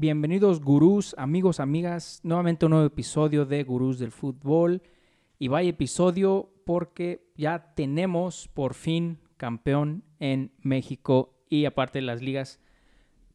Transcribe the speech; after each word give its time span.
Bienvenidos 0.00 0.62
gurús, 0.62 1.14
amigos, 1.18 1.60
amigas, 1.60 2.20
nuevamente 2.22 2.64
un 2.64 2.70
nuevo 2.70 2.86
episodio 2.86 3.44
de 3.44 3.62
Gurús 3.64 3.98
del 3.98 4.12
Fútbol. 4.12 4.80
Y 5.38 5.48
vaya 5.48 5.68
episodio 5.68 6.54
porque 6.64 7.30
ya 7.36 7.74
tenemos 7.74 8.48
por 8.48 8.72
fin 8.72 9.18
campeón 9.36 10.02
en 10.18 10.52
México 10.62 11.34
y 11.50 11.66
aparte 11.66 12.00
las 12.00 12.22
ligas 12.22 12.60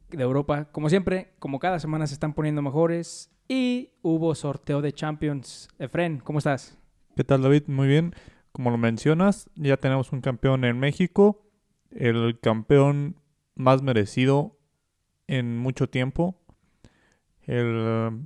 de 0.09 0.23
Europa. 0.23 0.66
Como 0.72 0.90
siempre, 0.90 1.36
como 1.38 1.59
cada 1.59 1.78
semana 1.78 2.08
se 2.08 2.16
están 2.16 2.34
poniendo 2.34 2.64
mejores 2.64 3.30
y 3.48 3.92
hubo 4.02 4.34
sorteo 4.34 4.82
de 4.82 4.92
Champions. 4.92 5.70
Efren, 5.78 6.18
¿cómo 6.18 6.40
estás? 6.40 6.80
¿Qué 7.16 7.23
tal 7.23 7.44
David? 7.44 7.68
Muy 7.68 7.88
bien. 7.88 8.16
Como 8.52 8.72
lo 8.72 8.80
mencionas, 8.80 9.52
ya 9.54 9.78
tenemos 9.78 10.12
un 10.12 10.22
campeón 10.22 10.66
en 10.66 10.80
México, 10.80 11.45
el 11.92 12.40
campeón 12.40 13.18
más 13.54 13.84
merecido 13.84 14.58
en 15.28 15.59
mucho 15.59 15.88
tiempo. 15.88 16.42
El 17.45 18.22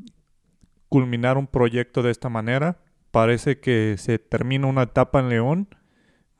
culminar 0.89 1.37
un 1.37 1.47
proyecto 1.47 2.01
de 2.01 2.11
esta 2.11 2.29
manera. 2.29 2.79
Parece 3.11 3.59
que 3.59 3.95
se 3.97 4.19
termina 4.19 4.67
una 4.67 4.83
etapa 4.83 5.19
en 5.19 5.29
León 5.29 5.75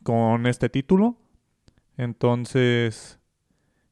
con 0.04 0.46
este 0.48 0.70
título. 0.70 1.18
Entonces, 1.98 3.20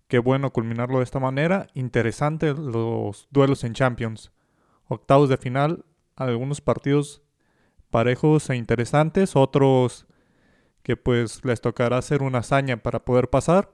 qué 0.07 0.19
bueno 0.19 0.51
culminarlo 0.51 0.97
de 0.97 1.03
esta 1.03 1.19
manera. 1.19 1.67
Interesante 1.73 2.53
los 2.53 3.27
duelos 3.31 3.63
en 3.63 3.73
Champions. 3.73 4.31
Octavos 4.87 5.29
de 5.29 5.37
final, 5.37 5.85
algunos 6.15 6.61
partidos 6.61 7.21
parejos 7.89 8.49
e 8.49 8.55
interesantes, 8.55 9.35
otros 9.35 10.07
que 10.83 10.95
pues 10.95 11.43
les 11.43 11.61
tocará 11.61 11.97
hacer 11.97 12.21
una 12.21 12.39
hazaña 12.39 12.77
para 12.77 13.03
poder 13.03 13.29
pasar, 13.29 13.71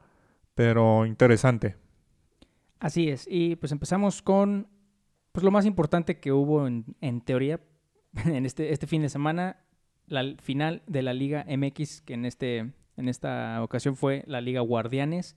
pero 0.56 1.06
interesante. 1.06 1.76
Así 2.80 3.10
es, 3.10 3.28
y 3.30 3.56
pues 3.56 3.72
empezamos 3.72 4.22
con 4.22 4.68
pues 5.34 5.44
lo 5.44 5.52
más 5.52 5.66
importante 5.66 6.20
que 6.20 6.32
hubo 6.32 6.66
en, 6.68 6.86
en 7.02 7.20
teoría 7.20 7.60
en 8.26 8.46
este, 8.46 8.72
este 8.72 8.88
fin 8.88 9.02
de 9.02 9.10
semana, 9.10 9.58
la 10.08 10.36
final 10.42 10.84
de 10.88 11.02
la 11.02 11.14
Liga 11.14 11.46
MX, 11.50 12.02
que 12.02 12.14
en, 12.14 12.26
este, 12.26 12.72
en 12.98 13.10
esta 13.10 13.62
ocasión 13.64 13.96
fue 13.96 14.24
la 14.28 14.42
Liga 14.42 14.62
Guardianes. 14.62 15.36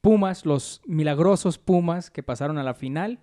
Pumas, 0.00 0.46
los 0.46 0.80
milagrosos 0.86 1.58
Pumas 1.58 2.10
que 2.10 2.22
pasaron 2.22 2.58
a 2.58 2.62
la 2.62 2.74
final, 2.74 3.20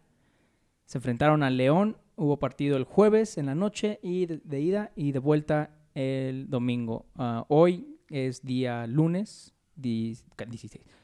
se 0.85 0.97
enfrentaron 0.97 1.43
al 1.43 1.57
León. 1.57 1.97
Hubo 2.15 2.37
partido 2.37 2.77
el 2.77 2.83
jueves 2.83 3.37
en 3.37 3.45
la 3.45 3.55
noche 3.55 3.99
y 4.01 4.25
de, 4.25 4.59
ida 4.59 4.91
y 4.95 5.11
de 5.11 5.19
vuelta 5.19 5.71
el 5.93 6.49
domingo. 6.49 7.05
Ah, 7.15 7.45
hoy 7.47 7.99
es 8.09 8.43
día 8.43 8.85
lunes, 8.87 9.53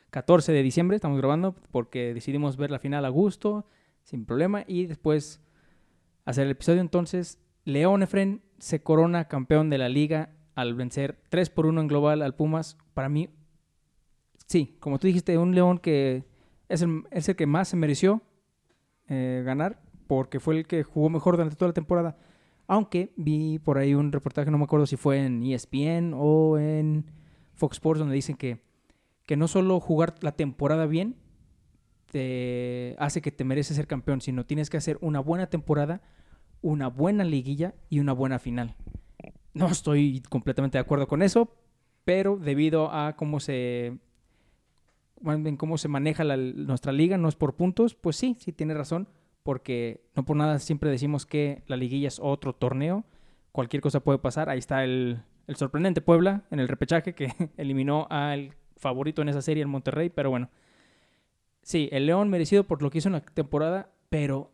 14 0.09 0.51
de 0.51 0.63
diciembre, 0.63 0.95
estamos 0.95 1.17
grabando 1.17 1.55
porque 1.71 2.13
decidimos 2.13 2.57
ver 2.57 2.71
la 2.71 2.79
final 2.79 3.05
a 3.05 3.09
gusto, 3.09 3.67
sin 4.03 4.25
problema, 4.25 4.63
y 4.67 4.85
después 4.85 5.41
hacer 6.25 6.45
el 6.45 6.51
episodio. 6.51 6.81
Entonces, 6.81 7.39
León 7.65 8.03
Efren 8.03 8.41
se 8.59 8.81
corona 8.81 9.27
campeón 9.27 9.69
de 9.69 9.77
la 9.77 9.89
liga 9.89 10.29
al 10.55 10.75
vencer 10.75 11.19
3 11.29 11.49
por 11.49 11.65
1 11.65 11.81
en 11.81 11.87
global 11.87 12.21
al 12.21 12.35
Pumas. 12.35 12.77
Para 12.93 13.09
mí, 13.09 13.29
sí, 14.47 14.77
como 14.79 14.99
tú 14.99 15.07
dijiste, 15.07 15.37
un 15.37 15.55
León 15.55 15.79
que 15.79 16.25
es 16.69 16.81
el, 16.81 17.03
es 17.11 17.27
el 17.29 17.35
que 17.35 17.47
más 17.47 17.67
se 17.69 17.77
mereció 17.77 18.21
eh, 19.07 19.43
ganar 19.45 19.81
porque 20.07 20.39
fue 20.39 20.57
el 20.57 20.67
que 20.67 20.83
jugó 20.83 21.09
mejor 21.09 21.35
durante 21.35 21.55
toda 21.55 21.69
la 21.69 21.73
temporada. 21.73 22.17
Aunque 22.67 23.13
vi 23.17 23.59
por 23.59 23.77
ahí 23.77 23.93
un 23.93 24.11
reportaje, 24.11 24.51
no 24.51 24.57
me 24.57 24.63
acuerdo 24.63 24.85
si 24.85 24.95
fue 24.95 25.25
en 25.25 25.43
ESPN 25.43 26.13
o 26.15 26.57
en 26.57 27.05
Fox 27.53 27.77
Sports, 27.77 27.99
donde 27.99 28.15
dicen 28.15 28.37
que, 28.37 28.61
que 29.25 29.35
no 29.35 29.47
solo 29.47 29.79
jugar 29.79 30.15
la 30.21 30.33
temporada 30.33 30.85
bien 30.85 31.15
te 32.13 32.95
hace 32.99 33.23
que 33.23 33.31
te 33.31 33.43
mereces 33.43 33.75
ser 33.75 33.87
campeón, 33.87 34.21
sino 34.21 34.45
tienes 34.45 34.69
que 34.69 34.77
hacer 34.77 34.99
una 35.01 35.19
buena 35.19 35.47
temporada, 35.47 36.03
una 36.61 36.87
buena 36.87 37.23
liguilla 37.23 37.73
y 37.89 37.99
una 37.99 38.13
buena 38.13 38.37
final. 38.37 38.75
No 39.55 39.67
estoy 39.67 40.21
completamente 40.29 40.77
de 40.77 40.83
acuerdo 40.83 41.07
con 41.07 41.23
eso, 41.23 41.55
pero 42.05 42.37
debido 42.37 42.91
a 42.93 43.15
cómo 43.15 43.39
se 43.39 43.97
en 45.25 45.57
cómo 45.57 45.79
se 45.79 45.87
maneja 45.87 46.23
nuestra 46.23 46.91
liga, 46.91 47.17
no 47.17 47.29
es 47.29 47.35
por 47.35 47.55
puntos, 47.55 47.95
pues 47.95 48.15
sí, 48.15 48.37
sí 48.39 48.51
tiene 48.51 48.75
razón, 48.75 49.07
porque 49.41 50.05
no 50.15 50.23
por 50.23 50.37
nada 50.37 50.59
siempre 50.59 50.91
decimos 50.91 51.25
que 51.25 51.63
la 51.65 51.77
liguilla 51.77 52.09
es 52.09 52.19
otro 52.21 52.53
torneo, 52.53 53.05
cualquier 53.51 53.81
cosa 53.81 54.01
puede 54.01 54.19
pasar, 54.19 54.49
ahí 54.49 54.59
está 54.59 54.83
el, 54.83 55.23
el 55.47 55.55
sorprendente 55.55 56.01
Puebla 56.01 56.43
en 56.51 56.59
el 56.59 56.67
repechaje 56.67 57.15
que 57.15 57.33
eliminó 57.57 58.05
al 58.11 58.53
favorito 58.77 59.23
en 59.23 59.29
esa 59.29 59.41
serie, 59.41 59.63
el 59.63 59.69
Monterrey, 59.69 60.09
pero 60.09 60.29
bueno, 60.29 60.51
sí, 61.63 61.89
el 61.91 62.05
León 62.05 62.29
merecido 62.29 62.65
por 62.65 62.81
lo 62.81 62.89
que 62.91 62.99
hizo 62.99 63.09
en 63.09 63.13
la 63.13 63.21
temporada, 63.21 63.89
pero 64.09 64.51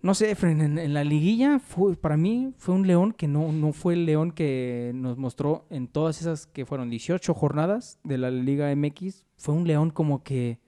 no 0.00 0.14
sé, 0.14 0.36
en, 0.42 0.78
en, 0.78 0.94
la 0.94 1.02
liguilla 1.02 1.58
fue, 1.58 1.96
para 1.96 2.16
mí 2.16 2.54
fue 2.56 2.74
un 2.74 2.86
León 2.86 3.12
que 3.12 3.26
no, 3.26 3.50
no 3.52 3.72
fue 3.72 3.94
el 3.94 4.06
León 4.06 4.30
que 4.30 4.92
nos 4.94 5.18
mostró 5.18 5.66
en 5.70 5.88
todas 5.88 6.20
esas 6.20 6.46
que 6.46 6.64
fueron 6.64 6.88
18 6.88 7.34
jornadas 7.34 7.98
de 8.04 8.16
la 8.18 8.30
Liga 8.30 8.74
MX. 8.74 9.26
Fue 9.36 9.54
un 9.54 9.66
León 9.66 9.90
como 9.90 10.22
que 10.22 10.60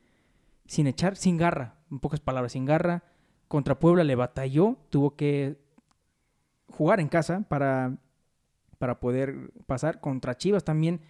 sin 0.66 0.88
echar, 0.88 1.16
sin 1.16 1.36
garra, 1.36 1.76
en 1.90 2.00
pocas 2.00 2.20
palabras, 2.20 2.52
sin 2.52 2.64
garra. 2.64 3.04
Contra 3.46 3.78
Puebla 3.78 4.02
le 4.02 4.16
batalló, 4.16 4.76
tuvo 4.90 5.14
que 5.14 5.60
jugar 6.68 6.98
en 6.98 7.08
casa 7.08 7.44
para, 7.48 7.98
para 8.78 8.98
poder 8.98 9.52
pasar. 9.66 10.00
Contra 10.00 10.36
Chivas 10.36 10.64
también 10.64 11.00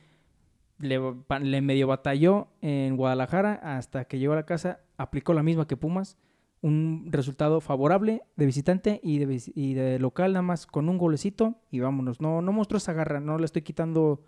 le, 0.80 1.00
le 1.40 1.60
medio 1.60 1.86
batalló 1.86 2.48
en 2.60 2.96
Guadalajara 2.96 3.54
hasta 3.54 4.06
que 4.06 4.18
llegó 4.18 4.32
a 4.32 4.36
la 4.36 4.46
casa, 4.46 4.80
aplicó 4.96 5.34
la 5.34 5.42
misma 5.42 5.66
que 5.66 5.76
Pumas 5.76 6.18
un 6.62 7.08
resultado 7.10 7.60
favorable 7.60 8.22
de 8.36 8.46
visitante 8.46 9.00
y 9.02 9.18
de, 9.18 9.98
local 9.98 10.32
nada 10.32 10.42
más 10.42 10.66
con 10.66 10.88
un 10.88 10.98
golecito 10.98 11.56
y 11.70 11.80
vámonos. 11.80 12.20
No, 12.20 12.42
no 12.42 12.52
mostró 12.52 12.78
esa 12.78 12.92
garra, 12.92 13.20
no 13.20 13.38
le 13.38 13.46
estoy 13.46 13.62
quitando 13.62 14.22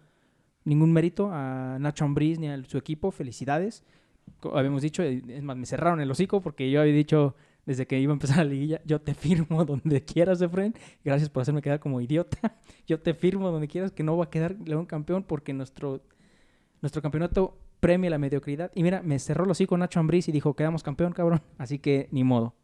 ningún 0.65 0.93
mérito 0.93 1.31
a 1.31 1.77
Nacho 1.79 2.05
Ambriz 2.05 2.39
ni 2.39 2.49
a 2.49 2.63
su 2.65 2.79
equipo, 2.79 3.11
felicidades. 3.11 3.85
Habíamos 4.53 4.83
dicho, 4.83 5.03
eh, 5.03 5.23
es 5.29 5.43
más, 5.43 5.57
me 5.57 5.67
cerraron 5.67 6.01
el 6.01 6.11
hocico 6.11 6.41
porque 6.41 6.71
yo 6.71 6.81
había 6.81 6.95
dicho 6.95 7.35
desde 7.67 7.87
que 7.87 8.01
iba 8.01 8.13
a 8.13 8.15
empezar 8.15 8.39
la 8.39 8.45
liguilla, 8.45 8.81
yo 8.85 9.01
te 9.01 9.15
firmo 9.15 9.65
donde 9.67 10.03
quieras, 10.03 10.41
Efren. 10.41 10.75
Gracias 11.05 11.29
por 11.29 11.43
hacerme 11.43 11.61
quedar 11.61 11.81
como 11.81 12.01
idiota. 12.01 12.59
Yo 12.89 13.01
te 13.01 13.15
firmo 13.15 13.51
donde 13.53 13.69
quieras 13.69 13.93
que 13.93 14.03
no 14.03 14.17
va 14.17 14.25
a 14.25 14.31
quedar 14.31 14.57
León 14.65 14.87
campeón 14.87 15.23
porque 15.23 15.53
nuestro, 15.53 16.01
nuestro 16.83 17.01
campeonato 17.01 17.57
premia 17.81 18.11
la 18.11 18.19
mediocridad. 18.19 18.71
Y 18.75 18.83
mira, 18.83 19.03
me 19.03 19.19
cerró 19.19 19.47
los 19.47 19.59
con 19.67 19.81
Nacho 19.81 20.01
Ambriz 20.01 20.29
y 20.29 20.33
dijo, 20.33 20.55
quedamos 20.55 20.83
campeón, 20.83 21.13
cabrón. 21.13 21.41
Así 21.57 21.79
que 21.79 22.09
ni 22.11 22.25
modo. 22.25 22.55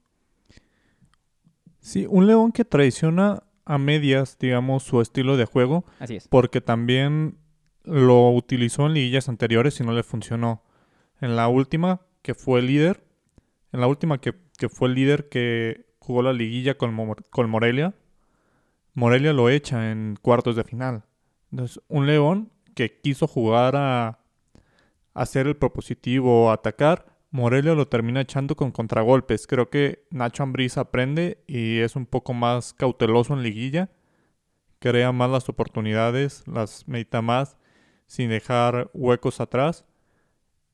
Sí, 1.80 2.06
un 2.08 2.26
León 2.26 2.52
que 2.52 2.64
traiciona 2.64 3.42
a 3.64 3.78
medias, 3.78 4.36
digamos, 4.38 4.82
su 4.82 5.00
estilo 5.00 5.36
de 5.36 5.44
juego. 5.44 5.84
Así 6.00 6.16
es. 6.16 6.28
Porque 6.28 6.60
también 6.60 7.38
lo 7.84 8.30
utilizó 8.30 8.86
en 8.86 8.94
liguillas 8.94 9.28
anteriores 9.28 9.80
y 9.80 9.84
no 9.84 9.92
le 9.92 10.02
funcionó. 10.02 10.62
En 11.20 11.36
la 11.36 11.48
última, 11.48 12.02
que 12.22 12.34
fue 12.34 12.60
el 12.60 12.66
líder, 12.66 13.04
en 13.72 13.80
la 13.80 13.86
última 13.86 14.20
que, 14.20 14.34
fue 14.68 14.88
el 14.88 14.94
líder 14.94 15.28
que 15.28 15.86
jugó 15.98 16.22
la 16.22 16.32
liguilla 16.32 16.76
con, 16.76 16.96
con 17.30 17.50
Morelia, 17.50 17.94
Morelia 18.94 19.32
lo 19.32 19.48
echa 19.48 19.90
en 19.90 20.16
cuartos 20.20 20.56
de 20.56 20.64
final. 20.64 21.04
Entonces, 21.50 21.80
un 21.88 22.06
León 22.06 22.50
que 22.78 23.00
quiso 23.00 23.26
jugar 23.26 23.74
a, 23.74 24.20
hacer 25.12 25.48
el 25.48 25.56
propositivo, 25.56 26.52
atacar, 26.52 27.06
Morelia 27.32 27.74
lo 27.74 27.88
termina 27.88 28.20
echando 28.20 28.54
con 28.54 28.70
contragolpes. 28.70 29.48
Creo 29.48 29.68
que 29.68 30.06
Nacho 30.12 30.44
Ambriz 30.44 30.78
aprende 30.78 31.42
y 31.48 31.80
es 31.80 31.96
un 31.96 32.06
poco 32.06 32.34
más 32.34 32.74
cauteloso 32.74 33.34
en 33.34 33.42
liguilla. 33.42 33.90
Crea 34.78 35.10
más 35.10 35.28
las 35.28 35.48
oportunidades, 35.48 36.44
las 36.46 36.86
medita 36.86 37.20
más 37.20 37.56
sin 38.06 38.30
dejar 38.30 38.92
huecos 38.94 39.40
atrás. 39.40 39.84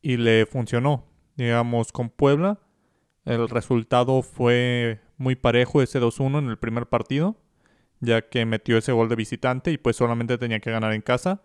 Y 0.02 0.18
le 0.18 0.44
funcionó. 0.44 1.06
Digamos, 1.36 1.90
con 1.90 2.10
Puebla, 2.10 2.60
el 3.24 3.48
resultado 3.48 4.20
fue 4.20 5.00
muy 5.16 5.36
parejo 5.36 5.80
ese 5.80 6.02
2-1 6.02 6.40
en 6.40 6.50
el 6.50 6.58
primer 6.58 6.86
partido, 6.86 7.38
ya 8.00 8.28
que 8.28 8.44
metió 8.44 8.76
ese 8.76 8.92
gol 8.92 9.08
de 9.08 9.16
visitante 9.16 9.72
y 9.72 9.78
pues 9.78 9.96
solamente 9.96 10.36
tenía 10.36 10.60
que 10.60 10.70
ganar 10.70 10.92
en 10.92 11.00
casa, 11.00 11.40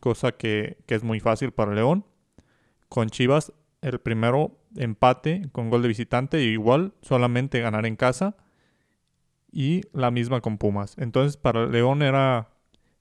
cosa 0.00 0.32
que, 0.32 0.78
que 0.86 0.94
es 0.94 1.04
muy 1.04 1.20
fácil 1.20 1.52
para 1.52 1.74
León 1.74 2.04
con 2.88 3.08
Chivas 3.08 3.52
el 3.82 4.00
primero 4.00 4.58
empate 4.76 5.48
con 5.52 5.70
gol 5.70 5.82
de 5.82 5.88
visitante, 5.88 6.42
igual 6.42 6.92
solamente 7.02 7.60
ganar 7.60 7.86
en 7.86 7.96
casa 7.96 8.36
y 9.52 9.82
la 9.92 10.10
misma 10.10 10.40
con 10.40 10.58
Pumas. 10.58 10.96
Entonces 10.98 11.36
para 11.36 11.66
León 11.66 12.02
era 12.02 12.50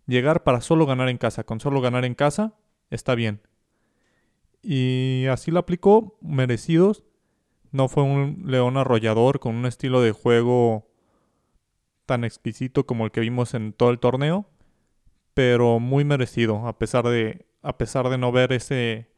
llegar 0.06 0.44
para 0.44 0.62
solo 0.62 0.86
ganar 0.86 1.10
en 1.10 1.18
casa, 1.18 1.44
con 1.44 1.60
solo 1.60 1.82
ganar 1.82 2.06
en 2.06 2.16
casa 2.16 2.54
está 2.90 3.16
bien. 3.16 3.42
Y 4.62 5.26
así 5.30 5.52
lo 5.52 5.60
aplicó, 5.60 6.18
merecidos. 6.22 7.04
No 7.72 7.88
fue 7.88 8.04
un 8.04 8.44
León 8.46 8.78
arrollador 8.78 9.40
con 9.40 9.56
un 9.56 9.66
estilo 9.66 10.02
de 10.02 10.12
juego 10.12 10.88
tan 12.06 12.24
exquisito 12.24 12.86
como 12.86 13.06
el 13.06 13.12
que 13.12 13.22
vimos 13.22 13.54
en 13.54 13.72
todo 13.72 13.92
el 13.92 14.00
torneo, 14.00 14.50
pero 15.40 15.80
muy 15.80 16.04
merecido 16.04 16.68
a 16.68 16.78
pesar 16.78 17.08
de 17.08 17.46
a 17.62 17.78
pesar 17.78 18.10
de 18.10 18.18
no 18.18 18.30
ver 18.30 18.52
ese 18.52 19.10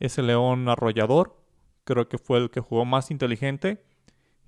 ese 0.00 0.20
león 0.20 0.68
arrollador, 0.68 1.40
creo 1.84 2.08
que 2.08 2.18
fue 2.18 2.38
el 2.38 2.50
que 2.50 2.58
jugó 2.58 2.84
más 2.84 3.12
inteligente 3.12 3.84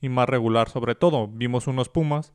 y 0.01 0.09
más 0.09 0.29
regular 0.29 0.69
sobre 0.69 0.97
todo. 0.97 1.29
Vimos 1.29 1.69
unos 1.69 1.89
Pumas 1.89 2.35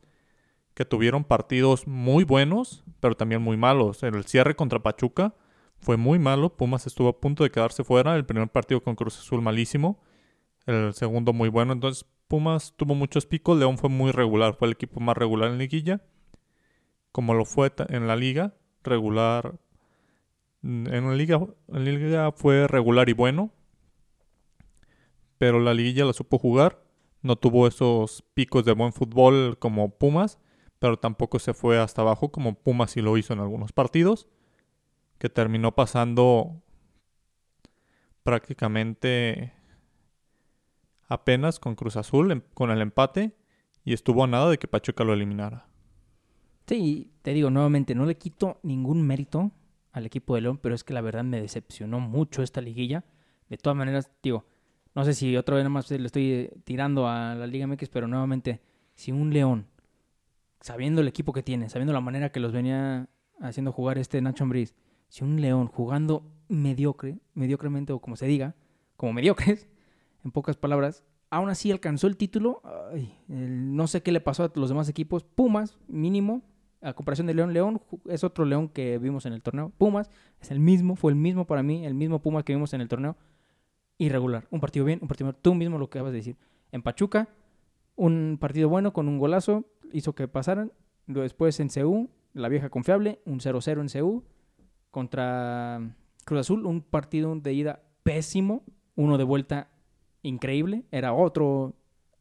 que 0.72 0.86
tuvieron 0.86 1.24
partidos 1.24 1.86
muy 1.86 2.24
buenos, 2.24 2.82
pero 3.00 3.14
también 3.14 3.42
muy 3.42 3.58
malos. 3.58 4.02
El 4.02 4.24
cierre 4.24 4.56
contra 4.56 4.82
Pachuca 4.82 5.34
fue 5.80 5.98
muy 5.98 6.18
malo. 6.18 6.56
Pumas 6.56 6.86
estuvo 6.86 7.08
a 7.08 7.20
punto 7.20 7.44
de 7.44 7.50
quedarse 7.50 7.84
fuera. 7.84 8.16
El 8.16 8.24
primer 8.24 8.48
partido 8.48 8.82
con 8.82 8.94
Cruz 8.94 9.18
Azul 9.18 9.42
malísimo. 9.42 10.00
El 10.64 10.94
segundo 10.94 11.34
muy 11.34 11.50
bueno. 11.50 11.74
Entonces 11.74 12.06
Pumas 12.28 12.72
tuvo 12.78 12.94
muchos 12.94 13.26
picos. 13.26 13.58
León 13.58 13.76
fue 13.76 13.90
muy 13.90 14.10
regular. 14.10 14.54
Fue 14.54 14.68
el 14.68 14.72
equipo 14.72 15.00
más 15.00 15.18
regular 15.18 15.50
en 15.50 15.58
liguilla. 15.58 16.00
Como 17.12 17.34
lo 17.34 17.44
fue 17.44 17.70
en 17.90 18.06
la 18.06 18.16
liga. 18.16 18.54
Regular. 18.82 19.54
En 20.62 21.08
la 21.08 21.14
liga, 21.14 21.40
la 21.68 21.78
liga 21.78 22.32
fue 22.32 22.66
regular 22.66 23.08
y 23.08 23.12
bueno. 23.12 23.50
Pero 25.38 25.60
la 25.60 25.74
liguilla 25.74 26.04
la 26.04 26.12
supo 26.12 26.38
jugar. 26.38 26.82
No 27.22 27.36
tuvo 27.36 27.66
esos 27.66 28.22
picos 28.34 28.64
de 28.64 28.72
buen 28.72 28.92
fútbol 28.92 29.58
como 29.58 29.90
Pumas. 29.90 30.38
Pero 30.78 30.98
tampoco 30.98 31.38
se 31.38 31.54
fue 31.54 31.78
hasta 31.78 32.02
abajo 32.02 32.30
como 32.32 32.54
Pumas 32.54 32.92
sí 32.92 33.02
lo 33.02 33.16
hizo 33.16 33.32
en 33.32 33.40
algunos 33.40 33.72
partidos 33.72 34.28
que 35.20 35.28
terminó 35.28 35.74
pasando 35.74 36.62
prácticamente 38.22 39.52
apenas 41.08 41.60
con 41.60 41.74
Cruz 41.74 41.96
Azul 41.96 42.42
con 42.54 42.70
el 42.70 42.80
empate 42.80 43.36
y 43.84 43.92
estuvo 43.92 44.24
a 44.24 44.26
nada 44.26 44.48
de 44.48 44.58
que 44.58 44.66
Pachuca 44.66 45.04
lo 45.04 45.12
eliminara. 45.12 45.69
Sí, 46.66 47.10
te 47.22 47.32
digo 47.32 47.50
nuevamente, 47.50 47.94
no 47.94 48.06
le 48.06 48.16
quito 48.16 48.58
ningún 48.62 49.02
mérito 49.02 49.50
al 49.92 50.06
equipo 50.06 50.34
de 50.34 50.42
León, 50.42 50.58
pero 50.62 50.74
es 50.74 50.84
que 50.84 50.94
la 50.94 51.00
verdad 51.00 51.24
me 51.24 51.40
decepcionó 51.40 52.00
mucho 52.00 52.42
esta 52.42 52.60
liguilla. 52.60 53.04
De 53.48 53.56
todas 53.56 53.76
maneras, 53.76 54.10
digo, 54.22 54.44
no 54.94 55.04
sé 55.04 55.14
si 55.14 55.36
otra 55.36 55.56
vez 55.56 55.64
nada 55.64 55.70
más 55.70 55.90
le 55.90 56.04
estoy 56.06 56.32
eh, 56.32 56.52
tirando 56.64 57.08
a 57.08 57.34
la 57.34 57.46
Liga 57.46 57.66
MX, 57.66 57.88
pero 57.88 58.08
nuevamente, 58.08 58.60
si 58.94 59.12
un 59.12 59.32
León, 59.32 59.66
sabiendo 60.60 61.00
el 61.00 61.08
equipo 61.08 61.32
que 61.32 61.42
tiene, 61.42 61.68
sabiendo 61.68 61.92
la 61.92 62.00
manera 62.00 62.30
que 62.30 62.40
los 62.40 62.52
venía 62.52 63.08
haciendo 63.40 63.72
jugar 63.72 63.98
este 63.98 64.20
Nacho 64.20 64.44
Ambriz, 64.44 64.74
si 65.08 65.24
un 65.24 65.40
León 65.40 65.66
jugando 65.66 66.30
mediocre, 66.48 67.18
mediocremente 67.34 67.92
o 67.92 68.00
como 68.00 68.16
se 68.16 68.26
diga, 68.26 68.54
como 68.96 69.12
mediocres, 69.12 69.68
en 70.24 70.32
pocas 70.32 70.56
palabras, 70.56 71.04
aún 71.30 71.48
así 71.48 71.70
alcanzó 71.70 72.06
el 72.06 72.16
título, 72.16 72.62
no 73.28 73.86
sé 73.86 74.02
qué 74.02 74.12
le 74.12 74.20
pasó 74.20 74.44
a 74.44 74.52
los 74.54 74.68
demás 74.68 74.88
equipos, 74.88 75.24
Pumas 75.24 75.78
mínimo, 75.86 76.42
a 76.82 76.92
comparación 76.94 77.26
de 77.26 77.34
León, 77.34 77.52
León 77.52 77.80
es 78.06 78.24
otro 78.24 78.44
León 78.44 78.68
que 78.68 78.98
vimos 78.98 79.26
en 79.26 79.32
el 79.32 79.42
torneo, 79.42 79.72
Pumas 79.76 80.10
es 80.40 80.50
el 80.50 80.60
mismo, 80.60 80.96
fue 80.96 81.12
el 81.12 81.16
mismo 81.16 81.46
para 81.46 81.62
mí, 81.62 81.84
el 81.84 81.94
mismo 81.94 82.20
Pumas 82.20 82.44
que 82.44 82.54
vimos 82.54 82.72
en 82.72 82.80
el 82.80 82.88
torneo, 82.88 83.16
irregular, 83.98 84.46
un 84.50 84.60
partido 84.60 84.84
bien, 84.84 84.98
un 85.02 85.08
partido 85.08 85.32
tú 85.34 85.54
mismo 85.54 85.78
lo 85.78 85.90
que 85.90 85.98
acabas 85.98 86.12
de 86.12 86.18
decir, 86.18 86.36
en 86.72 86.82
Pachuca, 86.82 87.28
un 87.96 88.38
partido 88.40 88.68
bueno 88.68 88.92
con 88.92 89.08
un 89.08 89.18
golazo, 89.18 89.66
hizo 89.92 90.14
que 90.14 90.26
pasaran, 90.28 90.72
después 91.06 91.60
en 91.60 91.68
CU, 91.68 92.08
la 92.32 92.48
vieja 92.48 92.70
confiable, 92.70 93.20
un 93.26 93.40
0-0 93.40 93.80
en 93.80 94.00
CU, 94.00 94.24
contra 94.90 95.96
Cruz 96.24 96.40
Azul, 96.40 96.66
un 96.66 96.82
partido 96.82 97.34
de 97.36 97.52
ida 97.52 97.82
pésimo, 98.02 98.64
uno 98.94 99.18
de 99.18 99.24
vuelta 99.24 99.68
increíble, 100.22 100.84
era 100.90 101.12
otro, 101.12 101.74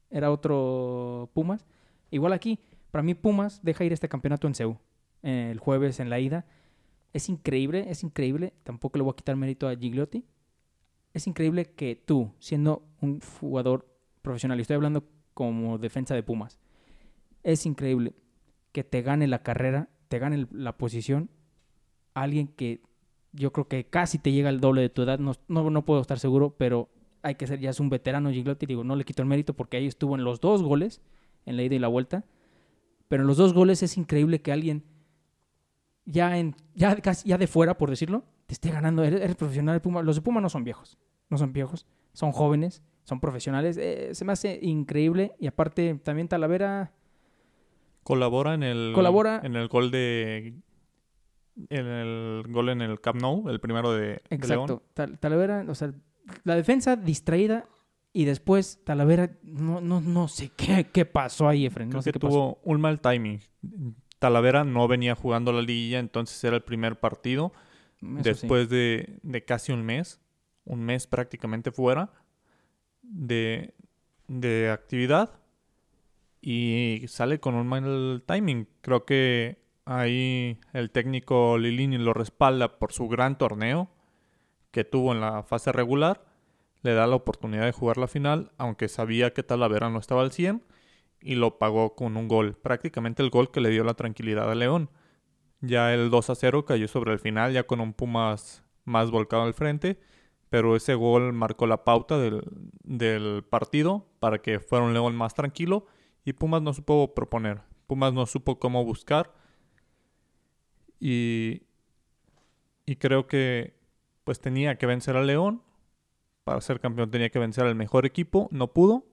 era 0.10 0.32
otro 0.32 1.30
Pumas. 1.34 1.66
Igual 2.12 2.34
aquí, 2.34 2.60
para 2.92 3.04
mí 3.04 3.14
Pumas 3.14 3.62
deja 3.64 3.84
ir 3.84 3.94
este 3.94 4.10
campeonato 4.10 4.48
en 4.48 4.56
CEU, 4.56 4.78
el 5.22 5.60
jueves 5.60 6.00
en 6.00 6.10
la 6.10 6.20
ida. 6.20 6.46
Es 7.14 7.30
increíble, 7.30 7.86
es 7.90 8.04
increíble, 8.04 8.54
tampoco 8.64 8.98
le 8.98 9.04
voy 9.04 9.12
a 9.12 9.16
quitar 9.16 9.36
mérito 9.36 9.68
a 9.68 9.76
Gigliotti. 9.76 10.26
Es 11.14 11.28
increíble 11.28 11.66
que 11.66 11.96
tú, 11.96 12.32
siendo 12.40 12.84
un 13.02 13.20
jugador 13.40 13.88
profesional, 14.22 14.60
y 14.60 14.62
estoy 14.62 14.76
hablando 14.76 15.04
como 15.34 15.78
defensa 15.78 16.14
de 16.14 16.24
Pumas, 16.24 16.60
es 17.44 17.66
increíble 17.66 18.14
que 18.72 18.84
te 18.84 19.02
gane 19.02 19.28
la 19.28 19.42
carrera, 19.42 19.90
te 20.08 20.20
gane 20.20 20.48
la 20.52 20.78
posición 20.78 21.30
alguien 22.14 22.48
que 22.48 22.82
yo 23.32 23.52
creo 23.54 23.68
que 23.68 23.86
casi 23.86 24.18
te 24.18 24.32
llega 24.32 24.50
al 24.50 24.60
doble 24.60 24.82
de 24.82 24.90
tu 24.90 25.04
edad, 25.04 25.20
no, 25.20 25.34
no, 25.48 25.86
puedo 25.86 26.02
estar 26.02 26.20
seguro, 26.20 26.56
pero 26.58 26.90
hay 27.22 27.36
que 27.36 27.48
ser, 27.48 27.60
ya 27.60 27.70
es 27.70 27.80
un 27.80 27.90
veterano 27.90 28.32
Giglotti, 28.32 28.66
digo, 28.66 28.84
no 28.84 28.96
le 28.96 29.06
quito 29.06 29.22
el 29.22 29.28
mérito 29.28 29.54
porque 29.54 29.78
ahí 29.78 29.88
estuvo 29.88 30.16
en 30.16 30.24
los 30.24 30.42
dos 30.42 30.64
goles, 30.64 31.02
en 31.46 31.58
la 31.58 31.64
ida 31.64 31.76
y 31.76 31.80
la 31.80 31.88
vuelta, 31.88 32.26
pero 33.10 33.24
en 33.24 33.28
los 33.28 33.36
dos 33.36 33.54
goles 33.54 33.84
es 33.84 33.98
increíble 33.98 34.42
que 34.42 34.54
alguien 34.54 34.86
ya, 36.06 36.38
en, 36.38 36.56
ya, 36.74 36.96
casi, 36.98 37.28
ya 37.28 37.38
de 37.38 37.48
fuera, 37.48 37.78
por 37.78 37.90
decirlo, 37.90 38.24
te 38.46 38.54
esté 38.54 38.72
ganando, 38.72 39.04
eres, 39.04 39.36
profesional 39.36 39.76
de 39.76 39.80
Puma, 39.82 40.02
los 40.02 40.16
de 40.16 40.22
Puma 40.22 40.40
no 40.40 40.50
son 40.50 40.64
viejos, 40.64 40.98
no 41.30 41.38
son 41.38 41.52
viejos, 41.52 41.86
son 42.14 42.32
jóvenes, 42.32 42.82
son 43.04 43.20
profesionales, 43.20 43.78
eh, 43.78 44.14
se 44.14 44.26
me 44.26 44.32
hace 44.32 44.60
increíble. 44.62 45.34
Y 45.40 45.48
aparte 45.48 45.96
también 46.04 46.28
Talavera... 46.28 46.94
Colabora 48.04 48.54
en 48.54 48.64
el, 48.64 48.94
colabora, 48.96 49.42
en 49.44 49.56
el 49.56 49.68
gol 49.68 49.92
de 49.92 50.56
en 51.70 51.86
el 51.86 52.44
gol 52.48 52.70
en 52.70 52.82
el 52.82 53.02
Camp 53.02 53.22
Nou, 53.22 53.50
el 53.50 53.60
primero 53.60 53.92
de, 53.92 54.22
Exacto. 54.30 54.82
Talavera, 55.20 55.66
o 55.68 55.76
sea, 55.76 55.94
la 56.44 56.56
defensa 56.56 56.96
distraída 56.96 57.66
y 58.14 58.26
después 58.26 58.84
Talavera, 58.84 59.38
no, 59.44 59.82
no, 59.82 60.02
no 60.02 60.28
sé 60.28 60.52
qué, 60.56 60.88
qué 60.92 61.06
pasó 61.06 61.48
ahí, 61.48 61.66
Efren. 61.66 61.90
No 61.90 62.02
sé 62.02 62.12
que 62.12 62.20
qué 62.20 62.28
tuvo 62.28 62.60
un 62.64 62.82
mal 62.82 63.02
timing. 63.02 63.42
Talavera 64.20 64.64
no 64.64 64.88
venía 64.88 65.16
jugando 65.16 65.52
la 65.52 65.62
liguilla, 65.62 66.00
entonces 66.00 66.44
era 66.44 66.56
el 66.56 66.64
primer 66.64 67.00
partido. 67.00 67.54
después 68.02 68.70
de, 68.70 69.20
de, 69.24 69.46
casi 69.46 69.72
un 69.72 69.84
mes, 69.84 70.20
un 70.66 70.82
mes 70.82 71.08
prácticamente 71.08 71.72
fuera 71.72 72.12
de, 73.02 73.74
de 74.28 74.70
actividad. 74.70 75.40
Y 76.42 77.04
sale 77.08 77.40
con 77.40 77.56
un 77.56 77.68
mal 77.68 78.24
timing. 78.26 78.68
Creo 78.82 79.06
que 79.06 79.60
Ahí 79.90 80.60
el 80.72 80.92
técnico 80.92 81.58
Lilini 81.58 81.98
lo 81.98 82.14
respalda 82.14 82.78
por 82.78 82.94
su 82.94 83.08
gran 83.08 83.40
torneo 83.40 83.90
que 84.70 84.84
tuvo 84.84 85.14
en 85.14 85.20
la 85.20 85.42
fase 85.42 85.72
regular. 85.72 86.29
Le 86.82 86.94
da 86.94 87.08
la 87.08 87.16
oportunidad 87.16 87.66
de 87.66 87.72
jugar 87.72 87.98
la 87.98 88.08
final, 88.08 88.52
aunque 88.58 88.88
sabía 88.88 89.34
que 89.34 89.44
Talavera 89.44 89.90
no 89.90 90.00
estaba 90.00 90.22
al 90.22 90.32
100, 90.32 90.64
y 91.22 91.36
lo 91.36 91.60
pagó 91.60 91.96
con 91.96 92.18
un 92.18 92.28
gol. 92.28 92.56
Prácticamente 92.56 93.22
el 93.22 93.30
gol 93.30 93.52
que 93.52 93.62
le 93.62 93.70
dio 93.70 93.84
la 93.84 93.96
tranquilidad 93.96 94.50
a 94.50 94.56
León. 94.56 94.90
Ya 95.62 95.94
el 95.94 96.10
2 96.10 96.30
a 96.30 96.36
0 96.36 96.66
cayó 96.66 96.88
sobre 96.88 97.12
el 97.14 97.20
final, 97.20 97.52
ya 97.54 97.64
con 97.64 97.82
un 97.82 97.94
Pumas 97.94 98.64
más 98.86 99.12
volcado 99.12 99.44
al 99.44 99.54
frente, 99.54 100.00
pero 100.50 100.76
ese 100.76 100.96
gol 100.96 101.34
marcó 101.34 101.68
la 101.68 101.84
pauta 101.84 102.18
del, 102.18 102.44
del 102.84 103.44
partido 103.44 104.08
para 104.20 104.42
que 104.42 104.60
fuera 104.60 104.86
un 104.86 104.94
León 104.94 105.16
más 105.16 105.34
tranquilo 105.34 105.86
y 106.26 106.34
Pumas 106.34 106.62
no 106.62 106.74
supo 106.74 107.14
proponer. 107.14 107.62
Pumas 107.88 108.14
no 108.14 108.26
supo 108.26 108.60
cómo 108.60 108.86
buscar 108.86 109.34
y, 111.00 111.64
y 112.86 112.96
creo 112.98 113.28
que 113.28 113.74
pues 114.24 114.40
tenía 114.40 114.78
que 114.78 114.86
vencer 114.86 115.16
al 115.16 115.28
León. 115.28 115.64
Para 116.44 116.62
ser 116.62 116.80
campeón 116.80 117.12
tenía 117.12 117.30
que 117.30 117.40
vencer 117.40 117.66
al 117.66 117.76
mejor 117.76 118.06
equipo. 118.06 118.48
No 118.52 118.74
pudo. 118.74 119.06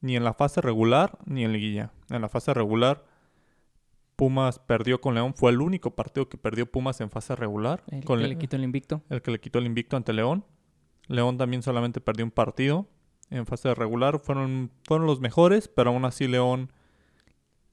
Ni 0.00 0.16
en 0.16 0.24
la 0.24 0.34
fase 0.34 0.60
regular 0.60 1.18
ni 1.26 1.44
en 1.44 1.52
liguilla. 1.52 1.92
En 2.08 2.22
la 2.22 2.28
fase 2.28 2.54
regular 2.54 3.04
Pumas 4.18 4.58
perdió 4.58 5.00
con 5.00 5.14
León. 5.14 5.32
Fue 5.34 5.52
el 5.52 5.60
único 5.60 5.94
partido 5.94 6.28
que 6.28 6.36
perdió 6.36 6.70
Pumas 6.70 7.00
en 7.00 7.08
fase 7.08 7.36
regular. 7.36 7.84
El 7.88 8.04
que 8.04 8.16
le 8.16 8.36
quitó 8.36 8.56
el 8.56 8.64
invicto. 8.64 9.02
El 9.10 9.22
que 9.22 9.30
le 9.30 9.40
quitó 9.40 9.60
el 9.60 9.66
invicto 9.66 9.96
ante 9.96 10.12
León. 10.12 10.44
León 11.06 11.38
también 11.38 11.62
solamente 11.62 12.00
perdió 12.00 12.24
un 12.24 12.32
partido 12.32 12.88
en 13.30 13.46
fase 13.46 13.72
regular. 13.74 14.18
Fueron, 14.18 14.72
fueron 14.84 15.06
los 15.06 15.20
mejores, 15.20 15.68
pero 15.68 15.90
aún 15.90 16.04
así 16.04 16.26
León, 16.26 16.72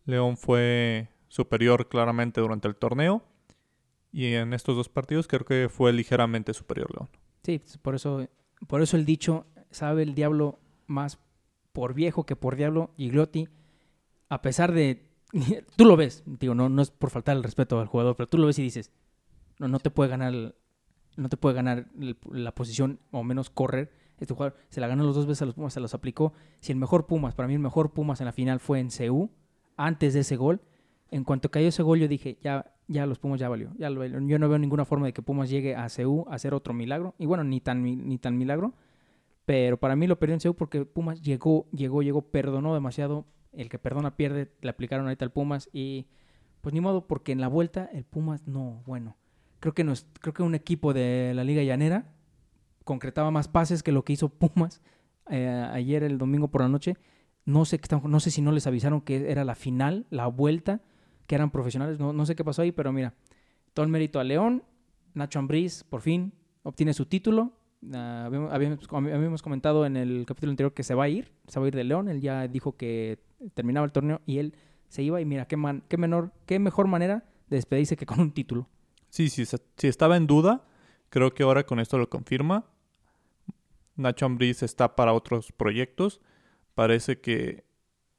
León 0.06 0.38
fue 0.38 1.10
superior 1.30 1.90
claramente 1.90 2.42
durante 2.42 2.68
el 2.68 2.76
torneo. 2.76 3.24
Y 4.12 4.34
en 4.36 4.54
estos 4.54 4.76
dos 4.76 4.88
partidos 4.88 5.28
creo 5.28 5.46
que 5.46 5.68
fue 5.68 5.94
ligeramente 5.94 6.54
superior 6.54 6.94
León. 6.94 7.10
Sí, 7.44 7.60
por 7.82 7.96
eso, 7.96 8.28
por 8.68 8.82
eso 8.82 8.98
el 8.98 9.06
dicho, 9.06 9.46
sabe 9.72 10.04
el 10.04 10.16
diablo 10.16 10.60
más 10.88 11.20
por 11.74 11.94
viejo 11.94 12.26
que 12.26 12.36
por 12.36 12.56
diablo, 12.56 12.92
Gigliotti, 12.98 13.50
a 14.30 14.42
pesar 14.42 14.72
de... 14.72 15.12
Tú 15.76 15.86
lo 15.86 15.96
ves, 15.98 16.24
digo, 16.26 16.56
no, 16.56 16.70
no 16.70 16.82
es 16.82 16.92
por 16.92 17.10
faltar 17.10 17.36
el 17.36 17.44
respeto 17.44 17.80
al 17.80 17.88
jugador, 17.88 18.16
pero 18.16 18.30
tú 18.30 18.38
lo 18.38 18.48
ves 18.48 18.58
y 18.60 18.64
dices, 18.64 18.92
no, 19.60 19.68
no 19.68 19.80
te 19.80 19.90
puede 19.90 20.10
ganar, 20.10 20.56
no 21.18 21.30
te 21.30 21.38
puede 21.38 21.56
ganar 21.56 21.88
la 22.32 22.54
posición 22.56 23.00
o 23.12 23.24
menos 23.24 23.50
correr. 23.50 23.92
Este 24.18 24.34
jugador 24.34 24.56
se 24.70 24.80
la 24.80 24.88
ganó 24.88 25.04
los 25.04 25.16
dos 25.16 25.26
veces 25.26 25.42
a 25.42 25.46
los 25.46 25.56
Pumas, 25.56 25.74
se 25.74 25.82
los 25.82 25.94
aplicó. 25.94 26.32
Si 26.62 26.72
el 26.72 26.78
mejor 26.78 27.06
Pumas, 27.06 27.36
para 27.36 27.48
mí 27.48 27.54
el 27.54 27.60
mejor 27.60 27.92
Pumas 27.92 28.22
en 28.22 28.26
la 28.26 28.32
final 28.32 28.62
fue 28.62 28.80
en 28.80 28.90
CU, 28.90 29.30
antes 29.76 30.14
de 30.14 30.22
ese 30.22 30.38
gol, 30.38 30.62
en 31.12 31.26
cuanto 31.26 31.52
cayó 31.52 31.68
ese 31.68 31.84
gol, 31.84 32.00
yo 32.00 32.08
dije, 32.08 32.38
ya, 32.42 32.74
ya 32.88 33.06
los 33.06 33.20
Pumas 33.20 33.40
ya 33.40 33.50
valió. 33.50 33.72
Ya 33.78 33.90
Yo 33.90 34.40
no 34.40 34.50
veo 34.50 34.58
ninguna 34.60 34.86
forma 34.86 35.08
de 35.08 35.14
que 35.14 35.22
Pumas 35.22 35.50
llegue 35.50 35.76
a 35.76 35.88
CU 35.90 36.26
a 36.30 36.36
hacer 36.36 36.54
otro 36.54 36.74
milagro. 36.74 37.16
Y 37.18 37.26
bueno, 37.26 37.44
ni 37.44 37.62
tan, 37.62 37.84
ni 37.84 38.18
tan 38.18 38.38
milagro. 38.38 38.74
Pero 39.46 39.78
para 39.78 39.96
mí 39.96 40.08
lo 40.08 40.18
perdió 40.20 40.34
en 40.36 40.42
CU 40.42 40.56
porque 40.56 40.86
Pumas 40.86 41.22
llegó, 41.22 41.68
llegó, 41.72 42.02
llegó, 42.02 42.22
perdonó 42.24 42.74
demasiado. 42.74 43.26
El 43.52 43.70
que 43.70 43.80
perdona 43.80 44.18
pierde. 44.18 44.52
Le 44.62 44.70
aplicaron 44.70 45.06
ahorita 45.06 45.26
al 45.26 45.32
Pumas. 45.32 45.70
Y 45.72 46.08
pues 46.62 46.74
ni 46.74 46.82
modo, 46.82 47.08
porque 47.08 47.32
en 47.32 47.42
la 47.42 47.48
vuelta 47.48 47.90
el 47.94 48.06
Pumas 48.06 48.48
no, 48.48 48.84
bueno. 48.86 49.16
Creo 49.60 49.74
que, 49.74 49.86
creo 50.20 50.34
que 50.34 50.44
un 50.44 50.56
equipo 50.56 50.94
de 50.94 51.34
la 51.36 51.44
Liga 51.44 51.64
Llanera 51.64 52.12
concretaba 52.84 53.32
más 53.32 53.48
pases 53.48 53.84
que 53.84 53.92
lo 53.92 54.04
que 54.04 54.14
hizo 54.14 54.30
Pumas 54.30 54.82
eh, 55.30 55.48
ayer 55.72 56.04
el 56.04 56.18
domingo 56.18 56.50
por 56.50 56.62
la 56.62 56.70
noche. 56.70 56.98
No 57.46 57.66
sé, 57.66 57.80
no 58.04 58.20
sé 58.20 58.32
si 58.32 58.42
no 58.42 58.52
les 58.52 58.68
avisaron 58.68 59.02
que 59.02 59.32
era 59.32 59.44
la 59.44 59.56
final, 59.56 60.08
la 60.10 60.28
vuelta, 60.28 60.82
que 61.28 61.36
eran 61.36 61.52
profesionales. 61.52 62.00
No, 62.00 62.14
no 62.14 62.26
sé 62.26 62.36
qué 62.36 62.44
pasó 62.44 62.62
ahí, 62.62 62.72
pero 62.72 62.92
mira, 62.92 63.14
todo 63.74 63.86
el 63.86 63.92
mérito 63.92 64.20
a 64.20 64.24
León. 64.24 64.64
Nacho 65.14 65.40
Ambriz, 65.40 65.84
por 65.84 66.02
fin, 66.02 66.34
obtiene 66.64 66.94
su 66.94 67.06
título. 67.06 67.52
Ah, 67.94 68.24
habíamos, 68.26 68.52
habíamos- 68.52 69.42
comentado 69.44 69.86
en 69.86 69.96
el 69.96 70.26
capítulo 70.26 70.50
anterior 70.52 70.74
que 70.74 70.84
se 70.84 70.94
va 70.96 71.06
a 71.06 71.10
ir, 71.10 71.32
se 71.48 71.60
va 71.60 71.66
a 71.66 71.68
ir 71.70 71.76
de 71.76 71.84
León. 71.84 72.10
Él 72.10 72.20
ya 72.22 72.48
dijo 72.48 72.76
que 72.76 73.20
terminaba 73.54 73.86
el 73.86 73.92
torneo 73.92 74.22
y 74.26 74.40
él 74.40 74.56
se 74.90 75.04
iba. 75.04 75.22
Y 75.22 75.26
mira, 75.26 75.48
qué, 75.48 75.58
qué, 75.88 75.98
menor, 75.98 76.32
qué 76.46 76.60
mejor 76.60 76.88
manera 76.88 77.24
de 77.50 77.58
despedirse 77.58 77.96
que 77.96 78.06
con 78.06 78.20
un 78.20 78.32
título. 78.32 78.68
Sí, 79.10 79.30
sí, 79.30 79.46
si 79.46 79.88
estaba 79.88 80.18
en 80.18 80.28
duda, 80.28 80.66
creo 81.10 81.34
que 81.34 81.44
ahora 81.44 81.66
con 81.66 81.80
esto 81.80 81.98
lo 81.98 82.10
confirma. 82.10 82.66
Nacho 83.96 84.26
Ambriz 84.26 84.62
está 84.64 84.96
para 84.96 85.14
otros 85.14 85.52
proyectos. 85.54 86.20
Parece 86.74 87.22
que, 87.22 87.64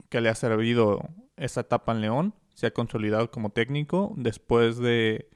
que 0.09 0.21
le 0.21 0.29
ha 0.29 0.35
servido 0.35 1.01
esa 1.35 1.61
etapa 1.61 1.91
en 1.91 2.01
León. 2.01 2.33
Se 2.57 2.65
ha 2.65 2.71
consolidado 2.71 3.29
como 3.29 3.51
técnico 3.51 4.13
después 4.17 4.77
de, 4.79 5.29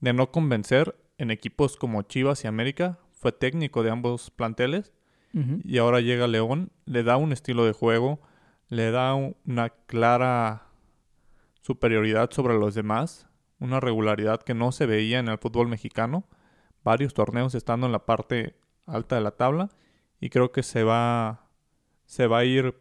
de 0.00 0.12
no 0.12 0.32
convencer 0.32 0.96
en 1.16 1.30
equipos 1.30 1.76
como 1.76 2.02
Chivas 2.02 2.42
y 2.42 2.48
América. 2.48 2.98
Fue 3.12 3.30
técnico 3.30 3.84
de 3.84 3.90
ambos 3.90 4.30
planteles 4.32 4.92
y 5.64 5.78
ahora 5.78 6.00
llega 6.00 6.26
León, 6.26 6.70
le 6.86 7.02
da 7.04 7.16
un 7.16 7.32
estilo 7.32 7.64
de 7.64 7.72
juego, 7.72 8.20
le 8.68 8.90
da 8.90 9.14
un- 9.14 9.36
una 9.46 9.68
clara 9.70 10.66
superioridad 11.60 12.30
sobre 12.30 12.54
los 12.58 12.74
demás, 12.74 13.26
una 13.58 13.80
regularidad 13.80 14.42
que 14.42 14.54
no 14.54 14.72
se 14.72 14.86
veía 14.86 15.18
en 15.18 15.28
el 15.28 15.38
fútbol 15.38 15.68
mexicano, 15.68 16.24
varios 16.82 17.14
torneos 17.14 17.54
estando 17.54 17.86
en 17.86 17.92
la 17.92 18.04
parte 18.06 18.56
alta 18.86 19.16
de 19.16 19.22
la 19.22 19.32
tabla 19.32 19.70
y 20.20 20.30
creo 20.30 20.52
que 20.52 20.62
se 20.62 20.82
va 20.84 21.48
se 22.06 22.26
va 22.26 22.38
a 22.38 22.44
ir 22.44 22.74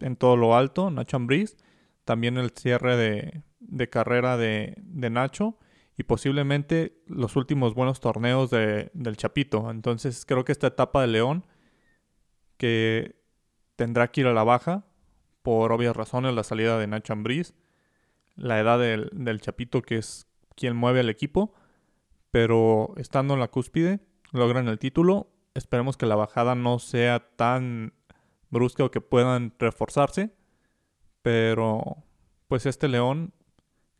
en 0.00 0.16
todo 0.16 0.36
lo 0.36 0.54
alto 0.56 0.90
Nacho 0.90 1.16
Ambriz, 1.16 1.56
también 2.10 2.38
el 2.38 2.50
cierre 2.50 2.96
de, 2.96 3.88
carrera 3.88 4.36
de, 4.36 4.74
de 4.78 5.10
Nacho 5.10 5.56
y 5.96 6.02
posiblemente 6.02 7.00
los 7.06 7.36
últimos 7.36 7.74
buenos 7.74 8.00
torneos 8.00 8.50
de- 8.50 8.90
del 8.94 9.16
Chapito. 9.16 9.70
Entonces 9.70 10.24
creo 10.26 10.44
que 10.44 10.50
esta 10.50 10.66
etapa 10.66 11.02
de 11.02 11.06
León 11.06 11.46
que 12.56 13.14
tendrá 13.76 14.10
que 14.10 14.22
ir 14.22 14.26
a 14.26 14.32
la 14.32 14.42
baja 14.42 14.84
por 15.42 15.70
obvias 15.70 15.94
razones 15.94 16.34
la 16.34 16.42
salida 16.42 16.78
de 16.80 16.88
Nacho 16.88 17.12
Ambriz, 17.12 17.54
la 18.34 18.58
edad 18.58 18.80
del, 18.80 19.08
del 19.12 19.40
Chapito 19.40 19.82
que 19.82 19.98
es 19.98 20.26
quien 20.56 20.74
mueve 20.74 20.98
al 20.98 21.10
equipo, 21.10 21.54
pero 22.32 22.92
estando 22.96 23.34
en 23.34 23.40
la 23.40 23.48
cúspide 23.52 24.00
logran 24.32 24.66
el 24.66 24.80
título. 24.80 25.30
Esperemos 25.54 25.96
que 25.96 26.06
la 26.06 26.16
bajada 26.16 26.56
no 26.56 26.80
sea 26.80 27.20
tan 27.36 27.92
brusca 28.50 28.82
o 28.82 28.90
que 28.90 29.00
puedan 29.00 29.54
reforzarse, 29.60 30.34
pero 31.22 32.04
pues 32.48 32.66
este 32.66 32.88
León 32.88 33.32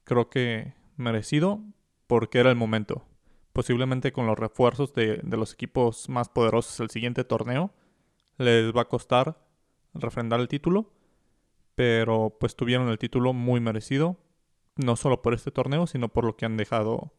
creo 0.05 0.29
que 0.31 0.75
merecido 0.97 1.61
porque 2.07 2.41
era 2.41 2.51
el 2.51 2.57
momento. 2.57 3.07
Posiblemente 3.53 4.13
con 4.13 4.27
los 4.27 4.39
refuerzos 4.39 4.93
de, 4.95 5.21
de 5.23 5.37
los 5.37 5.53
equipos 5.53 6.09
más 6.09 6.29
poderosos 6.29 6.79
el 6.81 6.91
siguiente 6.91 7.25
torneo 7.25 7.73
les 8.39 8.75
va 8.75 8.83
a 8.83 8.89
costar 8.89 9.39
refrendar 9.95 10.41
el 10.41 10.49
título, 10.49 10.93
pero 11.75 12.37
pues 12.39 12.57
tuvieron 12.57 12.89
el 12.89 12.99
título 12.99 13.33
muy 13.33 13.61
merecido, 13.61 14.17
no 14.77 14.97
solo 14.97 15.21
por 15.23 15.35
este 15.35 15.51
torneo, 15.51 15.87
sino 15.87 16.09
por 16.09 16.25
lo 16.25 16.37
que 16.37 16.47
han 16.47 16.57
dejado 16.57 17.13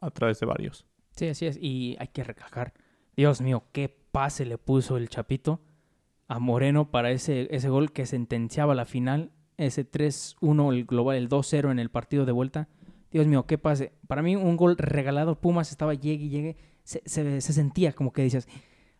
a 0.00 0.10
través 0.10 0.40
de 0.40 0.46
varios. 0.46 0.86
Sí, 1.16 1.28
así 1.28 1.46
es. 1.46 1.58
Y 1.60 1.96
hay 1.98 2.08
que 2.08 2.24
recalcar, 2.24 2.74
Dios 3.16 3.40
mío, 3.40 3.64
qué 3.72 3.88
pase 3.88 4.44
le 4.44 4.58
puso 4.58 4.96
el 4.96 5.08
Chapito 5.08 5.60
a 6.28 6.38
Moreno 6.38 6.90
para 6.90 7.10
ese, 7.10 7.48
ese 7.50 7.68
gol 7.68 7.90
que 7.92 8.06
sentenciaba 8.06 8.74
la 8.74 8.84
final, 8.84 9.32
ese 9.56 9.90
3-1, 9.90 10.72
el 10.72 10.84
global, 10.84 11.16
el 11.16 11.28
2-0 11.28 11.70
en 11.70 11.78
el 11.78 11.90
partido 11.90 12.24
de 12.26 12.32
vuelta. 12.32 12.68
Dios 13.10 13.26
mío, 13.26 13.46
qué 13.46 13.56
pase. 13.58 13.92
Para 14.06 14.22
mí 14.22 14.36
un 14.36 14.56
gol 14.56 14.76
regalado, 14.76 15.40
Pumas 15.40 15.70
estaba 15.70 15.94
llegue 15.94 16.24
y 16.26 16.28
llegue, 16.28 16.56
se, 16.84 17.02
se- 17.06 17.40
se 17.40 17.52
sentía 17.52 17.92
como 17.92 18.12
que 18.12 18.22
dices, 18.22 18.46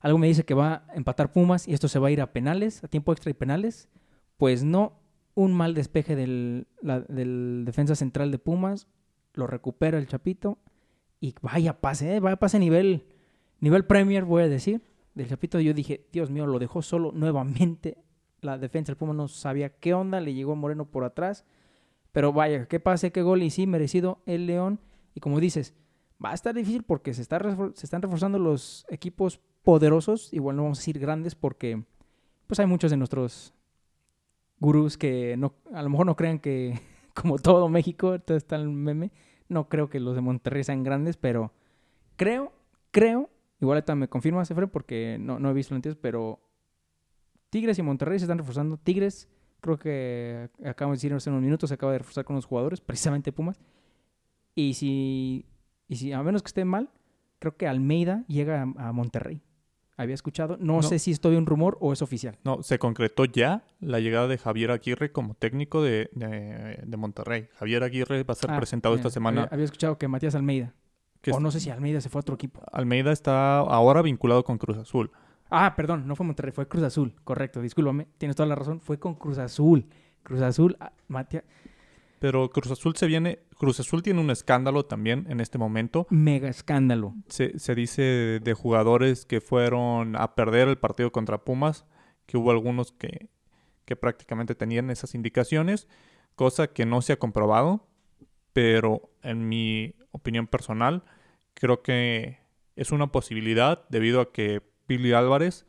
algo 0.00 0.18
me 0.18 0.26
dice 0.26 0.44
que 0.44 0.54
va 0.54 0.84
a 0.88 0.94
empatar 0.94 1.30
Pumas 1.32 1.68
y 1.68 1.74
esto 1.74 1.88
se 1.88 1.98
va 1.98 2.08
a 2.08 2.10
ir 2.10 2.20
a 2.22 2.32
penales, 2.32 2.82
a 2.82 2.88
tiempo 2.88 3.12
extra 3.12 3.30
y 3.30 3.34
penales. 3.34 3.88
Pues 4.38 4.64
no, 4.64 4.98
un 5.34 5.52
mal 5.52 5.74
despeje 5.74 6.16
del, 6.16 6.66
del 7.08 7.62
defensa 7.66 7.94
central 7.94 8.30
de 8.30 8.38
Pumas, 8.38 8.88
lo 9.34 9.46
recupera 9.46 9.98
el 9.98 10.06
Chapito 10.08 10.58
y 11.20 11.34
vaya 11.42 11.80
pase, 11.80 12.16
¿eh? 12.16 12.20
vaya 12.20 12.36
pase 12.36 12.58
nivel, 12.58 13.04
nivel 13.60 13.84
Premier, 13.84 14.24
voy 14.24 14.44
a 14.44 14.48
decir. 14.48 14.80
Del 15.18 15.28
Chapito 15.28 15.58
yo 15.58 15.74
dije, 15.74 16.06
Dios 16.12 16.30
mío, 16.30 16.46
lo 16.46 16.60
dejó 16.60 16.80
solo 16.80 17.10
nuevamente. 17.10 17.98
La 18.40 18.56
defensa 18.56 18.92
del 18.92 18.96
Puma 18.96 19.14
no 19.14 19.26
sabía 19.26 19.68
qué 19.68 19.92
onda, 19.92 20.20
le 20.20 20.32
llegó 20.32 20.54
Moreno 20.54 20.84
por 20.84 21.02
atrás. 21.02 21.44
Pero 22.12 22.32
vaya, 22.32 22.66
qué 22.68 22.78
pase, 22.78 23.10
qué 23.10 23.22
gol 23.22 23.42
y 23.42 23.50
sí, 23.50 23.66
merecido 23.66 24.22
el 24.26 24.46
León. 24.46 24.78
Y 25.16 25.20
como 25.20 25.40
dices, 25.40 25.74
va 26.24 26.30
a 26.30 26.34
estar 26.34 26.54
difícil 26.54 26.84
porque 26.84 27.14
se, 27.14 27.22
están 27.22 27.40
reforzando 27.42 28.38
los 28.38 28.86
equipos 28.90 29.40
poderosos. 29.64 30.32
Igual 30.32 30.54
no 30.54 30.62
vamos 30.62 30.78
a 30.78 30.82
decir 30.82 31.00
grandes 31.00 31.34
porque 31.34 31.82
pues 32.46 32.60
hay 32.60 32.66
muchos 32.66 32.92
de 32.92 32.96
nuestros 32.96 33.52
gurús 34.60 34.96
que 34.96 35.36
no, 35.36 35.54
a 35.74 35.82
lo 35.82 35.90
mejor 35.90 36.06
no 36.06 36.14
crean 36.14 36.38
que 36.38 36.80
como 37.12 37.40
todo 37.40 37.68
México, 37.68 38.20
todo 38.20 38.36
está 38.36 38.54
el 38.54 38.68
meme. 38.68 39.10
No 39.48 39.68
creo 39.68 39.90
que 39.90 39.98
los 39.98 40.14
de 40.14 40.20
Monterrey 40.20 40.62
sean 40.62 40.84
grandes, 40.84 41.16
pero 41.16 41.52
creo, 42.14 42.52
creo, 42.92 43.30
igual 43.60 43.76
ahorita 43.76 43.94
me 43.94 44.08
confirma 44.08 44.42
Efre 44.42 44.66
porque 44.66 45.16
no, 45.20 45.38
no 45.38 45.50
he 45.50 45.52
visto 45.54 45.74
noticias, 45.74 45.96
pero 46.00 46.40
Tigres 47.50 47.78
y 47.78 47.82
Monterrey 47.82 48.18
se 48.18 48.24
están 48.26 48.38
reforzando. 48.38 48.76
Tigres, 48.76 49.28
creo 49.60 49.78
que 49.78 50.50
acabo 50.64 50.92
de 50.92 50.96
decir 50.96 51.12
hace 51.14 51.30
unos 51.30 51.42
minutos, 51.42 51.68
se 51.68 51.74
acaba 51.74 51.92
de 51.92 51.98
reforzar 51.98 52.24
con 52.24 52.36
los 52.36 52.44
jugadores, 52.44 52.80
precisamente 52.80 53.32
Pumas. 53.32 53.58
Y 54.54 54.74
si, 54.74 55.46
y 55.88 55.96
si 55.96 56.12
a 56.12 56.22
menos 56.22 56.42
que 56.42 56.48
esté 56.48 56.64
mal, 56.64 56.90
creo 57.38 57.56
que 57.56 57.66
Almeida 57.66 58.24
llega 58.28 58.62
a, 58.62 58.88
a 58.88 58.92
Monterrey. 58.92 59.42
Había 59.96 60.14
escuchado, 60.14 60.56
no, 60.60 60.76
No. 60.76 60.82
sé 60.82 61.00
si 61.00 61.10
es 61.10 61.20
todavía 61.20 61.40
un 61.40 61.46
rumor 61.46 61.76
o 61.80 61.92
es 61.92 62.02
oficial. 62.02 62.38
No, 62.44 62.62
se 62.62 62.78
concretó 62.78 63.24
ya 63.24 63.64
la 63.80 63.98
llegada 63.98 64.28
de 64.28 64.38
Javier 64.38 64.70
Aguirre 64.70 65.10
como 65.10 65.34
técnico 65.34 65.82
de, 65.82 66.08
de- 66.12 66.82
de 66.86 66.96
Monterrey. 66.96 67.48
Javier 67.54 67.82
Aguirre 67.82 68.22
va 68.22 68.32
a 68.32 68.36
ser 68.36 68.50
Ah, 68.52 68.56
presentado 68.56 68.94
esta 68.94 69.10
semana. 69.10 69.42
Había, 69.42 69.54
había 69.54 69.64
escuchado 69.64 69.98
que 69.98 70.06
Matías 70.06 70.36
Almeida. 70.36 70.72
Que 71.30 71.36
o 71.36 71.40
no 71.40 71.50
sé 71.50 71.60
si 71.60 71.70
Almeida 71.70 72.00
se 72.00 72.08
fue 72.08 72.18
a 72.18 72.22
otro 72.22 72.34
equipo. 72.34 72.62
Almeida 72.72 73.12
está 73.12 73.58
ahora 73.58 74.02
vinculado 74.02 74.44
con 74.44 74.58
Cruz 74.58 74.78
Azul. 74.78 75.10
Ah, 75.50 75.74
perdón, 75.76 76.06
no 76.06 76.14
fue 76.14 76.26
Monterrey, 76.26 76.52
fue 76.52 76.68
Cruz 76.68 76.84
Azul. 76.84 77.14
Correcto, 77.24 77.60
discúlpame. 77.60 78.06
Tienes 78.18 78.36
toda 78.36 78.48
la 78.48 78.54
razón. 78.54 78.80
Fue 78.80 78.98
con 78.98 79.14
Cruz 79.14 79.38
Azul. 79.38 79.86
Cruz 80.22 80.42
Azul, 80.42 80.76
ah, 80.80 80.92
Matías. 81.08 81.44
Pero 82.18 82.50
Cruz 82.50 82.70
Azul 82.70 82.96
se 82.96 83.06
viene. 83.06 83.40
Cruz 83.56 83.80
Azul 83.80 84.02
tiene 84.02 84.20
un 84.20 84.30
escándalo 84.30 84.84
también 84.84 85.26
en 85.30 85.40
este 85.40 85.56
momento. 85.56 86.06
Mega 86.10 86.48
escándalo. 86.48 87.14
Se, 87.28 87.58
se 87.58 87.74
dice 87.74 88.40
de 88.42 88.54
jugadores 88.54 89.24
que 89.24 89.40
fueron 89.40 90.16
a 90.16 90.34
perder 90.34 90.68
el 90.68 90.78
partido 90.78 91.12
contra 91.12 91.44
Pumas, 91.44 91.86
que 92.26 92.36
hubo 92.36 92.50
algunos 92.50 92.92
que, 92.92 93.30
que 93.84 93.96
prácticamente 93.96 94.54
tenían 94.54 94.90
esas 94.90 95.14
indicaciones, 95.14 95.88
cosa 96.34 96.68
que 96.68 96.86
no 96.86 97.00
se 97.02 97.14
ha 97.14 97.18
comprobado, 97.18 97.86
pero 98.52 99.10
en 99.22 99.48
mi 99.48 99.94
opinión 100.10 100.46
personal, 100.46 101.04
creo 101.58 101.82
que 101.82 102.38
es 102.76 102.92
una 102.92 103.10
posibilidad 103.10 103.86
debido 103.88 104.20
a 104.20 104.32
que 104.32 104.62
Billy 104.86 105.12
Álvarez, 105.12 105.66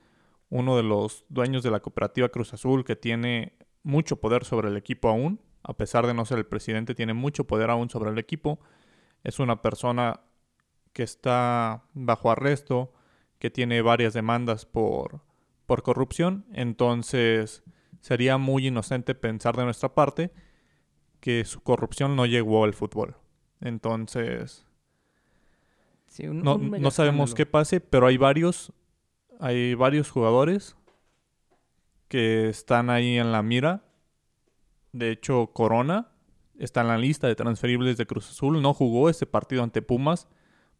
uno 0.50 0.78
de 0.78 0.84
los 0.84 1.26
dueños 1.30 1.64
de 1.64 1.72
la 1.72 1.82
cooperativa 1.82 2.30
Cruz 2.30 2.54
Azul, 2.54 2.86
que 2.86 2.96
tiene 2.96 3.58
mucho 3.84 4.20
poder 4.20 4.46
sobre 4.46 4.70
el 4.70 4.78
equipo 4.78 5.10
aún, 5.10 5.42
a 5.64 5.76
pesar 5.76 6.08
de 6.08 6.14
no 6.14 6.26
ser 6.26 6.38
el 6.38 6.46
presidente, 6.46 6.96
tiene 6.96 7.14
mucho 7.14 7.46
poder 7.46 7.70
aún 7.70 7.90
sobre 7.90 8.12
el 8.12 8.18
equipo, 8.18 8.60
es 9.24 9.40
una 9.40 9.62
persona 9.62 10.22
que 10.94 11.04
está 11.04 11.84
bajo 11.94 12.32
arresto, 12.32 12.94
que 13.40 13.50
tiene 13.50 13.82
varias 13.82 14.14
demandas 14.14 14.66
por, 14.66 15.22
por 15.66 15.84
corrupción, 15.84 16.46
entonces 16.54 17.64
sería 18.00 18.38
muy 18.38 18.68
inocente 18.68 19.16
pensar 19.16 19.58
de 19.58 19.66
nuestra 19.66 19.94
parte 19.94 20.32
que 21.20 21.44
su 21.46 21.62
corrupción 21.62 22.16
no 22.16 22.26
llegó 22.26 22.64
al 22.64 22.74
fútbol. 22.74 23.18
Entonces, 23.60 24.69
Sí, 26.10 26.28
un- 26.28 26.42
no, 26.42 26.56
un 26.56 26.72
no 26.72 26.92
sabemos 26.92 27.34
qué 27.34 27.46
pase, 27.46 27.80
pero 27.80 28.08
hay 28.08 28.18
varios, 28.18 28.74
hay 29.40 29.74
varios 29.76 30.10
jugadores 30.10 30.76
que 32.08 32.50
están 32.50 32.90
ahí 32.90 33.18
en 33.18 33.32
la 33.32 33.42
mira. 33.44 33.84
De 34.92 35.12
hecho, 35.12 35.48
Corona 35.54 36.10
está 36.58 36.82
en 36.82 36.88
la 36.88 36.98
lista 36.98 37.28
de 37.28 37.36
transferibles 37.36 37.98
de 37.98 38.06
Cruz 38.06 38.30
Azul. 38.30 38.62
No 38.62 38.74
jugó 38.74 39.10
ese 39.10 39.26
partido 39.26 39.64
ante 39.64 39.82
Pumas 39.82 40.28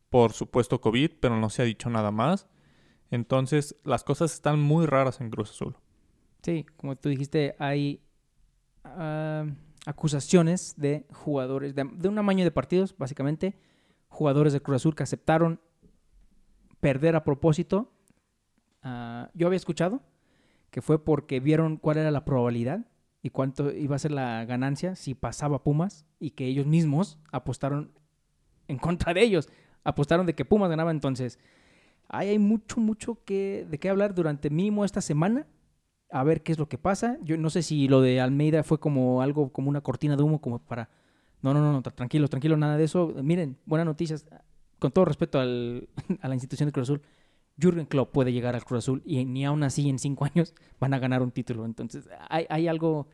por 0.10 0.34
supuesto 0.34 0.82
COVID, 0.82 1.12
pero 1.20 1.40
no 1.40 1.50
se 1.52 1.62
ha 1.62 1.66
dicho 1.66 1.90
nada 1.90 2.10
más. 2.12 2.48
Entonces, 3.12 3.76
las 3.84 4.04
cosas 4.04 4.34
están 4.34 4.60
muy 4.60 4.86
raras 4.88 5.22
en 5.22 5.30
Cruz 5.30 5.52
Azul. 5.52 5.76
Sí, 6.42 6.66
como 6.78 6.96
tú 6.96 7.10
dijiste, 7.10 7.56
hay 7.60 8.02
ah, 8.84 9.46
acusaciones 9.86 10.76
de 10.78 11.06
jugadores, 11.14 11.76
de, 11.76 11.88
de 11.94 12.10
un 12.10 12.18
amaño 12.18 12.44
de 12.44 12.52
partidos, 12.52 12.96
básicamente. 12.98 13.56
Jugadores 14.10 14.54
de 14.54 14.62
Cruz 14.62 14.78
Azul 14.78 14.96
que 14.96 15.04
aceptaron 15.04 15.62
perder 16.82 17.16
a 17.16 17.24
propósito 17.24 17.92
Ah, 18.82 19.30
yo 19.34 19.48
había 19.48 19.58
escuchado 19.58 20.02
que 20.72 20.82
fue 20.82 21.04
porque 21.04 21.40
vieron 21.40 21.78
cuál 21.78 21.98
era 21.98 22.12
la 22.12 22.26
probabilidad 22.26 22.86
y 23.22 23.32
cuánto 23.32 23.72
iba 23.72 23.96
a 23.96 24.00
ser 24.00 24.12
la 24.12 24.46
ganancia 24.46 24.96
si 24.96 25.16
pasaba 25.16 25.64
Pumas 25.64 26.06
y 26.20 26.32
que 26.32 26.46
ellos 26.46 26.66
mismos 26.66 27.18
apostaron 27.32 27.92
en 28.68 28.78
contra 28.78 29.14
de 29.14 29.24
ellos. 29.24 29.50
Apostaron 29.84 30.26
de 30.26 30.36
que 30.36 30.46
Pumas 30.46 30.70
ganaba 30.70 30.92
entonces. 30.92 31.40
Ahí 32.08 32.30
hay 32.30 32.40
mucho, 32.40 32.80
mucho 32.80 33.24
que, 33.26 33.66
de 33.70 33.80
qué 33.80 33.90
hablar 33.90 34.14
durante 34.14 34.50
mínimo 34.50 34.86
esta 34.86 35.02
semana. 35.02 35.48
A 36.12 36.24
ver 36.24 36.44
qué 36.44 36.52
es 36.52 36.60
lo 36.60 36.70
que 36.70 36.78
pasa. 36.78 37.18
Yo 37.22 37.38
no 37.38 37.50
sé 37.50 37.62
si 37.62 37.88
lo 37.88 38.02
de 38.02 38.22
Almeida 38.22 38.64
fue 38.64 38.80
como 38.80 39.22
algo, 39.22 39.52
como 39.52 39.70
una 39.70 39.82
cortina 39.82 40.16
de 40.16 40.24
humo, 40.24 40.40
como 40.40 40.60
para... 40.60 40.90
No, 41.42 41.54
no, 41.54 41.62
no, 41.62 41.72
no 41.72 41.82
tranquilos, 41.82 42.30
tranquilos, 42.30 42.58
nada 42.58 42.78
de 42.78 42.84
eso. 42.84 43.14
Miren, 43.24 43.58
buenas 43.66 43.86
noticias. 43.86 44.26
Con 44.78 44.92
todo 44.92 45.06
respeto 45.06 45.40
al, 45.40 45.90
a 46.22 46.28
la 46.28 46.36
institución 46.36 46.68
de 46.68 46.74
Cruz 46.74 46.90
Azul, 46.90 47.02
Jürgen 47.60 47.86
Klopp 47.86 48.12
puede 48.12 48.32
llegar 48.32 48.56
al 48.56 48.64
Cruz 48.64 48.80
Azul 48.80 49.02
y 49.06 49.24
ni 49.26 49.46
aún 49.46 49.64
así 49.64 49.90
en 49.90 50.00
cinco 50.00 50.26
años 50.34 50.54
van 50.80 50.94
a 50.94 51.00
ganar 51.00 51.22
un 51.22 51.32
título. 51.32 51.66
Entonces, 51.66 52.08
hay, 52.30 52.46
hay 52.50 52.68
algo, 52.68 53.08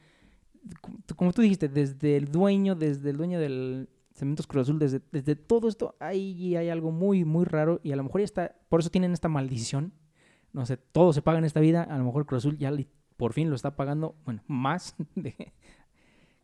como 1.16 1.34
tú 1.34 1.42
dijiste, 1.42 1.68
desde 1.68 2.18
el 2.18 2.32
dueño, 2.32 2.76
desde 2.76 3.10
el 3.10 3.18
dueño 3.18 3.40
del 3.40 3.90
Cementos 4.14 4.48
Cruz 4.48 4.64
Azul, 4.64 4.80
desde, 4.80 5.02
desde 5.12 5.36
todo 5.36 5.68
esto, 5.68 5.96
hay, 6.00 6.56
hay 6.56 6.70
algo 6.70 6.92
muy, 6.92 7.26
muy 7.26 7.46
raro 7.46 7.82
y 7.84 7.92
a 7.92 7.96
lo 7.96 8.04
mejor 8.04 8.22
ya 8.22 8.26
está, 8.26 8.56
por 8.70 8.80
eso 8.80 8.90
tienen 8.90 9.12
esta 9.12 9.28
maldición. 9.28 9.94
No 10.54 10.66
sé, 10.66 10.78
todo 10.78 11.12
se 11.12 11.22
paga 11.22 11.40
en 11.40 11.44
esta 11.44 11.60
vida, 11.60 11.84
a 11.84 11.98
lo 11.98 12.06
mejor 12.06 12.26
Cruz 12.26 12.46
Azul 12.46 12.58
ya 12.58 12.72
por 13.18 13.34
fin 13.34 13.50
lo 13.50 13.56
está 13.56 13.76
pagando, 13.76 14.16
bueno, 14.26 14.42
más 14.48 14.96
de... 15.16 15.54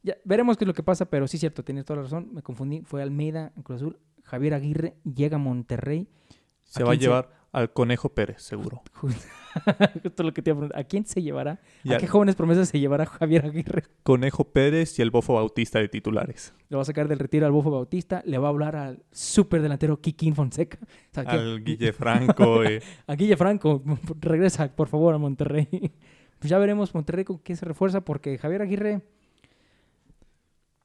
Ya, 0.03 0.17
veremos 0.25 0.57
qué 0.57 0.63
es 0.63 0.67
lo 0.67 0.73
que 0.73 0.83
pasa, 0.83 1.05
pero 1.05 1.27
sí 1.27 1.37
es 1.37 1.41
cierto, 1.41 1.63
tienes 1.63 1.85
toda 1.85 1.97
la 1.97 2.03
razón, 2.03 2.29
me 2.33 2.41
confundí, 2.41 2.81
fue 2.81 3.01
Almeida 3.01 3.53
en 3.55 3.63
Cruz 3.63 3.81
Azul, 3.81 3.99
Javier 4.23 4.53
Aguirre 4.53 4.95
llega 5.03 5.35
a 5.35 5.39
Monterrey. 5.39 6.07
Se 6.63 6.83
va 6.83 6.93
a 6.93 6.95
llevar 6.95 7.41
al 7.51 7.73
Conejo 7.73 8.09
Pérez, 8.09 8.41
seguro. 8.41 8.81
Justo 10.03 10.23
lo 10.23 10.33
que 10.33 10.41
te 10.41 10.49
iba 10.49 10.55
a 10.55 10.59
preguntar. 10.59 10.79
¿A 10.79 10.83
quién 10.85 11.05
se 11.05 11.21
llevará? 11.21 11.59
¿A 11.89 11.97
qué 11.97 12.07
jóvenes 12.07 12.35
promesas 12.35 12.69
se 12.69 12.79
llevará 12.79 13.05
Javier 13.05 13.45
Aguirre? 13.45 13.83
Conejo 14.03 14.45
Pérez 14.45 14.97
y 14.99 15.01
el 15.01 15.11
Bofo 15.11 15.33
Bautista 15.33 15.79
de 15.79 15.89
titulares. 15.89 16.53
Le 16.69 16.77
va 16.77 16.83
a 16.83 16.85
sacar 16.85 17.07
del 17.07 17.19
retiro 17.19 17.45
al 17.45 17.51
Bofo 17.51 17.69
Bautista. 17.69 18.23
Le 18.25 18.37
va 18.37 18.47
a 18.47 18.51
hablar 18.51 18.75
al 18.75 19.03
súper 19.11 19.61
delantero 19.61 19.99
Kikín 19.99 20.35
Fonseca. 20.35 20.79
al 21.25 21.63
Guille 21.63 21.93
Franco. 21.93 22.63
Eh. 22.71 22.81
a 23.07 23.15
Guille 23.15 23.35
Franco. 23.35 23.81
Regresa, 24.19 24.73
por 24.73 24.87
favor, 24.87 25.13
a 25.13 25.17
Monterrey. 25.17 25.67
pues 26.39 26.49
ya 26.49 26.57
veremos 26.57 26.93
Monterrey 26.93 27.25
con 27.25 27.39
qué 27.39 27.55
se 27.55 27.65
refuerza 27.65 28.01
porque 28.01 28.37
Javier 28.37 28.61
Aguirre... 28.61 29.01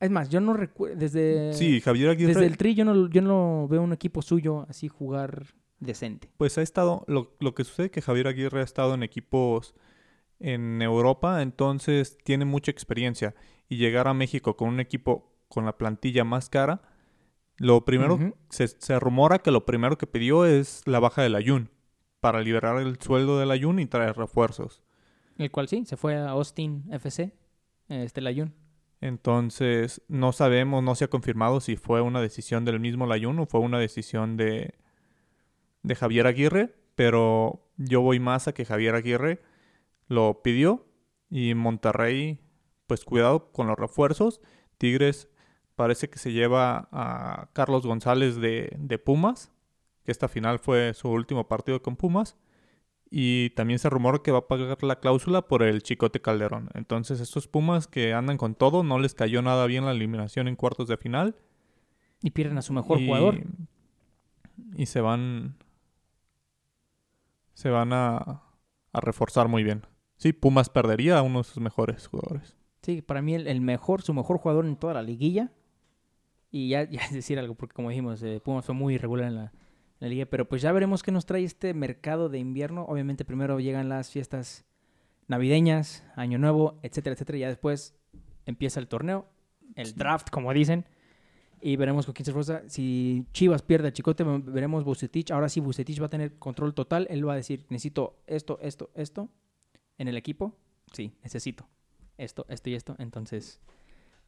Es 0.00 0.10
más, 0.10 0.28
yo 0.28 0.40
no 0.40 0.54
recuerdo... 0.54 0.96
Desde, 0.96 1.52
sí, 1.54 1.80
Javier 1.80 2.10
Aguirre... 2.10 2.34
Desde 2.34 2.46
el 2.46 2.56
Tri 2.56 2.74
yo 2.74 2.84
no, 2.84 3.08
yo 3.08 3.22
no 3.22 3.66
veo 3.68 3.82
un 3.82 3.92
equipo 3.92 4.22
suyo 4.22 4.66
así 4.68 4.88
jugar 4.88 5.46
decente. 5.80 6.28
Pues 6.36 6.58
ha 6.58 6.62
estado, 6.62 7.04
lo, 7.06 7.36
lo 7.40 7.54
que 7.54 7.64
sucede 7.64 7.86
es 7.86 7.92
que 7.92 8.02
Javier 8.02 8.28
Aguirre 8.28 8.60
ha 8.60 8.64
estado 8.64 8.94
en 8.94 9.02
equipos 9.02 9.74
en 10.38 10.82
Europa, 10.82 11.42
entonces 11.42 12.18
tiene 12.22 12.44
mucha 12.44 12.70
experiencia. 12.70 13.34
Y 13.68 13.76
llegar 13.78 14.06
a 14.06 14.14
México 14.14 14.56
con 14.56 14.68
un 14.68 14.80
equipo 14.80 15.32
con 15.48 15.64
la 15.64 15.78
plantilla 15.78 16.24
más 16.24 16.50
cara, 16.50 16.82
lo 17.56 17.84
primero, 17.84 18.18
se, 18.50 18.68
se, 18.68 19.00
rumora 19.00 19.38
que 19.38 19.50
lo 19.50 19.64
primero 19.64 19.96
que 19.96 20.06
pidió 20.06 20.44
es 20.44 20.82
la 20.84 21.00
baja 21.00 21.22
del 21.22 21.34
Ayun, 21.34 21.70
para 22.20 22.42
liberar 22.42 22.80
el 22.80 23.00
sueldo 23.00 23.38
del 23.38 23.50
Ayun 23.50 23.78
y 23.78 23.86
traer 23.86 24.16
refuerzos. 24.16 24.82
El 25.38 25.50
cual 25.50 25.68
sí, 25.68 25.84
se 25.86 25.96
fue 25.96 26.16
a 26.16 26.30
Austin 26.30 26.84
FC, 26.90 27.32
este 27.88 28.20
Layun. 28.20 28.54
Entonces, 29.00 30.02
no 30.08 30.32
sabemos, 30.32 30.82
no 30.82 30.94
se 30.94 31.04
ha 31.04 31.08
confirmado 31.08 31.60
si 31.60 31.76
fue 31.76 32.00
una 32.00 32.20
decisión 32.20 32.64
del 32.64 32.80
mismo 32.80 33.06
Layun 33.06 33.38
o 33.40 33.46
fue 33.46 33.60
una 33.60 33.78
decisión 33.78 34.36
de, 34.36 34.74
de 35.82 35.94
Javier 35.94 36.26
Aguirre, 36.26 36.74
pero 36.94 37.68
yo 37.76 38.00
voy 38.00 38.20
más 38.20 38.48
a 38.48 38.54
que 38.54 38.64
Javier 38.64 38.94
Aguirre 38.94 39.42
lo 40.08 40.42
pidió 40.42 40.86
y 41.30 41.54
Monterrey, 41.54 42.40
pues 42.86 43.04
cuidado 43.04 43.52
con 43.52 43.66
los 43.66 43.78
refuerzos. 43.78 44.40
Tigres 44.78 45.28
parece 45.74 46.08
que 46.08 46.18
se 46.18 46.32
lleva 46.32 46.88
a 46.90 47.50
Carlos 47.52 47.86
González 47.86 48.36
de, 48.36 48.74
de 48.78 48.98
Pumas, 48.98 49.52
que 50.04 50.12
esta 50.12 50.28
final 50.28 50.58
fue 50.58 50.94
su 50.94 51.10
último 51.10 51.48
partido 51.48 51.82
con 51.82 51.96
Pumas. 51.96 52.36
Y 53.18 53.48
también 53.56 53.78
se 53.78 53.88
rumora 53.88 54.18
que 54.18 54.30
va 54.30 54.40
a 54.40 54.46
pagar 54.46 54.76
la 54.82 55.00
cláusula 55.00 55.40
por 55.48 55.62
el 55.62 55.82
Chicote 55.82 56.20
Calderón. 56.20 56.68
Entonces 56.74 57.18
estos 57.18 57.48
Pumas 57.48 57.86
que 57.86 58.12
andan 58.12 58.36
con 58.36 58.54
todo, 58.54 58.82
no 58.82 58.98
les 58.98 59.14
cayó 59.14 59.40
nada 59.40 59.64
bien 59.64 59.86
la 59.86 59.92
eliminación 59.92 60.48
en 60.48 60.54
cuartos 60.54 60.86
de 60.86 60.98
final. 60.98 61.34
Y 62.22 62.32
pierden 62.32 62.58
a 62.58 62.62
su 62.62 62.74
mejor 62.74 62.98
jugador. 63.02 63.42
Y 64.76 64.84
se 64.84 65.00
van 65.00 65.56
se 67.54 67.70
van 67.70 67.94
a, 67.94 68.42
reforzar 68.92 69.48
muy 69.48 69.64
bien. 69.64 69.86
Sí, 70.18 70.34
Pumas 70.34 70.68
perdería 70.68 71.16
a 71.16 71.22
uno 71.22 71.38
de 71.38 71.44
sus 71.44 71.58
mejores 71.58 72.08
jugadores. 72.08 72.54
Sí, 72.82 73.00
para 73.00 73.22
mí 73.22 73.34
el, 73.34 73.60
mejor, 73.62 74.02
su 74.02 74.12
mejor 74.12 74.36
jugador 74.36 74.66
en 74.66 74.76
toda 74.76 74.92
la 74.92 75.02
liguilla. 75.02 75.52
Y 76.50 76.68
ya, 76.68 76.84
ya 76.90 77.00
es 77.00 77.14
decir 77.14 77.38
algo, 77.38 77.54
porque 77.54 77.72
como 77.72 77.88
dijimos, 77.88 78.22
eh, 78.22 78.42
Pumas 78.44 78.66
fue 78.66 78.74
muy 78.74 78.96
irregular 78.96 79.28
en 79.28 79.36
la, 79.36 79.52
liga. 80.00 80.26
Pero 80.26 80.48
pues 80.48 80.62
ya 80.62 80.72
veremos 80.72 81.02
qué 81.02 81.12
nos 81.12 81.26
trae 81.26 81.44
este 81.44 81.74
mercado 81.74 82.28
de 82.28 82.38
invierno. 82.38 82.84
Obviamente 82.84 83.24
primero 83.24 83.60
llegan 83.60 83.88
las 83.88 84.10
fiestas 84.10 84.64
navideñas, 85.28 86.04
Año 86.14 86.38
Nuevo, 86.38 86.78
etcétera, 86.82 87.14
etcétera. 87.14 87.38
Ya 87.38 87.48
después 87.48 87.94
empieza 88.44 88.80
el 88.80 88.88
torneo, 88.88 89.26
el 89.74 89.94
draft, 89.94 90.30
como 90.30 90.52
dicen 90.52 90.86
y 91.60 91.76
veremos 91.76 92.06
con 92.06 92.14
quién 92.14 92.24
se 92.24 92.30
esfuerza. 92.30 92.62
Si 92.68 93.26
Chivas 93.32 93.62
pierde 93.62 93.88
a 93.88 93.92
Chicote, 93.92 94.24
veremos 94.24 94.84
Bucetich. 94.84 95.30
Ahora 95.30 95.48
sí, 95.48 95.60
Bucetich 95.60 96.00
va 96.00 96.06
a 96.06 96.10
tener 96.10 96.38
control 96.38 96.74
total. 96.74 97.06
Él 97.10 97.26
va 97.26 97.32
a 97.32 97.36
decir, 97.36 97.66
necesito 97.70 98.22
esto, 98.26 98.58
esto, 98.60 98.90
esto 98.94 99.28
en 99.98 100.08
el 100.08 100.16
equipo. 100.16 100.54
Sí, 100.92 101.12
necesito 101.22 101.68
esto, 102.18 102.46
esto 102.48 102.70
y 102.70 102.74
esto. 102.74 102.94
Entonces, 102.98 103.60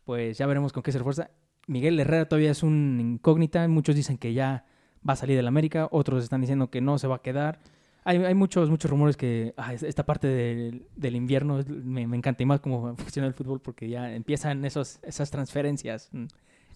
pues 0.05 0.39
ya 0.39 0.47
veremos 0.47 0.73
con 0.73 0.83
qué 0.83 0.91
se 0.91 0.99
esfuerza. 0.99 1.31
Miguel 1.67 2.01
Herrera 2.01 2.29
todavía 2.29 2.51
es 2.51 2.63
un 2.63 2.99
incógnita. 3.01 3.69
Muchos 3.69 3.95
dicen 3.95 4.17
que 4.17 4.33
ya 4.33 4.65
va 5.07 5.15
a 5.15 5.17
salir 5.17 5.37
del 5.37 5.47
América. 5.47 5.89
Otros 5.91 6.25
están 6.25 6.41
diciendo 6.41 6.71
que 6.71 6.81
no 6.81 6.99
se 6.99 7.07
va 7.07 7.17
a 7.17 7.23
quedar. 7.23 7.61
Hay, 8.05 8.19
hay 8.19 8.35
muchos, 8.35 8.71
muchos 8.71 8.91
rumores 8.91 9.17
que 9.17 9.53
ah, 9.57 9.75
esta 9.75 10.07
parte 10.07 10.29
del, 10.29 10.87
del 10.97 11.17
invierno 11.17 11.63
me, 11.67 12.07
me, 12.07 12.17
encanta 12.17 12.43
y 12.43 12.47
más 12.47 12.61
cómo 12.61 12.97
funciona 12.97 13.29
el 13.29 13.35
fútbol 13.35 13.61
porque 13.61 13.89
ya 13.89 14.15
empiezan 14.15 14.65
esos, 14.65 14.99
esas 15.03 15.31
transferencias. 15.31 16.09
Mm, 16.13 16.27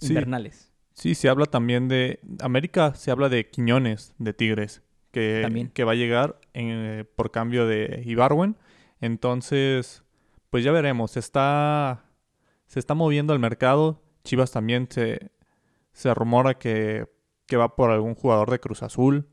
invernales. 0.00 0.70
Sí, 0.94 1.14
se 1.14 1.28
habla 1.28 1.46
también 1.46 1.88
de 1.88 2.20
América, 2.40 2.94
se 2.94 3.11
habla 3.11 3.28
de 3.28 3.48
Quiñones 3.48 4.14
de 4.18 4.35
Tigres, 4.35 4.82
que, 5.11 5.70
que 5.72 5.85
va 5.85 5.92
a 5.92 5.96
llegar 5.96 6.38
eh, 6.54 7.04
por 7.16 7.30
cambio 7.30 7.66
de 7.66 8.02
Ibarwen. 8.04 8.56
Entonces, 9.00 10.04
pues 10.50 10.64
ya 10.64 10.72
veremos, 10.72 11.12
se 11.12 11.20
está, 11.20 12.04
se 12.66 12.78
está 12.78 12.94
moviendo 12.94 13.32
el 13.32 13.38
mercado. 13.38 14.02
Chivas 14.24 14.52
también 14.52 14.87
se, 14.90 15.30
se 15.92 16.12
rumora 16.14 16.58
que, 16.58 17.06
que 17.53 17.59
va 17.59 17.77
por 17.77 17.91
algún 17.91 18.15
jugador 18.15 18.51
de 18.51 18.61
Cruz 18.61 18.83
Azul. 18.83 19.29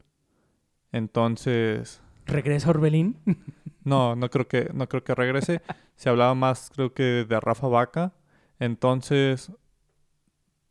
Entonces... 0.91 2.01
¿Regresa 2.25 2.69
Orbelín? 2.69 3.15
no, 3.85 4.17
no 4.17 4.29
creo 4.29 4.45
que, 4.45 4.69
no 4.73 4.89
creo 4.89 5.05
que 5.05 5.15
regrese. 5.15 5.61
Se 5.95 6.09
hablaba 6.09 6.35
más, 6.35 6.69
creo 6.75 6.93
que 6.93 7.23
de 7.23 7.39
Rafa 7.39 7.69
Vaca. 7.69 8.11
Entonces, 8.59 9.53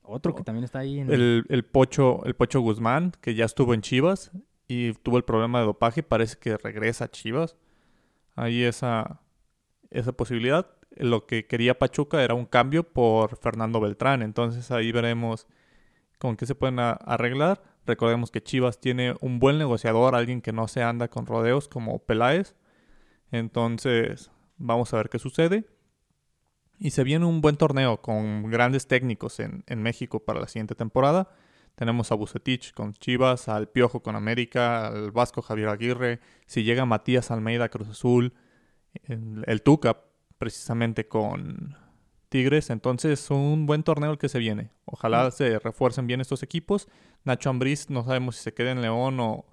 otro 0.03 0.35
que 0.35 0.43
también 0.43 0.65
está 0.65 0.81
ahí 0.81 0.99
en 0.99 1.11
el... 1.11 1.47
el... 1.49 1.65
Pocho, 1.65 2.23
el 2.27 2.35
Pocho 2.35 2.61
Guzmán, 2.61 3.13
que 3.23 3.35
ya 3.35 3.47
estuvo 3.47 3.73
en 3.73 3.81
Chivas 3.81 4.31
y 4.67 4.93
tuvo 4.93 5.17
el 5.17 5.25
problema 5.25 5.61
de 5.61 5.65
dopaje, 5.65 6.03
parece 6.03 6.37
que 6.37 6.59
regresa 6.59 7.07
a 7.07 7.11
Chivas. 7.11 7.57
Ahí 8.37 8.63
esa, 8.63 9.23
esa 9.89 10.13
posibilidad. 10.13 10.67
Lo 10.91 11.25
que 11.25 11.47
quería 11.47 11.79
Pachuca 11.79 12.23
era 12.23 12.35
un 12.35 12.45
cambio 12.45 12.85
por 12.85 13.39
Fernando 13.39 13.81
Beltrán. 13.81 14.21
Entonces 14.21 14.71
ahí 14.71 14.93
veremos 14.93 15.47
con 16.19 16.37
qué 16.37 16.47
se 16.47 16.55
pueden 16.55 16.79
arreglar. 16.79 17.63
Recordemos 17.87 18.31
que 18.31 18.43
Chivas 18.43 18.81
tiene 18.81 19.15
un 19.21 19.39
buen 19.39 19.59
negociador, 19.59 20.15
alguien 20.15 20.43
que 20.43 20.53
no 20.53 20.69
se 20.69 20.83
anda 20.83 21.09
con 21.09 21.27
rodeos 21.27 21.69
como 21.69 22.01
Peláez. 22.01 22.55
Entonces, 23.31 24.31
vamos 24.57 24.93
a 24.93 24.99
ver 24.99 25.09
qué 25.09 25.19
sucede. 25.19 25.65
Y 26.79 26.91
se 26.91 27.03
viene 27.03 27.25
un 27.25 27.41
buen 27.41 27.57
torneo 27.57 28.01
con 28.03 28.51
grandes 28.51 28.87
técnicos 28.87 29.41
en, 29.41 29.83
México 29.83 30.21
para 30.21 30.41
la 30.41 30.47
siguiente 30.47 30.75
temporada. 30.75 31.29
Tenemos 31.75 32.13
a 32.13 32.15
Bucetich 32.15 32.73
con 32.73 32.93
Chivas, 32.95 33.49
al 33.49 33.69
Piojo 33.69 34.03
con 34.03 34.17
América, 34.17 34.89
al 34.89 35.11
Vasco 35.11 35.43
Javier 35.43 35.69
Aguirre. 35.69 36.21
Si 36.47 36.63
llega 36.63 36.85
Matías 36.85 37.31
Almeida 37.31 37.69
Cruz 37.69 37.89
Azul, 37.89 38.35
el, 39.05 39.63
Tuca 39.63 40.05
precisamente 40.39 41.09
con 41.09 41.77
Tigres. 42.29 42.71
Entonces, 42.71 43.31
un 43.31 43.67
buen 43.67 43.83
torneo 43.83 44.11
el 44.11 44.19
que 44.19 44.29
se 44.29 44.39
viene. 44.39 44.71
Ojalá 44.85 45.31
se 45.31 45.59
refuercen 45.59 46.07
bien 46.07 46.21
estos 46.21 46.43
equipos. 46.43 46.89
Nacho 47.25 47.51
Ambriz, 47.51 47.91
no 47.91 48.05
sabemos 48.05 48.37
si 48.37 48.43
se 48.43 48.55
queda 48.55 48.71
en 48.73 48.83
León 48.83 49.19
o, 49.21 49.47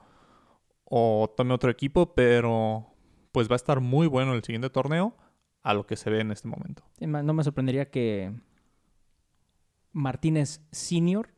o 0.83 1.33
tome 1.35 1.53
otro 1.53 1.69
equipo, 1.71 2.13
pero 2.13 2.87
pues 3.31 3.49
va 3.49 3.53
a 3.53 3.57
estar 3.57 3.79
muy 3.81 4.07
bueno 4.07 4.33
el 4.33 4.43
siguiente 4.43 4.69
torneo 4.69 5.15
a 5.63 5.73
lo 5.73 5.85
que 5.85 5.95
se 5.95 6.09
ve 6.09 6.19
en 6.21 6.31
este 6.31 6.47
momento. 6.47 6.83
no 6.99 7.33
me 7.33 7.43
sorprendería 7.43 7.89
que 7.89 8.31
Martínez 9.91 10.61
Senior 10.71 11.29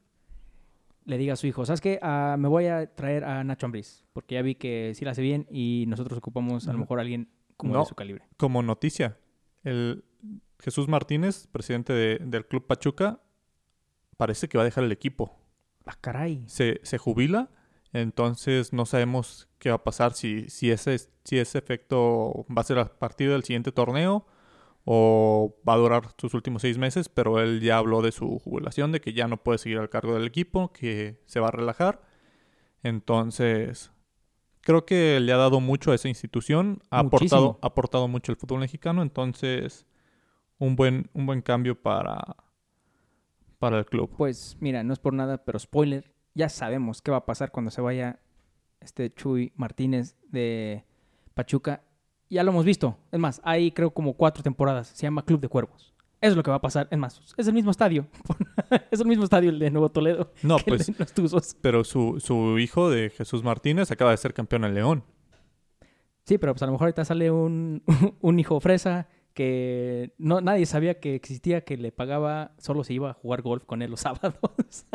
le 1.05 1.17
diga 1.17 1.33
a 1.33 1.35
su 1.37 1.47
hijo, 1.47 1.65
¿sabes 1.65 1.79
qué? 1.79 1.99
Ah, 2.01 2.35
me 2.37 2.47
voy 2.49 2.65
a 2.65 2.93
traer 2.93 3.23
a 3.23 3.43
Nacho 3.43 3.65
Ambriz, 3.65 4.03
porque 4.11 4.35
ya 4.35 4.41
vi 4.41 4.55
que 4.55 4.91
sí 4.95 5.05
la 5.05 5.11
hace 5.11 5.21
bien 5.21 5.47
y 5.49 5.85
nosotros 5.87 6.17
ocupamos 6.17 6.67
a 6.67 6.73
lo 6.73 6.79
mejor 6.79 6.99
a 6.99 7.03
alguien 7.03 7.29
como 7.55 7.73
No. 7.73 7.79
de 7.79 7.85
su 7.85 7.95
calibre. 7.95 8.25
Como 8.35 8.61
noticia, 8.61 9.17
el 9.63 10.03
Jesús 10.59 10.87
Martínez, 10.87 11.47
presidente 11.47 11.93
de- 11.93 12.19
del 12.19 12.45
Club 12.47 12.65
Pachuca, 12.67 13.21
parece 14.17 14.47
que 14.49 14.57
va 14.57 14.63
a 14.63 14.65
dejar 14.65 14.83
el 14.83 14.91
equipo. 14.91 15.37
Ah, 15.85 15.95
caray. 16.01 16.43
Se, 16.47 16.79
se 16.83 16.97
jubila, 16.97 17.49
entonces 17.93 18.73
no 18.73 18.85
sabemos 18.85 19.47
qué 19.59 19.69
va 19.69 19.75
a 19.77 19.83
pasar, 19.83 20.13
si, 20.13 20.49
si, 20.49 20.71
ese, 20.71 20.97
si 21.23 21.37
ese 21.37 21.57
efecto 21.57 22.45
va 22.55 22.61
a 22.61 22.65
ser 22.65 22.79
a 22.79 22.85
partir 22.99 23.29
del 23.29 23.43
siguiente 23.43 23.71
torneo 23.71 24.25
o 24.83 25.55
va 25.67 25.73
a 25.73 25.77
durar 25.77 26.09
sus 26.17 26.33
últimos 26.33 26.61
seis 26.61 26.77
meses, 26.77 27.09
pero 27.09 27.39
él 27.39 27.59
ya 27.61 27.77
habló 27.77 28.01
de 28.01 28.11
su 28.11 28.39
jubilación, 28.39 28.91
de 28.91 29.01
que 29.01 29.13
ya 29.13 29.27
no 29.27 29.37
puede 29.37 29.57
seguir 29.59 29.77
al 29.79 29.89
cargo 29.89 30.13
del 30.15 30.25
equipo, 30.25 30.71
que 30.73 31.21
se 31.25 31.39
va 31.39 31.49
a 31.49 31.51
relajar. 31.51 32.01
Entonces, 32.83 33.91
creo 34.61 34.85
que 34.85 35.19
le 35.19 35.31
ha 35.33 35.37
dado 35.37 35.59
mucho 35.59 35.91
a 35.91 35.95
esa 35.95 36.07
institución, 36.07 36.81
ha 36.89 37.03
Muchísimo. 37.03 37.37
aportado, 37.41 37.59
ha 37.61 37.67
aportado 37.67 38.07
mucho 38.07 38.31
al 38.31 38.37
fútbol 38.37 38.59
mexicano, 38.59 39.01
entonces 39.01 39.85
un 40.59 40.75
buen, 40.75 41.09
un 41.13 41.25
buen 41.25 41.41
cambio 41.41 41.79
para, 41.81 42.35
para 43.59 43.79
el 43.79 43.85
club. 43.85 44.09
Pues 44.17 44.57
mira, 44.59 44.83
no 44.83 44.93
es 44.93 44.99
por 44.99 45.13
nada, 45.13 45.43
pero 45.43 45.59
spoiler, 45.59 46.13
ya 46.33 46.49
sabemos 46.49 47.01
qué 47.01 47.11
va 47.11 47.17
a 47.17 47.25
pasar 47.25 47.51
cuando 47.51 47.71
se 47.71 47.81
vaya 47.81 48.19
este 48.79 49.13
Chuy 49.13 49.51
Martínez 49.55 50.15
de 50.29 50.85
Pachuca. 51.33 51.83
Ya 52.29 52.43
lo 52.43 52.51
hemos 52.51 52.65
visto. 52.65 52.97
Es 53.11 53.19
más, 53.19 53.41
hay 53.43 53.71
creo 53.71 53.91
como 53.91 54.13
cuatro 54.13 54.43
temporadas. 54.43 54.87
Se 54.87 55.03
llama 55.03 55.23
Club 55.23 55.39
de 55.39 55.47
Cuervos. 55.47 55.93
Eso 56.19 56.31
es 56.31 56.35
lo 56.35 56.43
que 56.43 56.49
va 56.49 56.57
a 56.57 56.61
pasar. 56.61 56.87
Es 56.89 56.97
más, 56.97 57.21
es 57.37 57.47
el 57.47 57.53
mismo 57.53 57.71
estadio. 57.71 58.07
es 58.91 58.99
el 58.99 59.07
mismo 59.07 59.23
estadio 59.23 59.49
el 59.49 59.59
de 59.59 59.69
Nuevo 59.69 59.89
Toledo 59.89 60.31
No, 60.41 60.57
que 60.65 60.71
el 60.71 60.77
pues, 60.77 60.87
de 60.87 60.95
los 60.97 61.13
Tuzos. 61.13 61.55
pero 61.61 61.83
su, 61.83 62.19
su 62.19 62.57
hijo 62.59 62.89
de 62.89 63.11
Jesús 63.11 63.43
Martínez 63.43 63.91
acaba 63.91 64.11
de 64.11 64.17
ser 64.17 64.33
campeón 64.33 64.65
en 64.65 64.73
León. 64.73 65.03
Sí, 66.25 66.37
pero 66.37 66.53
pues 66.53 66.63
a 66.63 66.65
lo 66.65 66.73
mejor 66.73 66.87
ahorita 66.87 67.05
sale 67.05 67.31
un, 67.31 67.83
un 68.21 68.39
hijo 68.39 68.59
fresa 68.59 69.07
que 69.37 70.15
no 70.17 70.41
nadie 70.41 70.65
sabía 70.65 70.99
que 70.99 71.13
existía, 71.13 71.61
que 71.61 71.77
le 71.77 71.91
pagaba, 71.91 72.55
solo 72.57 72.83
se 72.83 72.95
iba 72.95 73.11
a 73.11 73.13
jugar 73.13 73.43
golf 73.43 73.65
con 73.65 73.83
él 73.83 73.91
los 73.91 73.99
sábados. 74.07 74.87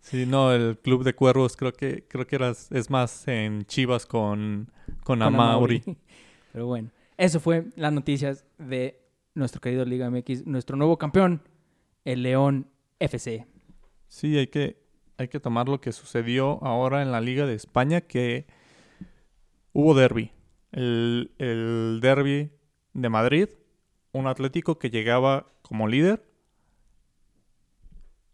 Sí, 0.00 0.26
no, 0.26 0.52
el 0.52 0.76
club 0.76 1.02
de 1.02 1.14
cuervos 1.14 1.56
creo 1.56 1.72
que 1.72 2.06
creo 2.06 2.26
que 2.26 2.36
era, 2.36 2.50
es 2.50 2.90
más 2.90 3.26
en 3.26 3.64
Chivas 3.64 4.04
con, 4.04 4.70
con, 5.02 5.20
con 5.20 5.22
Amauri. 5.22 5.82
Pero 6.52 6.66
bueno, 6.66 6.90
eso 7.16 7.40
fue 7.40 7.68
las 7.74 7.90
noticias 7.90 8.44
de 8.58 9.00
nuestro 9.34 9.62
querido 9.62 9.86
Liga 9.86 10.10
MX, 10.10 10.46
nuestro 10.46 10.76
nuevo 10.76 10.98
campeón, 10.98 11.40
el 12.04 12.22
León 12.22 12.66
FC. 12.98 13.46
Sí, 14.08 14.36
hay 14.36 14.48
que, 14.48 14.76
hay 15.16 15.28
que 15.28 15.40
tomar 15.40 15.70
lo 15.70 15.80
que 15.80 15.92
sucedió 15.92 16.62
ahora 16.62 17.00
en 17.00 17.12
la 17.12 17.22
Liga 17.22 17.46
de 17.46 17.54
España, 17.54 18.02
que 18.02 18.46
hubo 19.72 19.94
derby. 19.94 20.32
El, 20.70 21.32
el 21.38 22.00
derby 22.02 22.50
de 22.92 23.08
Madrid, 23.08 23.48
un 24.12 24.26
Atlético 24.26 24.78
que 24.78 24.90
llegaba 24.90 25.46
como 25.62 25.88
líder 25.88 26.24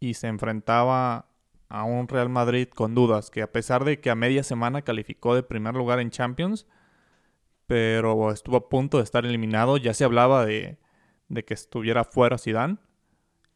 y 0.01 0.15
se 0.15 0.29
enfrentaba 0.29 1.27
a 1.69 1.85
un 1.85 2.09
Real 2.09 2.29
Madrid 2.29 2.69
con 2.69 2.95
dudas, 2.95 3.31
que 3.31 3.43
a 3.43 3.53
pesar 3.53 3.85
de 3.85 4.01
que 4.01 4.11
a 4.11 4.15
media 4.15 4.43
semana 4.43 4.83
calificó 4.83 5.35
de 5.35 5.43
primer 5.43 5.75
lugar 5.75 6.01
en 6.01 6.11
Champions, 6.11 6.67
pero 7.67 8.31
estuvo 8.31 8.57
a 8.57 8.69
punto 8.69 8.99
de 8.99 9.05
estar 9.05 9.27
eliminado, 9.27 9.77
ya 9.77 9.93
se 9.93 10.05
hablaba 10.05 10.47
de, 10.47 10.79
de 11.29 11.45
que 11.45 11.55
estuviera 11.55 12.05
fuera 12.05 12.39
Zidane. 12.39 12.79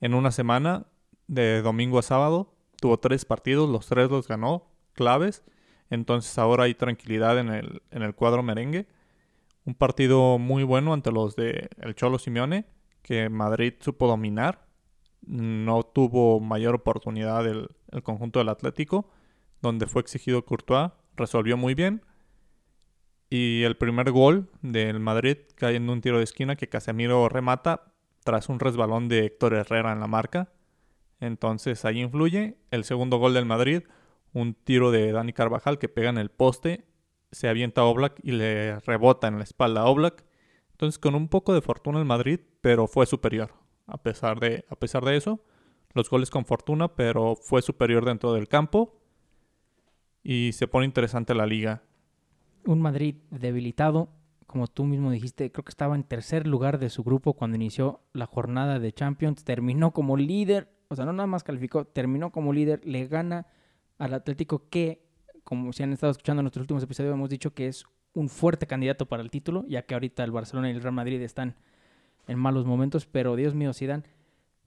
En 0.00 0.14
una 0.14 0.32
semana, 0.32 0.86
de 1.28 1.62
domingo 1.62 1.98
a 2.00 2.02
sábado, 2.02 2.52
tuvo 2.80 2.98
tres 2.98 3.24
partidos, 3.24 3.70
los 3.70 3.86
tres 3.86 4.10
los 4.10 4.26
ganó, 4.26 4.66
claves. 4.94 5.44
Entonces 5.90 6.36
ahora 6.38 6.64
hay 6.64 6.74
tranquilidad 6.74 7.38
en 7.38 7.48
el, 7.50 7.82
en 7.90 8.02
el 8.02 8.14
cuadro 8.14 8.42
merengue. 8.42 8.88
Un 9.64 9.74
partido 9.74 10.38
muy 10.38 10.64
bueno 10.64 10.92
ante 10.92 11.12
los 11.12 11.36
de 11.36 11.68
el 11.78 11.94
Cholo 11.94 12.18
Simeone, 12.18 12.66
que 13.02 13.28
Madrid 13.28 13.74
supo 13.80 14.06
dominar. 14.06 14.66
No 15.22 15.82
tuvo 15.82 16.40
mayor 16.40 16.74
oportunidad 16.76 17.46
el, 17.46 17.68
el 17.92 18.02
conjunto 18.02 18.38
del 18.38 18.48
Atlético, 18.48 19.10
donde 19.60 19.86
fue 19.86 20.02
exigido 20.02 20.44
Courtois, 20.44 20.92
resolvió 21.16 21.56
muy 21.56 21.74
bien. 21.74 22.02
Y 23.28 23.62
el 23.62 23.76
primer 23.76 24.10
gol 24.10 24.50
del 24.62 24.98
Madrid 24.98 25.38
cae 25.54 25.76
en 25.76 25.88
un 25.88 26.00
tiro 26.00 26.18
de 26.18 26.24
esquina 26.24 26.56
que 26.56 26.68
Casemiro 26.68 27.28
remata 27.28 27.92
tras 28.24 28.48
un 28.48 28.58
resbalón 28.58 29.08
de 29.08 29.26
Héctor 29.26 29.54
Herrera 29.54 29.92
en 29.92 30.00
la 30.00 30.08
marca. 30.08 30.52
Entonces 31.20 31.84
ahí 31.84 32.00
influye. 32.00 32.56
El 32.70 32.84
segundo 32.84 33.18
gol 33.18 33.34
del 33.34 33.46
Madrid, 33.46 33.82
un 34.32 34.54
tiro 34.54 34.90
de 34.90 35.12
Dani 35.12 35.32
Carvajal 35.32 35.78
que 35.78 35.88
pega 35.88 36.10
en 36.10 36.18
el 36.18 36.30
poste, 36.30 36.86
se 37.32 37.48
avienta 37.48 37.82
a 37.82 37.84
Oblak 37.84 38.20
y 38.22 38.32
le 38.32 38.78
rebota 38.80 39.28
en 39.28 39.38
la 39.38 39.44
espalda 39.44 39.82
a 39.82 39.86
Oblak. 39.86 40.24
Entonces 40.72 40.98
con 40.98 41.14
un 41.14 41.28
poco 41.28 41.54
de 41.54 41.60
fortuna 41.60 41.98
el 41.98 42.04
Madrid, 42.04 42.40
pero 42.60 42.86
fue 42.86 43.06
superior. 43.06 43.52
A 43.86 43.98
pesar 43.98 44.40
de, 44.40 44.64
a 44.68 44.76
pesar 44.76 45.04
de 45.04 45.16
eso, 45.16 45.40
los 45.94 46.08
goles 46.08 46.30
con 46.30 46.44
fortuna, 46.44 46.88
pero 46.88 47.36
fue 47.36 47.62
superior 47.62 48.04
dentro 48.04 48.32
del 48.32 48.48
campo. 48.48 48.96
Y 50.22 50.52
se 50.52 50.68
pone 50.68 50.86
interesante 50.86 51.34
la 51.34 51.46
liga. 51.46 51.82
Un 52.64 52.80
Madrid 52.80 53.16
debilitado, 53.30 54.10
como 54.46 54.66
tú 54.66 54.84
mismo 54.84 55.10
dijiste, 55.10 55.50
creo 55.50 55.64
que 55.64 55.70
estaba 55.70 55.94
en 55.94 56.04
tercer 56.04 56.46
lugar 56.46 56.78
de 56.78 56.90
su 56.90 57.02
grupo 57.02 57.34
cuando 57.34 57.56
inició 57.56 58.00
la 58.12 58.26
jornada 58.26 58.78
de 58.78 58.92
Champions, 58.92 59.44
terminó 59.44 59.92
como 59.92 60.16
líder, 60.16 60.68
o 60.88 60.96
sea, 60.96 61.06
no 61.06 61.12
nada 61.12 61.26
más 61.26 61.42
calificó, 61.42 61.84
terminó 61.86 62.32
como 62.32 62.52
líder, 62.52 62.84
le 62.84 63.06
gana 63.06 63.46
al 63.98 64.12
Atlético 64.12 64.68
que, 64.68 65.06
como 65.44 65.72
si 65.72 65.82
han 65.82 65.92
estado 65.92 66.10
escuchando 66.10 66.42
nuestros 66.42 66.62
últimos 66.62 66.82
episodios, 66.82 67.14
hemos 67.14 67.30
dicho 67.30 67.54
que 67.54 67.68
es 67.68 67.84
un 68.14 68.28
fuerte 68.28 68.66
candidato 68.66 69.06
para 69.06 69.22
el 69.22 69.30
título, 69.30 69.64
ya 69.68 69.82
que 69.82 69.94
ahorita 69.94 70.24
el 70.24 70.30
Barcelona 70.30 70.70
y 70.70 70.74
el 70.74 70.82
Real 70.82 70.94
Madrid 70.94 71.20
están 71.22 71.56
en 72.26 72.38
malos 72.38 72.66
momentos, 72.66 73.06
pero 73.06 73.36
Dios 73.36 73.54
mío, 73.54 73.72
Zidane 73.72 74.04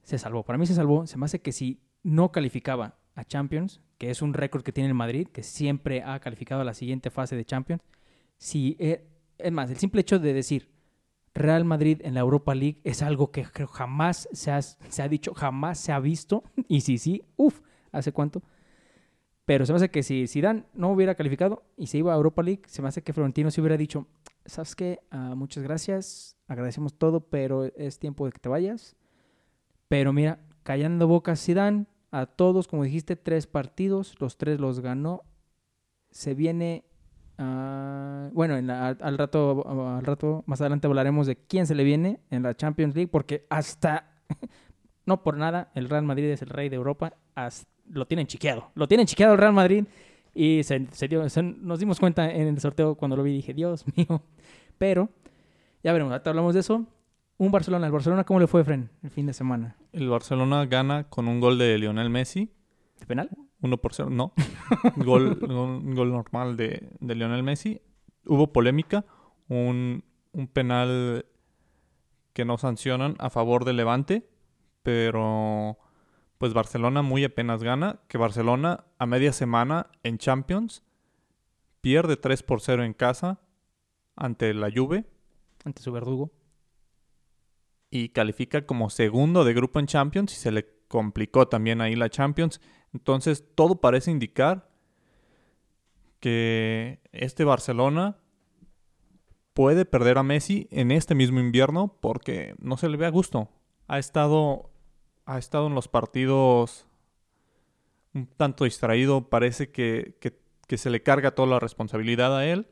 se 0.02 0.18
salvó. 0.18 0.44
Para 0.44 0.58
mí 0.58 0.66
se 0.66 0.74
salvó, 0.74 1.06
se 1.06 1.18
me 1.18 1.26
hace 1.26 1.40
que 1.40 1.52
si 1.52 1.80
no 2.02 2.32
calificaba 2.32 2.98
a 3.14 3.24
Champions, 3.24 3.80
que 3.98 4.10
es 4.10 4.22
un 4.22 4.34
récord 4.34 4.62
que 4.62 4.72
tiene 4.72 4.88
el 4.88 4.94
Madrid, 4.94 5.28
que 5.28 5.42
siempre 5.42 6.02
ha 6.02 6.18
calificado 6.20 6.60
a 6.60 6.64
la 6.64 6.74
siguiente 6.74 7.10
fase 7.10 7.36
de 7.36 7.44
Champions, 7.44 7.82
si 8.36 8.76
eh, 8.78 9.06
es 9.38 9.52
más, 9.52 9.70
el 9.70 9.76
simple 9.76 10.00
hecho 10.00 10.18
de 10.18 10.32
decir 10.32 10.68
Real 11.34 11.64
Madrid 11.64 12.00
en 12.04 12.14
la 12.14 12.20
Europa 12.20 12.54
League 12.54 12.80
es 12.84 13.02
algo 13.02 13.30
que 13.32 13.44
jamás 13.44 14.28
se 14.32 14.52
ha, 14.52 14.62
se 14.62 15.02
ha 15.02 15.08
dicho, 15.08 15.34
jamás 15.34 15.78
se 15.78 15.92
ha 15.92 15.98
visto. 16.00 16.44
Y 16.68 16.80
si 16.82 16.98
sí, 16.98 17.22
uff, 17.36 17.60
¿hace 17.92 18.12
cuánto? 18.12 18.42
Pero 19.44 19.66
se 19.66 19.72
me 19.72 19.76
hace 19.76 19.90
que 19.90 20.02
si 20.02 20.26
Zidane 20.26 20.64
no 20.74 20.90
hubiera 20.90 21.14
calificado 21.14 21.64
y 21.76 21.86
se 21.88 21.98
iba 21.98 22.12
a 22.12 22.16
Europa 22.16 22.42
League, 22.42 22.62
se 22.66 22.80
me 22.80 22.88
hace 22.88 23.02
que 23.02 23.12
Florentino 23.12 23.50
se 23.50 23.60
hubiera 23.60 23.76
dicho, 23.76 24.06
¿sabes 24.46 24.74
qué? 24.74 25.00
Ah, 25.10 25.34
muchas 25.36 25.62
gracias, 25.62 26.36
agradecemos 26.48 26.94
todo, 26.94 27.20
pero 27.20 27.64
es 27.76 27.98
tiempo 27.98 28.24
de 28.24 28.32
que 28.32 28.38
te 28.38 28.48
vayas. 28.48 28.96
Pero 29.88 30.12
mira, 30.12 30.38
callando 30.62 31.06
bocas 31.06 31.44
Zidane, 31.44 31.86
a 32.10 32.26
todos, 32.26 32.68
como 32.68 32.84
dijiste, 32.84 33.16
tres 33.16 33.46
partidos, 33.46 34.14
los 34.20 34.38
tres 34.38 34.60
los 34.60 34.80
ganó. 34.80 35.22
Se 36.10 36.34
viene 36.34 36.84
Ah, 37.36 38.30
bueno, 38.32 38.54
al 38.54 39.18
rato, 39.18 39.66
al 39.98 40.04
rato 40.04 40.44
más 40.46 40.60
adelante 40.60 40.86
hablaremos 40.86 41.26
de 41.26 41.34
quién 41.34 41.66
se 41.66 41.74
le 41.74 41.82
viene 41.82 42.20
en 42.30 42.44
la 42.44 42.54
Champions 42.54 42.94
League, 42.94 43.10
porque 43.10 43.44
hasta, 43.50 44.22
no 45.06 45.24
por 45.24 45.36
nada, 45.36 45.72
el 45.74 45.88
Real 45.88 46.04
Madrid 46.04 46.26
es 46.30 46.42
el 46.42 46.48
rey 46.50 46.68
de 46.68 46.76
Europa, 46.76 47.14
hasta- 47.34 47.68
lo 47.90 48.06
tienen 48.06 48.26
chiqueado, 48.26 48.70
lo 48.74 48.88
tienen 48.88 49.06
chiqueado 49.06 49.32
el 49.34 49.38
Real 49.38 49.52
Madrid 49.52 49.84
y 50.34 50.62
se, 50.64 50.86
se 50.92 51.08
dio- 51.08 51.28
se- 51.28 51.42
nos 51.42 51.78
dimos 51.78 52.00
cuenta 52.00 52.30
en 52.30 52.48
el 52.48 52.60
sorteo 52.60 52.94
cuando 52.96 53.16
lo 53.16 53.22
vi, 53.22 53.32
dije, 53.32 53.54
Dios 53.54 53.84
mío, 53.96 54.22
pero 54.78 55.08
ya 55.82 55.92
veremos, 55.92 56.12
ahorita 56.12 56.30
hablamos 56.30 56.54
de 56.54 56.60
eso. 56.60 56.84
Un 57.36 57.50
Barcelona, 57.50 57.86
el 57.86 57.92
Barcelona, 57.92 58.22
¿cómo 58.24 58.38
le 58.40 58.46
fue, 58.46 58.62
Fren, 58.64 58.90
el 59.02 59.10
fin 59.10 59.26
de 59.26 59.32
semana? 59.32 59.76
El 59.92 60.08
Barcelona 60.08 60.66
gana 60.66 61.04
con 61.10 61.26
un 61.26 61.40
gol 61.40 61.58
de 61.58 61.76
Lionel 61.78 62.08
Messi. 62.08 62.48
¿De 63.00 63.06
penal? 63.06 63.28
1 63.60 63.76
por 63.78 63.92
0, 63.92 64.08
no. 64.10 64.32
gol, 64.96 65.38
un 65.42 65.94
gol 65.96 66.12
normal 66.12 66.56
de, 66.56 66.88
de 67.00 67.14
Lionel 67.16 67.42
Messi. 67.42 67.80
Hubo 68.24 68.52
polémica. 68.52 69.04
Un, 69.48 70.04
un 70.32 70.46
penal 70.46 71.26
que 72.34 72.44
no 72.44 72.56
sancionan 72.56 73.16
a 73.18 73.30
favor 73.30 73.64
del 73.64 73.78
Levante. 73.78 74.28
Pero 74.84 75.76
pues 76.38 76.52
Barcelona 76.52 77.02
muy 77.02 77.24
apenas 77.24 77.62
gana. 77.62 78.00
Que 78.08 78.18
Barcelona 78.18 78.84
a 78.98 79.06
media 79.06 79.32
semana 79.32 79.90
en 80.02 80.18
Champions 80.18 80.82
pierde 81.80 82.16
3 82.16 82.42
por 82.42 82.60
0 82.60 82.84
en 82.84 82.94
casa 82.94 83.40
ante 84.16 84.52
la 84.54 84.70
Juve. 84.74 85.04
Ante 85.64 85.82
su 85.82 85.92
verdugo. 85.92 86.32
y 87.90 88.08
califica 88.08 88.66
como 88.66 88.90
segundo 88.90 89.44
de 89.44 89.54
grupo 89.54 89.78
en 89.78 89.86
Champions 89.86 90.32
y 90.32 90.36
se 90.36 90.50
le 90.50 90.66
complicó 90.88 91.46
también 91.46 91.80
ahí 91.80 91.94
la 91.94 92.10
Champions. 92.10 92.60
Entonces 92.92 93.44
todo 93.54 93.80
parece 93.80 94.10
indicar 94.10 94.68
que 96.18 97.00
este 97.12 97.44
Barcelona 97.44 98.18
puede 99.52 99.84
perder 99.84 100.18
a 100.18 100.22
Messi 100.24 100.66
en 100.70 100.90
este 100.90 101.14
mismo 101.14 101.38
invierno 101.38 101.96
porque 102.00 102.54
no 102.58 102.76
se 102.76 102.88
le 102.88 102.96
ve 102.96 103.06
a 103.06 103.10
gusto. 103.10 103.48
Ha 103.86 103.98
estado, 103.98 104.72
ha 105.26 105.38
estado 105.38 105.66
en 105.66 105.74
los 105.74 105.88
partidos 105.88 106.86
un 108.14 108.26
tanto 108.26 108.64
distraído, 108.64 109.28
parece 109.28 109.70
que, 109.70 110.16
que, 110.20 110.78
se 110.78 110.90
le 110.90 111.02
carga 111.02 111.36
toda 111.36 111.48
la 111.48 111.60
responsabilidad 111.60 112.36
a 112.36 112.46
él, 112.46 112.66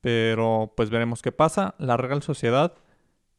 pero 0.00 0.72
pues 0.76 0.90
veremos 0.90 1.22
qué 1.22 1.30
pasa. 1.30 1.74
La 1.78 1.96
Real 1.96 2.22
Sociedad 2.22 2.74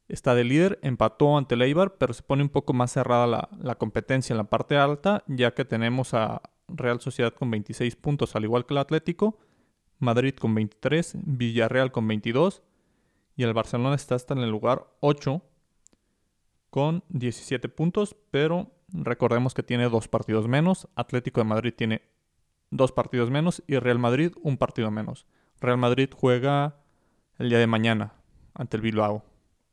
está 0.08 0.34
de 0.34 0.46
líder, 0.46 0.80
empató 0.82 1.38
ante 1.38 1.56
el 1.56 1.92
pero 1.98 2.14
se 2.14 2.24
pone 2.24 2.44
un 2.44 2.50
poco 2.50 2.74
más 2.74 2.92
cerrada 2.92 3.28
la, 3.28 3.50
la, 3.60 3.76
competencia 3.76 4.34
en 4.34 4.38
la 4.38 4.46
parte 4.46 4.78
alta, 4.78 5.24
ya 5.28 5.54
que 5.54 5.66
tenemos 5.66 6.14
a 6.14 6.42
Real 6.70 7.02
Sociedad 7.02 7.34
con 7.34 7.52
26 7.52 7.96
puntos, 7.98 8.36
al 8.36 8.44
igual 8.44 8.66
que 8.66 8.74
el 8.74 8.78
Atlético, 8.78 9.38
Madrid 10.00 10.36
con 10.36 10.56
23, 10.56 11.16
Villarreal 11.24 11.92
con 11.92 12.08
22 12.08 12.64
y 13.36 13.44
el 13.44 13.54
Barcelona 13.54 13.96
está 13.96 14.16
hasta 14.16 14.34
en 14.34 14.42
el 14.42 14.50
lugar 14.50 14.88
8 15.00 15.42
con 16.72 17.04
17 17.10 17.70
puntos, 17.70 18.16
pero 18.32 18.72
recordemos 18.92 19.54
que 19.54 19.62
tiene 19.62 19.90
dos 19.90 20.08
partidos 20.08 20.48
menos, 20.48 20.88
Atlético 20.96 21.42
de 21.42 21.46
Madrid 21.46 21.74
tiene 21.78 22.02
dos 22.72 22.92
partidos 22.92 23.30
menos 23.30 23.62
y 23.68 23.78
Real 23.78 24.00
Madrid 24.00 24.32
un 24.42 24.58
partido 24.58 24.90
menos. 24.90 25.28
Real 25.60 25.78
Madrid 25.78 26.10
juega 26.16 26.78
el 27.38 27.50
día 27.50 27.60
de 27.60 27.68
mañana 27.68 28.14
ante 28.56 28.78
el 28.78 28.82
Bilbao. 28.82 29.24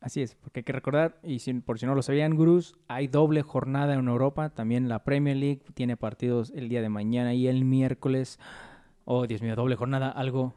Así 0.01 0.23
es, 0.23 0.35
porque 0.37 0.61
hay 0.61 0.65
que 0.65 0.73
recordar, 0.73 1.19
y 1.25 1.39
por 1.61 1.79
si 1.79 1.87
no 1.87 1.95
lo 1.95 2.03
sabían, 2.03 2.37
gurús, 2.37 2.77
hay 2.87 3.09
doble 3.09 3.43
jornada 3.43 3.95
en 3.95 4.07
Europa. 4.07 4.51
También 4.51 4.89
la 4.89 5.03
Premier 5.03 5.37
League 5.37 5.63
tiene 5.75 5.97
partidos 5.97 6.53
el 6.55 6.69
día 6.69 6.83
de 6.83 6.89
mañana 6.89 7.35
y 7.35 7.49
el 7.49 7.65
miércoles. 7.65 8.39
Oh, 9.05 9.27
Dios 9.27 9.43
mío, 9.43 9.57
doble 9.57 9.75
jornada, 9.75 10.11
algo. 10.11 10.55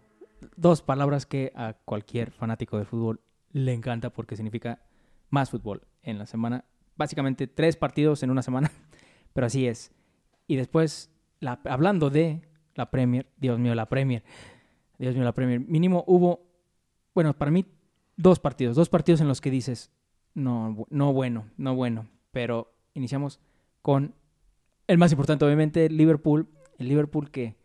Dos 0.57 0.81
palabras 0.81 1.25
que 1.25 1.51
a 1.55 1.73
cualquier 1.85 2.31
fanático 2.31 2.77
de 2.77 2.85
fútbol 2.85 3.21
le 3.51 3.73
encanta 3.73 4.11
porque 4.11 4.35
significa 4.35 4.79
más 5.31 5.49
fútbol 5.49 5.81
en 6.03 6.19
la 6.19 6.27
semana. 6.27 6.65
Básicamente 6.95 7.47
tres 7.47 7.75
partidos 7.75 8.21
en 8.21 8.29
una 8.29 8.43
semana, 8.43 8.71
pero 9.33 9.47
así 9.47 9.67
es. 9.67 9.91
Y 10.45 10.55
después, 10.57 11.09
la, 11.39 11.59
hablando 11.65 12.11
de 12.11 12.41
la 12.75 12.91
Premier, 12.91 13.27
Dios 13.37 13.57
mío, 13.57 13.73
la 13.73 13.89
Premier. 13.89 14.23
Dios 14.99 15.15
mío, 15.15 15.23
la 15.23 15.33
Premier. 15.33 15.59
Mínimo 15.59 16.03
hubo, 16.05 16.45
bueno, 17.15 17.33
para 17.33 17.49
mí, 17.49 17.65
dos 18.17 18.39
partidos. 18.39 18.75
Dos 18.75 18.89
partidos 18.89 19.19
en 19.21 19.27
los 19.27 19.41
que 19.41 19.49
dices, 19.49 19.89
no, 20.35 20.85
no 20.91 21.13
bueno, 21.13 21.47
no 21.57 21.73
bueno. 21.73 22.07
Pero 22.31 22.75
iniciamos 22.93 23.39
con 23.81 24.13
el 24.85 24.99
más 24.99 25.11
importante, 25.11 25.43
obviamente, 25.45 25.89
Liverpool. 25.89 26.47
El 26.77 26.89
Liverpool 26.89 27.31
que 27.31 27.55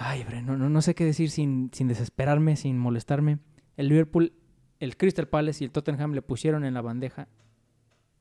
Ay, 0.00 0.24
no, 0.44 0.56
no, 0.56 0.68
no 0.68 0.80
sé 0.80 0.94
qué 0.94 1.04
decir 1.04 1.28
sin, 1.28 1.70
sin 1.72 1.88
desesperarme, 1.88 2.54
sin 2.54 2.78
molestarme. 2.78 3.40
El 3.76 3.88
Liverpool, 3.88 4.32
el 4.80 4.96
Crystal 4.96 5.28
Palace 5.28 5.64
y 5.64 5.66
el 5.66 5.72
Tottenham 5.72 6.12
le 6.12 6.22
pusieron 6.22 6.64
en 6.64 6.74
la 6.74 6.82
bandeja 6.82 7.28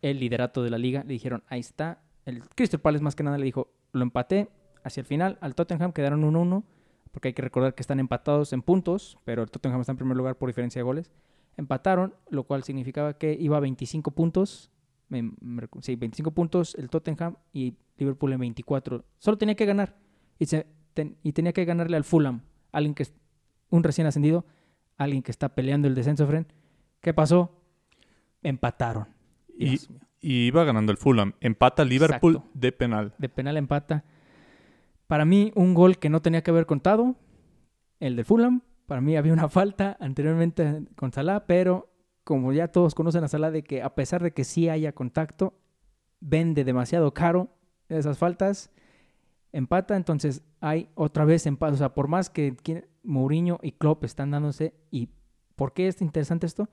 el 0.02 0.20
liderato 0.20 0.64
de 0.64 0.70
la 0.70 0.78
liga. 0.78 1.04
Le 1.04 1.14
dijeron, 1.14 1.44
ahí 1.48 1.60
está. 1.60 2.02
El 2.26 2.44
Crystal 2.50 2.80
Palace 2.80 3.04
más 3.04 3.16
que 3.16 3.24
nada 3.24 3.38
le 3.38 3.46
dijo, 3.46 3.72
lo 3.94 4.04
empaté 4.04 4.50
hacia 4.84 5.02
el 5.02 5.08
final. 5.08 5.38
Al 5.42 5.56
Tottenham 5.56 5.94
quedaron 5.94 6.24
1-1, 6.24 6.64
porque 7.12 7.30
hay 7.30 7.34
que 7.34 7.42
recordar 7.42 7.76
que 7.76 7.82
están 7.82 8.00
empatados 8.00 8.54
en 8.54 8.62
puntos, 8.62 9.18
pero 9.24 9.44
el 9.44 9.52
Tottenham 9.52 9.82
está 9.82 9.92
en 9.92 9.98
primer 9.98 10.18
lugar 10.18 10.38
por 10.38 10.50
diferencia 10.50 10.80
de 10.80 10.84
goles. 10.84 11.12
Empataron, 11.56 12.14
lo 12.30 12.44
cual 12.44 12.64
significaba 12.64 13.18
que 13.18 13.34
iba 13.34 13.58
a 13.58 13.60
25 13.60 14.12
puntos. 14.12 14.72
sí, 15.82 15.96
25 15.96 16.32
puntos 16.32 16.76
el 16.76 16.90
Tottenham 16.90 17.36
y 17.54 17.76
Liverpool 17.98 18.34
en 18.34 18.40
24. 18.40 19.06
Solo 19.18 19.38
tenía 19.38 19.56
que 19.56 19.66
ganar. 19.66 19.96
Y 20.38 21.32
tenía 21.32 21.54
que 21.54 21.66
ganarle 21.66 21.98
al 21.98 22.04
Fulham, 22.04 22.42
alguien 22.72 22.94
que 22.94 23.04
es 23.04 23.14
un 23.70 23.84
recién 23.84 24.08
ascendido, 24.08 24.46
alguien 24.98 25.22
que 25.22 25.32
está 25.32 25.50
peleando 25.50 25.88
el 25.88 25.96
descenso, 25.96 26.28
Fren. 26.28 26.48
¿Qué 27.02 27.14
pasó? 27.14 27.52
Empataron. 28.44 29.08
Y, 29.58 29.80
iba 30.22 30.64
ganando 30.64 30.92
el 30.92 30.98
Fulham. 30.98 31.34
Empata 31.40 31.86
Liverpool 31.86 32.42
de 32.54 32.72
penal. 32.72 33.14
De 33.18 33.30
penal 33.30 33.58
empata. 33.58 34.04
Para 35.08 35.26
mí, 35.26 35.52
un 35.56 35.74
gol 35.74 36.00
que 36.00 36.10
no 36.10 36.22
tenía 36.22 36.44
que 36.44 36.52
haber 36.52 36.66
contado, 36.66 37.16
el 38.00 38.16
de 38.16 38.24
Fulham. 38.24 38.62
Para 38.86 39.02
mí 39.02 39.16
había 39.16 39.34
una 39.34 39.50
falta 39.50 39.98
anteriormente 40.00 40.84
con 40.96 41.12
Salah, 41.12 41.46
pero 41.46 41.94
como 42.24 42.52
ya 42.52 42.68
todos 42.68 42.94
conocen 42.94 43.24
a 43.24 43.28
Salah, 43.28 43.52
de 43.52 43.64
que 43.64 43.82
a 43.82 43.96
pesar 43.96 44.22
de 44.22 44.32
que 44.32 44.44
sí 44.44 44.70
haya 44.70 44.92
contacto, 44.92 45.54
vende 46.20 46.64
demasiado 46.64 47.14
caro 47.14 47.50
esas 47.90 48.18
faltas 48.18 48.72
empata, 49.52 49.96
entonces 49.96 50.44
hay 50.60 50.90
otra 50.96 51.26
vez 51.26 51.46
empate. 51.46 51.74
O 51.74 51.78
sea, 51.78 51.94
por 51.94 52.08
más 52.08 52.30
que 52.30 52.56
Mourinho 53.08 53.60
y 53.64 53.72
Klopp 53.72 54.04
están 54.04 54.32
dándose. 54.32 54.74
¿Y 54.92 55.10
por 55.56 55.74
qué 55.74 55.88
es 55.88 56.02
interesante 56.02 56.46
esto? 56.46 56.70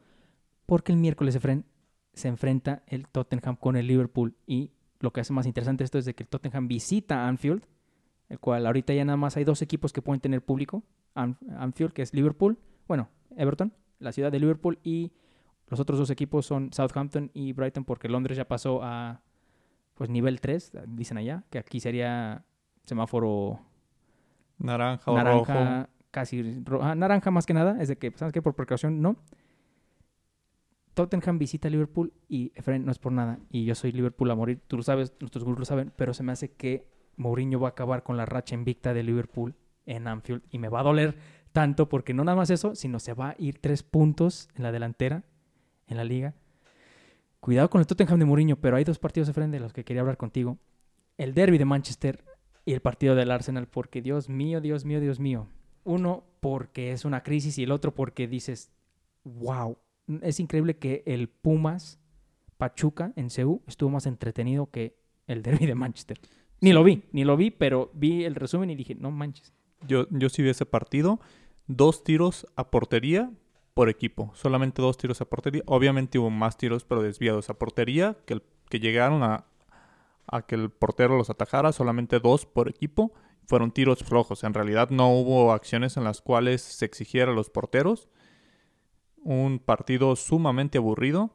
Porque 0.66 0.92
el 0.92 0.98
miércoles 0.98 1.34
se, 1.34 1.64
se 2.12 2.28
enfrenta 2.28 2.82
el 2.86 3.08
Tottenham 3.08 3.56
con 3.56 3.76
el 3.76 3.86
Liverpool. 3.86 4.36
Y 4.46 4.72
lo 5.00 5.12
que 5.12 5.20
hace 5.20 5.32
más 5.32 5.46
interesante 5.46 5.84
esto 5.84 5.98
es 5.98 6.04
de 6.04 6.14
que 6.14 6.24
el 6.24 6.28
Tottenham 6.28 6.68
visita 6.68 7.26
Anfield, 7.26 7.64
el 8.28 8.40
cual 8.40 8.66
ahorita 8.66 8.92
ya 8.92 9.04
nada 9.04 9.16
más 9.16 9.36
hay 9.36 9.44
dos 9.44 9.62
equipos 9.62 9.92
que 9.92 10.02
pueden 10.02 10.20
tener 10.20 10.44
público. 10.44 10.82
Anfield, 11.14 11.92
que 11.92 12.02
es 12.02 12.12
Liverpool, 12.12 12.58
bueno, 12.88 13.08
Everton, 13.36 13.72
la 14.00 14.10
ciudad 14.10 14.32
de 14.32 14.40
Liverpool, 14.40 14.80
y 14.82 15.12
los 15.68 15.78
otros 15.78 15.98
dos 15.98 16.10
equipos 16.10 16.44
son 16.44 16.72
Southampton 16.72 17.30
y 17.34 17.52
Brighton, 17.52 17.84
porque 17.84 18.08
Londres 18.08 18.36
ya 18.36 18.48
pasó 18.48 18.82
a 18.82 19.22
pues 19.94 20.10
nivel 20.10 20.40
3, 20.40 20.72
dicen 20.88 21.18
allá, 21.18 21.44
que 21.50 21.58
aquí 21.58 21.78
sería 21.78 22.44
semáforo 22.84 23.60
naranja 24.58 25.10
o 25.10 25.16
naranja, 25.16 25.88
casi 26.14 26.62
ah, 26.80 26.94
naranja 26.94 27.32
más 27.32 27.44
que 27.44 27.54
nada, 27.54 27.76
es 27.82 27.88
de 27.88 27.98
que, 27.98 28.12
¿sabes 28.14 28.32
qué? 28.32 28.40
Por 28.40 28.54
precaución, 28.54 29.02
no. 29.02 29.16
Tottenham 30.94 31.40
visita 31.40 31.68
Liverpool 31.68 32.12
y 32.28 32.52
Efraín 32.54 32.84
no 32.84 32.92
es 32.92 33.00
por 33.00 33.10
nada. 33.10 33.40
Y 33.50 33.64
yo 33.64 33.74
soy 33.74 33.90
Liverpool 33.90 34.30
a 34.30 34.36
morir. 34.36 34.60
Tú 34.68 34.76
lo 34.76 34.84
sabes, 34.84 35.12
nuestros 35.18 35.42
grupos 35.42 35.58
lo 35.58 35.64
saben, 35.64 35.92
pero 35.96 36.14
se 36.14 36.22
me 36.22 36.30
hace 36.30 36.52
que 36.52 36.86
Mourinho 37.16 37.58
va 37.58 37.68
a 37.68 37.70
acabar 37.72 38.04
con 38.04 38.16
la 38.16 38.26
racha 38.26 38.54
invicta 38.54 38.94
de 38.94 39.02
Liverpool 39.02 39.56
en 39.86 40.06
Anfield. 40.06 40.42
Y 40.50 40.58
me 40.58 40.68
va 40.68 40.80
a 40.80 40.84
doler 40.84 41.18
tanto 41.50 41.88
porque 41.88 42.14
no 42.14 42.22
nada 42.22 42.36
más 42.36 42.50
eso, 42.50 42.76
sino 42.76 43.00
se 43.00 43.12
va 43.12 43.30
a 43.30 43.34
ir 43.38 43.58
tres 43.58 43.82
puntos 43.82 44.48
en 44.54 44.62
la 44.62 44.70
delantera, 44.70 45.24
en 45.88 45.96
la 45.96 46.04
liga. 46.04 46.34
Cuidado 47.40 47.68
con 47.70 47.80
el 47.80 47.88
Tottenham 47.88 48.20
de 48.20 48.24
Mourinho, 48.24 48.56
pero 48.56 48.76
hay 48.76 48.84
dos 48.84 49.00
partidos 49.00 49.26
de 49.26 49.34
frente 49.34 49.56
de 49.56 49.60
los 49.60 49.72
que 49.72 49.84
quería 49.84 50.02
hablar 50.02 50.16
contigo. 50.16 50.58
El 51.18 51.34
derby 51.34 51.58
de 51.58 51.64
Manchester 51.64 52.24
y 52.64 52.72
el 52.72 52.80
partido 52.80 53.16
del 53.16 53.32
Arsenal, 53.32 53.66
porque 53.66 54.00
Dios 54.00 54.28
mío, 54.28 54.60
Dios 54.60 54.84
mío, 54.84 55.00
Dios 55.00 55.18
mío. 55.18 55.48
Uno, 55.84 56.24
porque 56.40 56.92
es 56.92 57.04
una 57.04 57.22
crisis 57.22 57.58
y 57.58 57.62
el 57.62 57.72
otro 57.72 57.94
porque 57.94 58.26
dices, 58.26 58.70
wow, 59.24 59.78
es 60.22 60.40
increíble 60.40 60.76
que 60.76 61.02
el 61.06 61.28
Pumas 61.28 61.98
Pachuca 62.56 63.12
en 63.16 63.30
Ceú 63.30 63.62
estuvo 63.66 63.90
más 63.90 64.06
entretenido 64.06 64.70
que 64.70 64.96
el 65.26 65.42
derby 65.42 65.66
de 65.66 65.74
Manchester. 65.74 66.18
Ni 66.60 66.72
lo 66.72 66.84
vi, 66.84 67.02
ni 67.12 67.24
lo 67.24 67.36
vi, 67.36 67.50
pero 67.50 67.90
vi 67.94 68.24
el 68.24 68.34
resumen 68.34 68.70
y 68.70 68.74
dije, 68.74 68.94
no 68.94 69.10
manches. 69.10 69.52
Yo, 69.86 70.06
yo 70.10 70.28
sí 70.28 70.42
vi 70.42 70.48
ese 70.48 70.66
partido. 70.66 71.20
Dos 71.66 72.04
tiros 72.04 72.46
a 72.56 72.70
portería 72.70 73.30
por 73.74 73.88
equipo. 73.88 74.30
Solamente 74.34 74.80
dos 74.80 74.96
tiros 74.96 75.20
a 75.20 75.24
portería. 75.26 75.62
Obviamente 75.66 76.18
hubo 76.18 76.30
más 76.30 76.56
tiros, 76.56 76.84
pero 76.84 77.02
desviados 77.02 77.50
a 77.50 77.54
portería 77.54 78.16
que, 78.24 78.34
el, 78.34 78.42
que 78.70 78.80
llegaron 78.80 79.22
a, 79.22 79.44
a 80.26 80.42
que 80.42 80.54
el 80.54 80.70
portero 80.70 81.16
los 81.18 81.28
atajara, 81.28 81.72
solamente 81.72 82.20
dos 82.20 82.46
por 82.46 82.68
equipo. 82.68 83.12
Fueron 83.46 83.72
tiros 83.72 84.02
flojos. 84.02 84.44
En 84.44 84.54
realidad 84.54 84.90
no 84.90 85.12
hubo 85.12 85.52
acciones 85.52 85.96
en 85.96 86.04
las 86.04 86.20
cuales 86.20 86.62
se 86.62 86.84
exigiera 86.84 87.32
a 87.32 87.34
los 87.34 87.50
porteros. 87.50 88.08
Un 89.16 89.58
partido 89.58 90.16
sumamente 90.16 90.78
aburrido. 90.78 91.34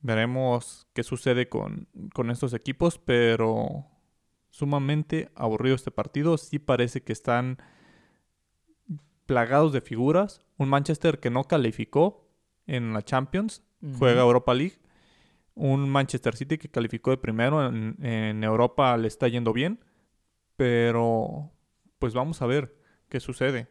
Veremos 0.00 0.86
qué 0.92 1.02
sucede 1.02 1.48
con, 1.48 1.88
con 2.12 2.30
estos 2.30 2.52
equipos, 2.52 2.98
pero 2.98 3.86
sumamente 4.50 5.30
aburrido 5.34 5.74
este 5.74 5.90
partido. 5.90 6.36
Sí 6.36 6.58
parece 6.58 7.02
que 7.02 7.12
están 7.12 7.58
plagados 9.26 9.72
de 9.72 9.80
figuras. 9.80 10.42
Un 10.58 10.68
Manchester 10.68 11.20
que 11.20 11.30
no 11.30 11.44
calificó 11.44 12.28
en 12.66 12.92
la 12.92 13.02
Champions, 13.02 13.62
juega 13.98 14.22
Europa 14.22 14.54
League 14.54 14.78
un 15.54 15.88
Manchester 15.88 16.36
City 16.36 16.58
que 16.58 16.68
calificó 16.68 17.10
de 17.10 17.16
primero 17.16 17.66
en, 17.66 18.44
Europa 18.44 18.96
le 18.96 19.08
está 19.08 19.28
yendo 19.28 19.52
bien, 19.52 19.80
pero 20.56 21.50
pues 21.98 22.14
vamos 22.14 22.42
a 22.42 22.46
ver 22.46 22.76
qué 23.08 23.20
sucede 23.20 23.68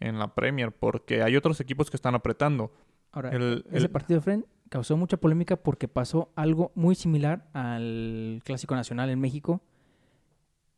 en 0.00 0.18
la 0.18 0.34
Premier, 0.34 0.72
porque 0.72 1.22
hay 1.22 1.36
otros 1.36 1.60
equipos 1.60 1.90
que 1.90 1.96
están 1.96 2.14
apretando. 2.14 2.72
Ahora, 3.12 3.30
ese 3.72 3.88
partido, 3.88 4.20
Fren, 4.20 4.46
causó 4.68 4.96
mucha 4.96 5.16
polémica 5.16 5.56
porque 5.56 5.88
pasó 5.88 6.32
algo 6.36 6.72
muy 6.74 6.94
similar 6.94 7.48
al 7.54 8.42
Clásico 8.44 8.74
Nacional 8.74 9.08
en 9.10 9.20
México. 9.20 9.62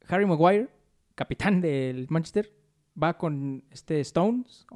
Harry 0.07 0.27
Maguire, 0.27 0.69
capitán 1.15 1.61
del 1.61 2.07
Manchester, 2.11 2.53
va 3.01 3.19
con 3.19 3.65
este 3.71 4.01
Stones, 4.01 4.67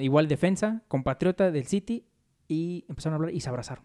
igual 0.00 0.28
defensa, 0.28 0.82
compatriota 0.88 1.50
del 1.50 1.66
City, 1.66 2.06
y 2.48 2.84
empezaron 2.88 3.14
a 3.14 3.16
hablar 3.16 3.34
y 3.34 3.40
se 3.40 3.48
abrazaron 3.48 3.84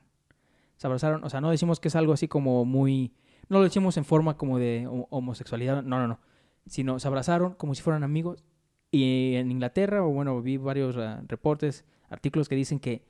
se 0.78 0.88
abrazaron. 0.88 1.24
O 1.24 1.30
sea, 1.30 1.42
no 1.42 1.52
decimos 1.52 1.80
que 1.80 1.90
es 1.90 1.96
algo 1.96 2.14
así 2.14 2.28
como 2.28 2.64
muy... 2.64 3.14
No 3.50 3.58
lo 3.60 3.64
decimos 3.64 3.98
en 3.98 4.06
forma 4.06 4.38
como 4.38 4.60
de 4.60 4.88
homosexualidad, 5.10 5.84
no, 5.84 6.00
no, 6.00 6.08
no. 6.08 6.20
Sino 6.66 7.00
se 7.00 7.08
abrazaron 7.08 7.54
como 7.54 7.76
si 7.76 7.82
fueran 7.82 8.04
amigos. 8.04 8.44
Y 8.92 9.36
en 9.36 9.52
Inglaterra, 9.52 10.04
o 10.04 10.10
bueno, 10.10 10.42
vi 10.42 10.58
varios 10.58 10.98
ah, 10.98 11.22
reportes, 11.28 11.86
artículos 12.10 12.48
que 12.50 12.56
dicen 12.56 12.80
que 12.80 13.04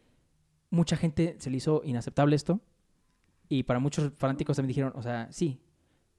mucha 0.70 0.96
gente 0.98 1.36
se 1.40 1.50
le 1.50 1.58
hizo 1.58 1.82
inaceptable 1.84 2.36
esto. 2.36 2.60
Y 3.50 3.64
para 3.64 3.80
muchos 3.80 4.12
fanáticos 4.18 4.58
también 4.58 4.70
dijeron, 4.70 4.94
o 4.96 5.02
sea, 5.02 5.28
sí, 5.32 5.60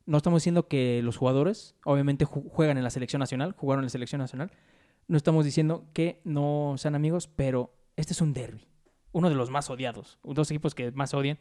No 0.06 0.16
estamos 0.16 0.40
diciendo 0.40 0.68
que 0.68 1.02
los 1.02 1.18
jugadores, 1.18 1.74
obviamente, 1.84 2.24
ju- 2.24 2.48
juegan 2.48 2.78
en 2.78 2.84
la 2.84 2.88
selección 2.90 3.20
nacional, 3.20 3.52
jugaron 3.58 3.82
en 3.82 3.86
la 3.86 3.90
selección 3.90 4.20
nacional. 4.20 4.50
No 5.06 5.16
estamos 5.18 5.44
diciendo 5.44 5.84
que 5.92 6.20
no 6.24 6.74
sean 6.78 6.94
amigos, 6.94 7.28
pero 7.28 7.74
este 7.96 8.14
es 8.14 8.22
un 8.22 8.32
derby. 8.32 8.66
Uno 9.12 9.28
de 9.28 9.34
los 9.34 9.50
más 9.50 9.68
odiados. 9.68 10.18
Dos 10.24 10.50
equipos 10.50 10.74
que 10.74 10.90
más 10.92 11.12
odian. 11.12 11.38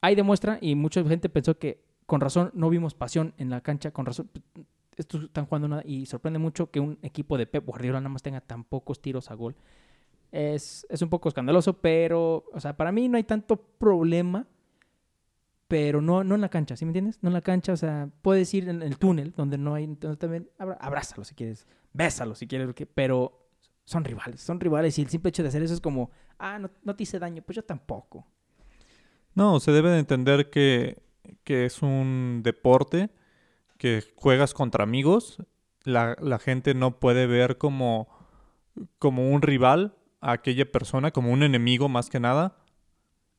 Ahí 0.00 0.14
demuestra, 0.14 0.58
y 0.60 0.74
mucha 0.74 1.02
gente 1.04 1.28
pensó 1.28 1.58
que 1.58 1.84
con 2.06 2.20
razón 2.20 2.50
no 2.54 2.70
vimos 2.70 2.94
pasión 2.94 3.34
en 3.38 3.50
la 3.50 3.60
cancha, 3.60 3.90
con 3.90 4.06
razón. 4.06 4.30
Estos 4.96 5.24
están 5.24 5.46
jugando 5.46 5.68
nada 5.68 5.82
y 5.84 6.06
sorprende 6.06 6.38
mucho 6.38 6.70
que 6.70 6.80
un 6.80 6.98
equipo 7.02 7.36
de 7.36 7.46
Pep 7.46 7.66
Guardiola 7.66 8.00
nada 8.00 8.08
más 8.08 8.22
tenga 8.22 8.40
tan 8.40 8.64
pocos 8.64 9.02
tiros 9.02 9.30
a 9.30 9.34
gol. 9.34 9.56
Es, 10.32 10.86
es 10.88 11.02
un 11.02 11.10
poco 11.10 11.28
escandaloso, 11.28 11.74
pero, 11.80 12.44
o 12.52 12.60
sea, 12.60 12.76
para 12.76 12.92
mí 12.92 13.08
no 13.08 13.16
hay 13.16 13.24
tanto 13.24 13.56
problema, 13.56 14.46
pero 15.68 16.00
no, 16.00 16.24
no 16.24 16.34
en 16.34 16.40
la 16.40 16.48
cancha, 16.48 16.76
¿sí 16.76 16.84
me 16.84 16.90
entiendes? 16.90 17.18
No 17.22 17.28
en 17.28 17.34
la 17.34 17.42
cancha, 17.42 17.72
o 17.72 17.76
sea, 17.76 18.08
puedes 18.22 18.52
ir 18.54 18.68
en 18.68 18.82
el 18.82 18.98
túnel 18.98 19.32
donde 19.36 19.58
no 19.58 19.74
hay, 19.74 19.84
entonces 19.84 20.18
también 20.18 20.48
abrázalo 20.58 21.24
si 21.24 21.34
quieres, 21.34 21.66
bésalo 21.92 22.34
si 22.34 22.46
quieres, 22.46 22.72
pero 22.94 23.48
son 23.84 24.04
rivales, 24.04 24.40
son 24.40 24.60
rivales 24.60 24.98
y 24.98 25.02
el 25.02 25.08
simple 25.08 25.30
hecho 25.30 25.42
de 25.42 25.48
hacer 25.48 25.62
eso 25.62 25.74
es 25.74 25.80
como, 25.80 26.10
ah, 26.38 26.58
no, 26.58 26.70
no 26.82 26.94
te 26.94 27.02
hice 27.02 27.18
daño, 27.18 27.42
pues 27.42 27.56
yo 27.56 27.64
tampoco. 27.64 28.26
No, 29.36 29.60
se 29.60 29.70
debe 29.70 29.90
de 29.90 29.98
entender 29.98 30.48
que, 30.48 31.02
que 31.44 31.66
es 31.66 31.82
un 31.82 32.40
deporte 32.42 33.10
que 33.76 34.02
juegas 34.16 34.54
contra 34.54 34.82
amigos. 34.82 35.42
La, 35.84 36.16
la 36.20 36.38
gente 36.38 36.72
no 36.72 36.98
puede 36.98 37.26
ver 37.26 37.58
como, 37.58 38.08
como 38.98 39.30
un 39.30 39.42
rival 39.42 39.94
a 40.22 40.32
aquella 40.32 40.72
persona, 40.72 41.10
como 41.10 41.32
un 41.32 41.42
enemigo 41.42 41.90
más 41.90 42.08
que 42.08 42.18
nada. 42.18 42.56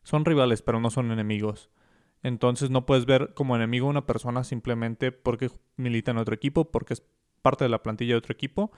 Son 0.04 0.24
rivales, 0.24 0.62
pero 0.62 0.80
no 0.80 0.92
son 0.92 1.12
enemigos. 1.12 1.72
Entonces 2.22 2.70
no 2.70 2.86
puedes 2.86 3.08
ver 3.08 3.34
como 3.34 3.56
enemigo 3.56 3.88
a 3.88 3.90
una 3.90 4.06
persona 4.06 4.44
simplemente 4.44 5.12
porque 5.12 5.50
milita 5.78 6.12
en 6.12 6.20
otro 6.20 6.36
equipo, 6.36 6.72
porque 6.72 6.94
es 6.94 7.04
parte 7.42 7.66
de 7.66 7.70
la 7.70 7.82
plantilla 7.82 8.14
de 8.14 8.20
otro 8.20 8.34
equipo. 8.34 8.72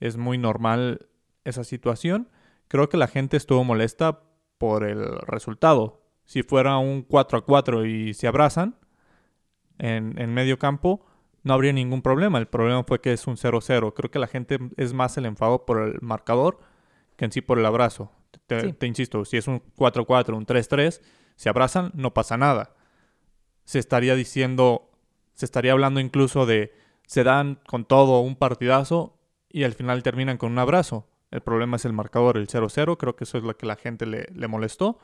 Es 0.00 0.16
muy 0.16 0.38
normal 0.38 1.06
esa 1.44 1.64
situación. 1.64 2.30
Creo 2.68 2.88
que 2.88 2.96
la 2.96 3.08
gente 3.08 3.36
estuvo 3.36 3.62
molesta 3.62 4.22
por 4.56 4.84
el 4.84 5.18
resultado. 5.26 6.01
Si 6.32 6.42
fuera 6.42 6.78
un 6.78 7.02
4 7.02 7.38
a 7.40 7.44
4 7.44 7.84
y 7.84 8.14
se 8.14 8.26
abrazan 8.26 8.74
en, 9.78 10.18
en 10.18 10.32
medio 10.32 10.58
campo, 10.58 11.04
no 11.42 11.52
habría 11.52 11.74
ningún 11.74 12.00
problema. 12.00 12.38
El 12.38 12.46
problema 12.46 12.84
fue 12.84 13.02
que 13.02 13.12
es 13.12 13.26
un 13.26 13.36
0-0. 13.36 13.92
Creo 13.92 14.10
que 14.10 14.18
la 14.18 14.28
gente 14.28 14.58
es 14.78 14.94
más 14.94 15.18
el 15.18 15.26
enfado 15.26 15.66
por 15.66 15.82
el 15.82 15.98
marcador 16.00 16.58
que 17.16 17.26
en 17.26 17.32
sí 17.32 17.42
por 17.42 17.58
el 17.58 17.66
abrazo. 17.66 18.10
Te, 18.46 18.60
Sí. 18.60 18.72
te 18.72 18.86
insisto, 18.86 19.26
si 19.26 19.36
es 19.36 19.46
un 19.46 19.60
4-4, 19.76 20.34
un 20.34 20.46
3-3, 20.46 21.02
se 21.36 21.50
abrazan, 21.50 21.90
no 21.92 22.14
pasa 22.14 22.38
nada. 22.38 22.76
Se 23.64 23.78
estaría 23.78 24.14
diciendo, 24.14 24.90
se 25.34 25.44
estaría 25.44 25.72
hablando 25.72 26.00
incluso 26.00 26.46
de 26.46 26.72
se 27.06 27.24
dan 27.24 27.60
con 27.66 27.84
todo 27.84 28.20
un 28.20 28.36
partidazo 28.36 29.18
y 29.50 29.64
al 29.64 29.74
final 29.74 30.02
terminan 30.02 30.38
con 30.38 30.50
un 30.50 30.58
abrazo. 30.58 31.06
El 31.30 31.42
problema 31.42 31.76
es 31.76 31.84
el 31.84 31.92
marcador, 31.92 32.38
el 32.38 32.48
0-0. 32.48 32.96
Creo 32.96 33.16
que 33.16 33.24
eso 33.24 33.36
es 33.36 33.44
lo 33.44 33.54
que 33.54 33.66
la 33.66 33.76
gente 33.76 34.06
le, 34.06 34.28
le 34.34 34.48
molestó. 34.48 34.98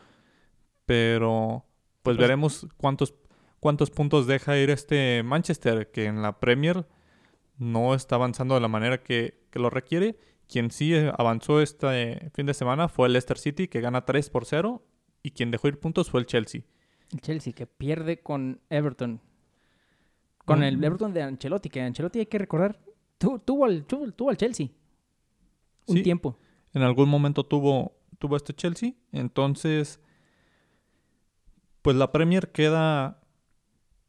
Pero 0.89 1.67
pues, 2.03 2.17
Pues- 2.17 2.17
veremos 2.17 2.67
cuántos, 2.79 3.15
cuántos 3.61 3.91
puntos 3.91 4.27
deja 4.27 4.57
ir 4.57 4.71
este 4.71 5.23
Manchester, 5.23 5.91
que 5.91 6.07
en 6.07 6.23
la 6.23 6.41
Premier 6.41 6.87
no 7.59 7.95
está 7.95 8.15
avanzando 8.15 8.55
de 8.55 8.63
la 8.63 8.69
manera 8.69 9.03
que, 9.03 9.39
que 9.51 9.59
lo 9.59 9.69
requiere. 9.69 10.19
Quien 10.49 10.71
sí 10.71 10.95
avanzó 11.19 11.61
este 11.61 12.31
fin 12.33 12.47
de 12.47 12.55
semana 12.55 12.89
fue 12.89 13.07
el 13.09 13.13
Leicester 13.13 13.37
City, 13.37 13.69
que 13.69 13.83
gana 13.83 14.07
3 14.07 14.31
por 14.31 14.47
0. 14.47 14.83
Y 15.23 15.33
quien 15.33 15.51
dejó 15.51 15.69
ir 15.69 15.79
puntos 15.79 16.09
fue 16.09 16.21
el 16.21 16.27
Chelsea. 16.27 16.63
El 17.13 17.21
Chelsea 17.21 17.53
que 17.53 17.67
pierde 17.67 18.21
con 18.23 18.63
Everton. 18.71 19.21
Con 20.47 20.63
el 20.63 20.79
Mm. 20.79 20.85
Everton 20.85 21.13
de 21.13 21.23
Ancelotti, 21.23 21.69
que 21.69 21.83
Ancelotti 21.83 22.21
hay 22.21 22.27
que 22.27 22.39
recordar, 22.39 22.81
tu- 23.19 23.39
tuvo, 23.41 23.67
al, 23.67 23.85
tuvo, 23.85 24.11
tuvo 24.13 24.31
al 24.31 24.39
Chelsea 24.39 24.69
un 25.87 25.97
Sí. 25.99 26.03
tiempo. 26.03 26.39
En 26.73 26.81
algún 26.81 27.11
momento 27.11 27.45
tuvo, 27.45 27.99
tuvo 28.19 28.37
este 28.37 28.55
Chelsea. 28.55 28.93
Entonces, 29.13 30.01
pues 31.83 31.97
la 31.97 32.13
Premier 32.13 32.53
queda 32.53 33.21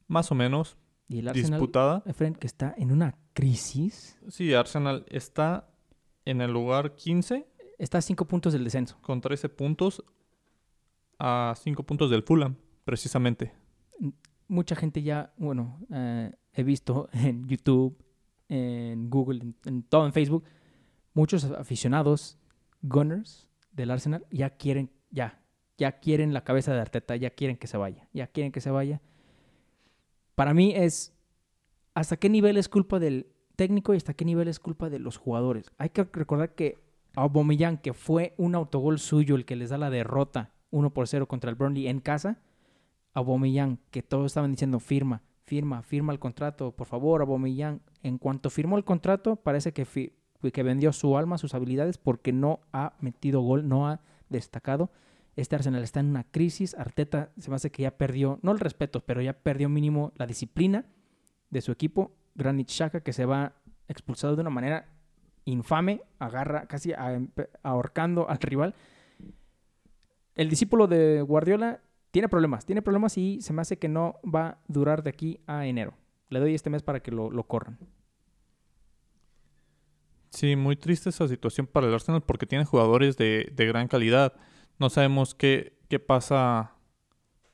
más 0.07 0.31
o 0.31 0.35
menos 0.35 0.77
Y 1.07 1.19
el 1.19 1.27
Arsenal, 1.27 1.51
disputada. 1.51 2.03
Que 2.39 2.47
está 2.47 2.73
en 2.77 2.91
una 2.91 3.17
crisis, 3.33 4.19
Sí, 4.27 4.53
Arsenal 4.53 5.05
está 5.09 5.69
en 6.25 6.41
el 6.41 6.51
lugar 6.51 6.95
15 6.95 7.47
está 7.79 7.97
a 7.97 8.01
cinco 8.01 8.25
puntos 8.25 8.53
del 8.53 8.63
descenso. 8.63 8.97
con 9.01 9.21
13 9.21 9.49
puntos 9.49 10.03
a 11.17 11.53
5 11.57 11.83
puntos 11.83 12.09
del 12.09 12.23
Fulham, 12.23 12.55
precisamente. 12.85 13.53
Mucha 14.47 14.75
gente 14.75 15.03
ya, 15.03 15.33
bueno, 15.37 15.79
eh, 15.91 16.33
he 16.53 16.63
visto 16.63 17.09
en 17.13 17.47
YouTube, 17.47 17.97
en 18.47 19.09
Google, 19.09 19.41
en, 19.41 19.55
en 19.65 19.83
todo 19.83 20.05
en 20.05 20.13
Facebook, 20.13 20.43
muchos 21.13 21.43
aficionados 21.43 22.37
Gunners 22.81 23.47
del 23.71 23.91
Arsenal 23.91 24.25
ya 24.31 24.51
quieren, 24.51 24.91
ya, 25.11 25.38
ya 25.79 25.93
quieren 25.93 26.33
la 26.33 26.43
cabeza 26.43 26.73
de 26.73 26.81
Arteta, 26.81 27.15
ya 27.15 27.31
quieren 27.31 27.57
que 27.57 27.67
se 27.67 27.77
vaya, 27.77 28.07
ya 28.13 28.27
quieren 28.27 28.51
que 28.51 28.61
se 28.61 28.69
vaya. 28.69 29.01
Para 30.35 30.53
mí 30.53 30.73
es 30.75 31.15
hasta 31.95 32.17
qué 32.17 32.29
nivel 32.29 32.57
es 32.57 32.69
culpa 32.69 32.99
del 32.99 33.27
técnico 33.55 33.93
y 33.93 33.97
hasta 33.97 34.13
qué 34.13 34.25
nivel 34.25 34.47
es 34.47 34.59
culpa 34.59 34.89
de 34.89 34.99
los 34.99 35.17
jugadores. 35.17 35.71
Hay 35.77 35.89
que 35.89 36.03
recordar 36.03 36.53
que 36.53 36.77
Aubameyang, 37.15 37.77
que 37.77 37.93
fue 37.93 38.33
un 38.37 38.55
autogol 38.55 38.99
suyo 38.99 39.35
el 39.35 39.45
que 39.45 39.55
les 39.55 39.69
da 39.69 39.77
la 39.77 39.89
derrota 39.89 40.51
1 40.71 40.93
por 40.93 41.07
0 41.07 41.27
contra 41.27 41.49
el 41.49 41.55
Burnley 41.55 41.87
en 41.87 41.99
casa, 41.99 42.39
Aubameyang, 43.13 43.79
que 43.89 44.03
todos 44.03 44.27
estaban 44.27 44.51
diciendo 44.51 44.79
firma, 44.79 45.23
firma, 45.43 45.81
firma 45.81 46.13
el 46.13 46.19
contrato, 46.19 46.71
por 46.71 46.87
favor, 46.87 47.21
Aubameyang. 47.21 47.81
En 48.03 48.17
cuanto 48.17 48.49
firmó 48.49 48.77
el 48.77 48.83
contrato, 48.83 49.37
parece 49.37 49.73
que, 49.73 49.85
que 50.53 50.63
vendió 50.63 50.93
su 50.93 51.17
alma, 51.17 51.37
sus 51.37 51.53
habilidades, 51.53 51.97
porque 51.97 52.31
no 52.31 52.59
ha 52.71 52.93
metido 52.99 53.41
gol, 53.41 53.67
no 53.67 53.87
ha 53.87 54.01
destacado. 54.29 54.91
Este 55.39 55.55
Arsenal 55.55 55.83
está 55.83 56.01
en 56.01 56.07
una 56.07 56.25
crisis. 56.25 56.75
Arteta 56.75 57.31
se 57.39 57.49
me 57.49 57.55
hace 57.55 57.71
que 57.71 57.83
ya 57.83 57.97
perdió, 57.97 58.39
no 58.41 58.51
el 58.51 58.59
respeto, 58.59 58.99
pero 59.05 59.21
ya 59.21 59.31
perdió 59.31 59.69
mínimo 59.69 60.11
la 60.17 60.27
disciplina 60.27 60.85
de 61.49 61.61
su 61.61 61.71
equipo. 61.71 62.11
Granit 62.35 62.67
Xhaka, 62.67 62.99
que 62.99 63.13
se 63.13 63.23
va 63.23 63.53
expulsado 63.87 64.35
de 64.35 64.41
una 64.41 64.49
manera 64.49 64.89
infame, 65.45 66.01
agarra 66.19 66.67
casi 66.67 66.91
ahorcando 67.63 68.29
al 68.29 68.37
rival. 68.39 68.75
El 70.35 70.49
discípulo 70.49 70.87
de 70.87 71.21
Guardiola 71.21 71.79
tiene 72.11 72.27
problemas, 72.27 72.65
tiene 72.65 72.81
problemas 72.81 73.17
y 73.17 73.41
se 73.41 73.53
me 73.53 73.61
hace 73.61 73.77
que 73.77 73.87
no 73.87 74.19
va 74.23 74.47
a 74.47 74.57
durar 74.67 75.03
de 75.03 75.11
aquí 75.11 75.39
a 75.47 75.65
enero. 75.65 75.93
Le 76.27 76.41
doy 76.41 76.53
este 76.53 76.69
mes 76.69 76.83
para 76.83 76.99
que 76.99 77.11
lo, 77.11 77.31
lo 77.31 77.43
corran. 77.43 77.77
Sí, 80.31 80.57
muy 80.57 80.75
triste 80.75 81.09
esa 81.09 81.29
situación 81.29 81.65
para 81.65 81.87
el 81.87 81.93
Arsenal 81.93 82.23
porque 82.23 82.45
tiene 82.45 82.65
jugadores 82.65 83.15
de, 83.15 83.49
de 83.55 83.65
gran 83.65 83.87
calidad. 83.87 84.33
No 84.79 84.89
sabemos 84.89 85.35
qué, 85.35 85.77
qué 85.89 85.99
pasa 85.99 86.75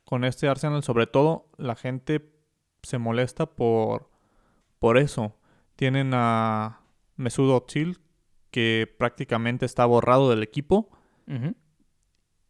con 0.06 0.24
este 0.24 0.48
Arsenal. 0.48 0.84
Sobre 0.84 1.08
todo, 1.08 1.50
la 1.58 1.76
gente 1.76 2.32
se 2.84 2.98
molesta 2.98 3.48
por, 3.48 4.10
por 4.80 4.98
eso. 4.98 5.36
Tienen 5.76 6.12
a 6.14 6.82
Mesut 7.18 7.52
Özil, 7.52 8.00
que 8.52 8.94
prácticamente 8.98 9.66
está 9.66 9.86
borrado 9.86 10.30
del 10.30 10.44
equipo. 10.44 10.90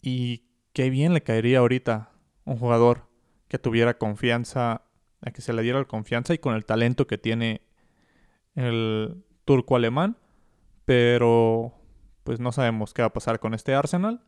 Y 0.01 0.43
qué 0.73 0.89
bien 0.89 1.13
le 1.13 1.23
caería 1.23 1.59
ahorita 1.59 2.11
un 2.43 2.57
jugador 2.57 3.07
que 3.47 3.57
tuviera 3.57 3.97
confianza, 3.97 4.83
a 5.21 5.31
que 5.31 5.41
se 5.41 5.53
le 5.53 5.61
diera 5.61 5.79
la 5.79 5.85
confianza 5.85 6.33
y 6.33 6.37
con 6.37 6.53
el 6.53 6.65
talento 6.65 7.07
que 7.07 7.17
tiene 7.17 7.61
el 8.53 9.23
turco 9.45 9.75
alemán. 9.77 10.17
Pero 10.83 11.73
pues 12.23 12.39
no 12.39 12.51
sabemos 12.51 12.93
qué 12.93 13.01
va 13.01 13.07
a 13.07 13.13
pasar 13.13 13.39
con 13.39 13.53
este 13.53 13.73
Arsenal. 13.73 14.23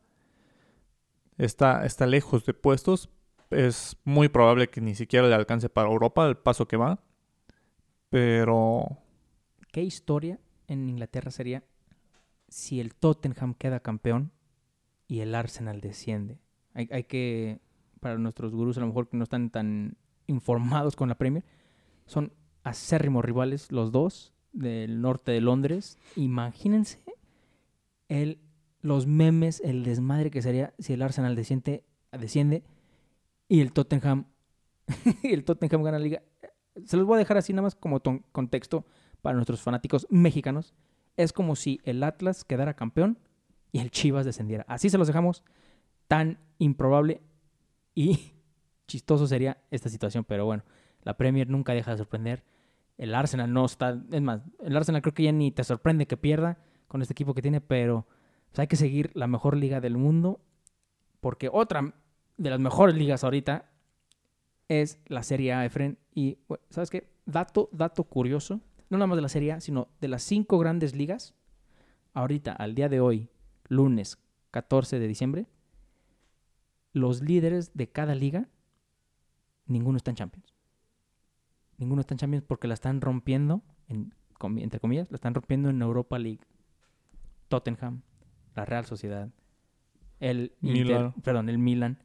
Está, 1.38 1.86
está 1.86 2.06
lejos 2.06 2.44
de 2.44 2.52
puestos. 2.52 3.08
Es 3.50 3.96
muy 4.04 4.28
probable 4.28 4.68
que 4.68 4.80
ni 4.80 4.94
siquiera 4.94 5.26
le 5.26 5.34
alcance 5.34 5.68
para 5.68 5.88
Europa 5.88 6.26
el 6.26 6.36
paso 6.36 6.68
que 6.68 6.76
va. 6.76 7.00
Pero 8.10 8.98
¿Qué 9.72 9.82
historia 9.82 10.40
en 10.66 10.88
Inglaterra 10.88 11.30
sería 11.30 11.62
si 12.48 12.80
el 12.80 12.94
Tottenham 12.94 13.54
queda 13.54 13.80
campeón 13.80 14.32
y 15.06 15.20
el 15.20 15.34
Arsenal 15.34 15.80
desciende? 15.80 16.40
Hay, 16.74 16.88
hay 16.90 17.04
que, 17.04 17.60
para 18.00 18.18
nuestros 18.18 18.54
gurús 18.54 18.76
a 18.76 18.80
lo 18.80 18.86
mejor 18.86 19.08
que 19.08 19.16
no 19.16 19.24
están 19.24 19.50
tan 19.50 19.96
informados 20.26 20.96
con 20.96 21.08
la 21.08 21.16
Premier, 21.16 21.44
son 22.06 22.32
acérrimos 22.64 23.24
rivales 23.24 23.70
los 23.72 23.92
dos 23.92 24.32
del 24.52 25.00
norte 25.00 25.32
de 25.32 25.40
Londres. 25.42 25.98
Imagínense 26.16 27.02
el, 28.08 28.40
los 28.80 29.06
memes, 29.06 29.60
el 29.60 29.84
desmadre 29.84 30.30
que 30.30 30.42
sería 30.42 30.74
si 30.78 30.92
el 30.92 31.02
Arsenal 31.02 31.34
desciende, 31.34 31.84
y 33.48 33.60
el 33.60 33.72
Tottenham, 33.72 34.26
y 35.22 35.32
el 35.32 35.44
Tottenham 35.44 35.82
gana 35.82 35.98
la 35.98 36.04
liga. 36.04 36.22
Se 36.84 36.96
los 36.96 37.06
voy 37.06 37.16
a 37.16 37.18
dejar 37.18 37.36
así 37.36 37.52
nada 37.52 37.62
más 37.62 37.74
como 37.74 38.00
contexto 38.32 38.84
para 39.22 39.34
nuestros 39.34 39.60
fanáticos 39.60 40.06
mexicanos. 40.10 40.74
Es 41.16 41.32
como 41.32 41.56
si 41.56 41.80
el 41.84 42.02
Atlas 42.02 42.44
quedara 42.44 42.74
campeón 42.74 43.18
y 43.72 43.80
el 43.80 43.90
Chivas 43.90 44.24
descendiera. 44.24 44.64
Así 44.68 44.88
se 44.90 44.98
los 44.98 45.06
dejamos. 45.06 45.42
Tan 46.06 46.38
improbable 46.58 47.20
y 47.94 48.32
chistoso 48.86 49.26
sería 49.26 49.58
esta 49.70 49.88
situación. 49.88 50.24
Pero 50.24 50.44
bueno, 50.44 50.62
La 51.02 51.16
Premier 51.16 51.48
nunca 51.48 51.74
deja 51.74 51.90
de 51.90 51.98
sorprender. 51.98 52.44
El 52.96 53.14
Arsenal 53.14 53.52
no 53.52 53.64
está. 53.64 54.00
Es 54.10 54.22
más, 54.22 54.42
el 54.60 54.76
Arsenal 54.76 55.02
creo 55.02 55.14
que 55.14 55.24
ya 55.24 55.32
ni 55.32 55.50
te 55.50 55.64
sorprende 55.64 56.06
que 56.06 56.16
pierda 56.16 56.58
con 56.86 57.02
este 57.02 57.12
equipo 57.12 57.34
que 57.34 57.42
tiene, 57.42 57.60
pero 57.60 58.06
pues, 58.50 58.58
hay 58.60 58.66
que 58.66 58.76
seguir 58.76 59.10
la 59.14 59.26
mejor 59.26 59.56
liga 59.56 59.80
del 59.80 59.96
mundo. 59.96 60.40
Porque 61.20 61.48
otra 61.52 61.94
de 62.36 62.50
las 62.50 62.60
mejores 62.60 62.94
ligas 62.94 63.24
ahorita 63.24 63.70
es 64.68 65.00
la 65.06 65.22
Serie 65.22 65.52
A, 65.52 65.64
Efren. 65.64 65.98
Y, 66.14 66.38
¿sabes 66.70 66.90
qué? 66.90 67.10
Dato, 67.26 67.68
dato 67.72 68.04
curioso. 68.04 68.60
No 68.90 68.98
nada 68.98 69.06
más 69.06 69.16
de 69.16 69.22
la 69.22 69.28
Serie 69.28 69.52
A, 69.52 69.60
sino 69.60 69.88
de 70.00 70.08
las 70.08 70.22
cinco 70.22 70.58
grandes 70.58 70.94
ligas. 70.94 71.34
Ahorita, 72.14 72.52
al 72.52 72.74
día 72.74 72.88
de 72.88 73.00
hoy, 73.00 73.28
lunes 73.68 74.18
14 74.50 74.98
de 74.98 75.06
diciembre, 75.06 75.46
los 76.92 77.22
líderes 77.22 77.72
de 77.74 77.88
cada 77.90 78.14
liga, 78.14 78.48
ninguno 79.66 79.98
está 79.98 80.10
en 80.10 80.16
Champions. 80.16 80.54
Ninguno 81.76 82.00
está 82.00 82.14
en 82.14 82.18
Champions 82.18 82.44
porque 82.46 82.66
la 82.66 82.74
están 82.74 83.00
rompiendo, 83.00 83.62
en, 83.88 84.14
entre 84.56 84.80
comillas, 84.80 85.10
la 85.10 85.16
están 85.16 85.34
rompiendo 85.34 85.70
en 85.70 85.80
Europa 85.80 86.18
League. 86.18 86.40
Tottenham, 87.48 88.02
la 88.58 88.64
Real 88.64 88.84
Sociedad, 88.84 89.30
el 90.18 90.52
Inter, 90.62 91.12
perdón, 91.22 91.48
el 91.48 91.58
Milan, 91.58 92.02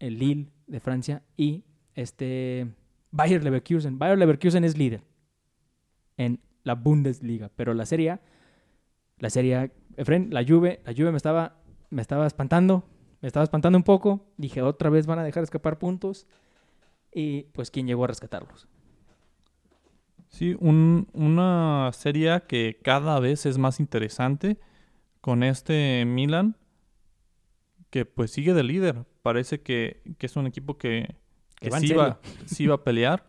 el 0.00 0.18
Lille 0.18 0.50
de 0.66 0.80
Francia 0.80 1.22
y 1.36 1.64
este 1.94 2.66
Bayer 3.12 3.44
Leverkusen. 3.44 3.96
Bayer 3.96 4.18
Leverkusen 4.18 4.64
es 4.64 4.76
líder 4.76 5.02
en 6.16 6.40
la 6.64 6.74
Bundesliga, 6.74 7.50
pero 7.54 7.72
la 7.72 7.86
Serie 7.86 8.18
la 9.18 9.30
Serie 9.30 9.70
Efren, 9.96 10.30
la 10.32 10.44
Juve, 10.44 10.80
la 10.84 10.92
Juve 10.92 11.12
me 11.12 11.18
estaba 11.18 11.60
me 11.90 12.02
estaba 12.02 12.26
espantando, 12.26 12.82
me 13.20 13.28
estaba 13.28 13.44
espantando 13.44 13.78
un 13.78 13.84
poco. 13.84 14.26
Dije, 14.36 14.60
otra 14.60 14.90
vez 14.90 15.06
van 15.06 15.20
a 15.20 15.22
dejar 15.22 15.44
escapar 15.44 15.78
puntos. 15.78 16.26
Y 17.12 17.44
pues, 17.52 17.70
¿quién 17.70 17.86
llegó 17.86 18.02
a 18.02 18.08
rescatarlos? 18.08 18.66
Sí, 20.30 20.56
una 20.58 21.90
serie 21.92 22.42
que 22.48 22.80
cada 22.82 23.20
vez 23.20 23.46
es 23.46 23.56
más 23.56 23.78
interesante 23.78 24.58
con 25.24 25.42
este 25.42 26.04
Milan, 26.06 26.54
que 27.88 28.04
pues 28.04 28.30
sigue 28.30 28.52
de 28.52 28.62
líder. 28.62 29.06
Parece 29.22 29.62
que, 29.62 30.02
es 30.18 30.36
un 30.36 30.46
equipo 30.46 30.76
que, 30.76 31.16
sí, 31.80 31.94
va, 32.66 32.74
a 32.74 32.84
pelear. 32.84 33.26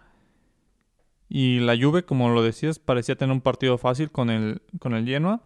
Y 1.30 1.60
la 1.60 1.78
Juve, 1.78 2.04
como 2.04 2.28
lo 2.28 2.44
decías, 2.44 2.80
parecía 2.80 3.16
tener 3.16 3.34
un 3.34 3.40
partido 3.40 3.78
fácil 3.78 4.12
con 4.12 4.30
el, 4.30 4.62
con 4.80 4.94
el 4.94 5.06
Genoa. 5.06 5.42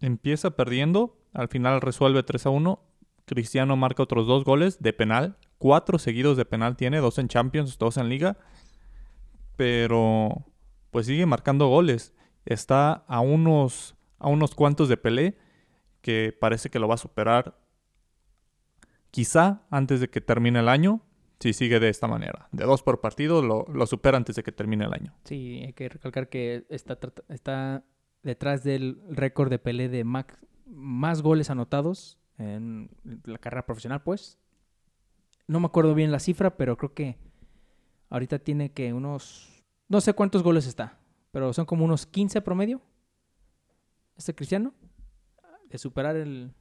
Empieza 0.00 0.50
perdiendo, 0.52 1.18
al 1.32 1.48
final 1.48 1.80
resuelve 1.80 2.22
3 2.22 2.46
a 2.46 2.50
1. 2.50 2.80
Cristiano 3.24 3.76
marca 3.76 4.04
otros 4.04 4.28
dos 4.28 4.44
goles 4.44 4.80
de 4.80 4.92
penal. 4.92 5.36
Cuatro 5.58 5.98
seguidos 5.98 6.36
de 6.36 6.44
penal 6.44 6.76
tiene, 6.76 6.98
dos 6.98 7.18
en 7.18 7.26
Champions, 7.26 7.78
dos 7.78 7.96
en 7.96 8.08
Liga 8.08 8.38
pero 9.56 10.44
pues 10.90 11.06
sigue 11.06 11.26
marcando 11.26 11.66
goles. 11.68 12.14
Está 12.44 13.04
a 13.08 13.20
unos, 13.20 13.95
a 14.18 14.28
unos 14.28 14.54
cuantos 14.54 14.88
de 14.88 14.96
Pelé, 14.96 15.38
que 16.00 16.36
parece 16.38 16.70
que 16.70 16.78
lo 16.78 16.88
va 16.88 16.94
a 16.94 16.98
superar 16.98 17.58
quizá 19.10 19.62
antes 19.70 20.00
de 20.00 20.08
que 20.08 20.20
termine 20.20 20.60
el 20.60 20.68
año, 20.68 21.00
si 21.40 21.52
sigue 21.52 21.80
de 21.80 21.88
esta 21.88 22.06
manera. 22.06 22.48
De 22.52 22.64
dos 22.64 22.82
por 22.82 23.00
partido 23.00 23.42
lo, 23.42 23.86
supera 23.86 24.16
antes 24.16 24.36
de 24.36 24.42
que 24.42 24.52
termine 24.52 24.84
el 24.84 24.92
año. 24.92 25.14
Sí, 25.24 25.62
hay 25.64 25.72
que 25.72 25.88
recalcar 25.88 26.28
que 26.28 26.66
está, 26.68 26.98
está 27.28 27.84
detrás 28.22 28.64
del 28.64 29.00
récord 29.10 29.50
de 29.50 29.58
Pelé 29.58 29.88
de 29.88 30.04
más 30.04 31.22
goles 31.22 31.50
anotados 31.50 32.18
en 32.38 32.90
la 33.24 33.38
carrera 33.38 33.66
profesional, 33.66 34.02
pues. 34.02 34.38
No 35.46 35.60
me 35.60 35.66
acuerdo 35.66 35.94
bien 35.94 36.10
la 36.10 36.18
cifra, 36.18 36.56
pero 36.56 36.76
creo 36.76 36.92
que 36.92 37.18
Ahorita 38.08 38.38
tiene 38.38 38.70
que 38.70 38.92
unos, 38.92 39.64
no 39.88 40.00
sé 40.00 40.12
cuántos 40.12 40.42
goles 40.42 40.66
está, 40.66 40.98
pero 41.32 41.52
son 41.52 41.66
como 41.66 41.84
unos 41.84 42.06
15 42.06 42.40
promedio. 42.40 42.80
Este 44.16 44.34
Cristiano, 44.34 44.74
de 45.68 45.78
superar 45.78 46.16
el, 46.16 46.52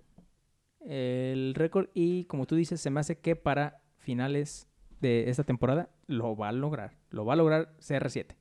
el 0.81 1.53
récord. 1.55 1.89
Y 1.93 2.25
como 2.25 2.45
tú 2.45 2.55
dices, 2.55 2.81
se 2.81 2.89
me 2.89 2.99
hace 2.99 3.19
que 3.19 3.35
para 3.35 3.81
finales 3.97 4.67
de 5.01 5.29
esta 5.29 5.43
temporada 5.43 5.89
lo 6.07 6.35
va 6.35 6.49
a 6.49 6.51
lograr. 6.51 6.97
Lo 7.09 7.25
va 7.25 7.33
a 7.33 7.37
lograr 7.37 7.75
CR7. 7.79 8.35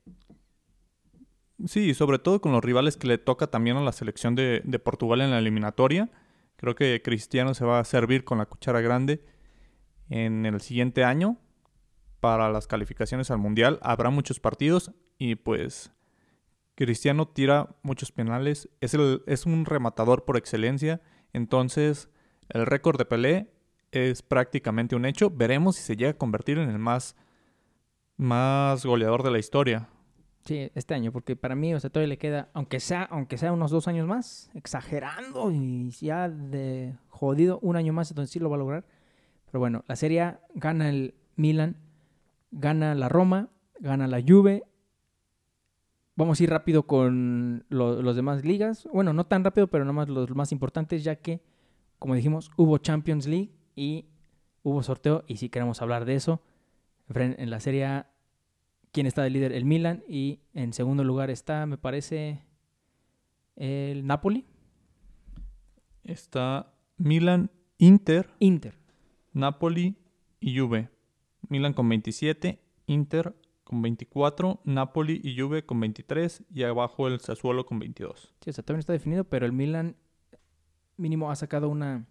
Sí, 1.66 1.94
sobre 1.94 2.18
todo 2.18 2.40
con 2.40 2.52
los 2.52 2.64
rivales 2.64 2.96
que 2.96 3.06
le 3.06 3.18
toca 3.18 3.46
también 3.46 3.76
a 3.76 3.80
la 3.80 3.92
selección 3.92 4.34
de, 4.34 4.60
de, 4.64 4.78
Portugal 4.78 5.20
en 5.20 5.30
la 5.30 5.38
eliminatoria. 5.38 6.10
Creo 6.56 6.74
que 6.74 7.00
Cristiano 7.02 7.54
se 7.54 7.64
va 7.64 7.78
a 7.78 7.84
servir 7.84 8.24
con 8.24 8.38
la 8.38 8.46
cuchara 8.46 8.80
grande 8.80 9.24
en 10.10 10.44
el 10.46 10.60
siguiente 10.60 11.04
año 11.04 11.38
para 12.20 12.50
las 12.50 12.66
calificaciones 12.66 13.30
al 13.30 13.38
Mundial. 13.38 13.78
Habrá 13.82 14.10
muchos 14.10 14.40
partidos 14.40 14.90
y 15.18 15.36
pues 15.36 15.92
Cristiano 16.74 17.28
tira 17.28 17.76
muchos 17.82 18.12
penales. 18.12 18.68
Es, 18.80 18.94
el, 18.94 19.22
es 19.26 19.46
un 19.46 19.64
rematador 19.64 20.24
por 20.24 20.36
excelencia. 20.36 21.00
Entonces 21.32 22.08
el 22.48 22.66
récord 22.66 22.98
de 22.98 23.04
Pelé 23.04 23.50
es 23.92 24.22
prácticamente 24.22 24.96
un 24.96 25.04
hecho. 25.04 25.30
Veremos 25.30 25.76
si 25.76 25.82
se 25.82 25.96
llega 25.96 26.10
a 26.10 26.18
convertir 26.18 26.58
en 26.58 26.70
el 26.70 26.78
más, 26.78 27.16
más 28.16 28.84
goleador 28.84 29.22
de 29.22 29.30
la 29.30 29.38
historia. 29.38 29.88
Sí, 30.44 30.70
este 30.74 30.92
año, 30.92 31.10
porque 31.10 31.36
para 31.36 31.54
mí, 31.54 31.72
o 31.72 31.80
sea, 31.80 31.88
todavía 31.88 32.08
le 32.08 32.18
queda, 32.18 32.50
aunque 32.52 32.78
sea, 32.78 33.04
aunque 33.04 33.38
sea 33.38 33.50
unos 33.52 33.70
dos 33.70 33.88
años 33.88 34.06
más, 34.06 34.50
exagerando 34.52 35.50
y 35.50 35.90
ya 35.90 36.28
de 36.28 36.94
jodido 37.08 37.58
un 37.62 37.76
año 37.76 37.94
más, 37.94 38.10
entonces 38.10 38.30
sí 38.30 38.40
lo 38.40 38.50
va 38.50 38.56
a 38.56 38.58
lograr. 38.58 38.84
Pero 39.46 39.60
bueno, 39.60 39.84
la 39.88 39.96
serie 39.96 40.36
gana 40.54 40.90
el 40.90 41.14
Milan 41.36 41.78
gana 42.54 42.94
la 42.94 43.08
Roma, 43.08 43.50
gana 43.80 44.06
la 44.06 44.22
Juve. 44.26 44.64
Vamos 46.16 46.38
a 46.38 46.44
ir 46.44 46.50
rápido 46.50 46.86
con 46.86 47.64
los 47.68 48.14
demás 48.14 48.44
ligas. 48.44 48.88
Bueno, 48.92 49.12
no 49.12 49.26
tan 49.26 49.42
rápido, 49.42 49.66
pero 49.66 49.84
nomás 49.84 50.08
los 50.08 50.30
más 50.34 50.52
importantes, 50.52 51.02
ya 51.02 51.16
que, 51.16 51.42
como 51.98 52.14
dijimos, 52.14 52.50
hubo 52.56 52.78
Champions 52.78 53.26
League 53.26 53.50
y 53.74 54.06
hubo 54.62 54.82
sorteo. 54.82 55.24
Y 55.26 55.38
si 55.38 55.48
queremos 55.48 55.82
hablar 55.82 56.04
de 56.04 56.14
eso, 56.14 56.40
en 57.12 57.50
la 57.50 57.58
Serie 57.58 57.86
A, 57.86 58.10
¿quién 58.92 59.06
está 59.06 59.24
de 59.24 59.30
líder? 59.30 59.52
El 59.52 59.64
Milan. 59.64 60.04
Y 60.08 60.38
en 60.52 60.72
segundo 60.72 61.02
lugar 61.02 61.30
está, 61.30 61.66
me 61.66 61.78
parece, 61.78 62.44
el 63.56 64.06
Napoli. 64.06 64.46
Está 66.04 66.74
Milan, 66.96 67.50
Inter. 67.78 68.30
Inter. 68.38 68.78
Napoli 69.32 69.96
y 70.38 70.56
Juve. 70.56 70.90
Milan 71.48 71.72
con 71.72 71.88
27, 71.88 72.60
Inter 72.86 73.34
con 73.74 73.82
24, 73.82 74.60
Napoli 74.62 75.20
y 75.24 75.36
Juve 75.36 75.66
con 75.66 75.80
23 75.80 76.44
y 76.54 76.62
abajo 76.62 77.08
el 77.08 77.18
Sassuolo 77.18 77.66
con 77.66 77.80
22. 77.80 78.32
Sí, 78.40 78.50
o 78.50 78.52
sea, 78.52 78.64
está 78.78 78.92
definido, 78.92 79.24
pero 79.24 79.46
el 79.46 79.52
Milan 79.52 79.96
mínimo 80.96 81.28
ha 81.28 81.34
sacado 81.34 81.68
una 81.68 82.06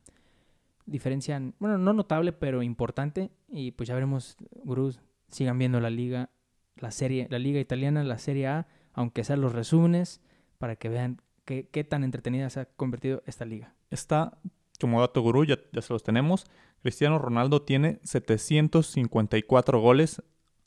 diferencia, 0.85 1.41
bueno, 1.59 1.77
no 1.77 1.93
notable, 1.93 2.33
pero 2.33 2.63
importante 2.63 3.31
y 3.47 3.71
pues 3.71 3.87
ya 3.87 3.95
veremos, 3.95 4.35
gurús, 4.65 4.99
sigan 5.29 5.57
viendo 5.57 5.79
la 5.79 5.89
liga, 5.89 6.31
la 6.75 6.91
serie, 6.91 7.27
la 7.29 7.39
liga 7.39 7.61
italiana, 7.61 8.03
la 8.03 8.17
Serie 8.17 8.47
A, 8.47 8.67
aunque 8.91 9.23
sean 9.23 9.39
los 9.39 9.53
resúmenes, 9.53 10.19
para 10.57 10.75
que 10.75 10.89
vean 10.89 11.21
qué, 11.45 11.69
qué 11.71 11.85
tan 11.85 12.03
entretenida 12.03 12.49
se 12.49 12.59
ha 12.59 12.65
convertido 12.65 13.23
esta 13.25 13.45
liga. 13.45 13.73
Está 13.89 14.37
como 14.81 14.99
dato 14.99 15.21
gurú, 15.21 15.45
ya, 15.45 15.57
se 15.81 15.93
los 15.93 16.03
tenemos. 16.03 16.45
Cristiano 16.81 17.19
Ronaldo 17.19 17.61
tiene 17.61 17.99
754 18.03 19.79
goles 19.79 20.21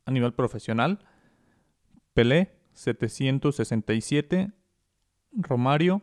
a 0.06 0.10
nivel 0.10 0.32
profesional. 0.32 1.00
Pelé, 2.14 2.56
767. 2.72 4.52
Romario, 5.32 6.00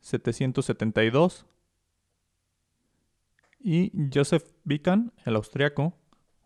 772. 0.00 1.46
Y 3.60 3.92
Joseph 4.12 4.50
Bican, 4.64 5.12
el 5.24 5.36
austriaco, 5.36 5.94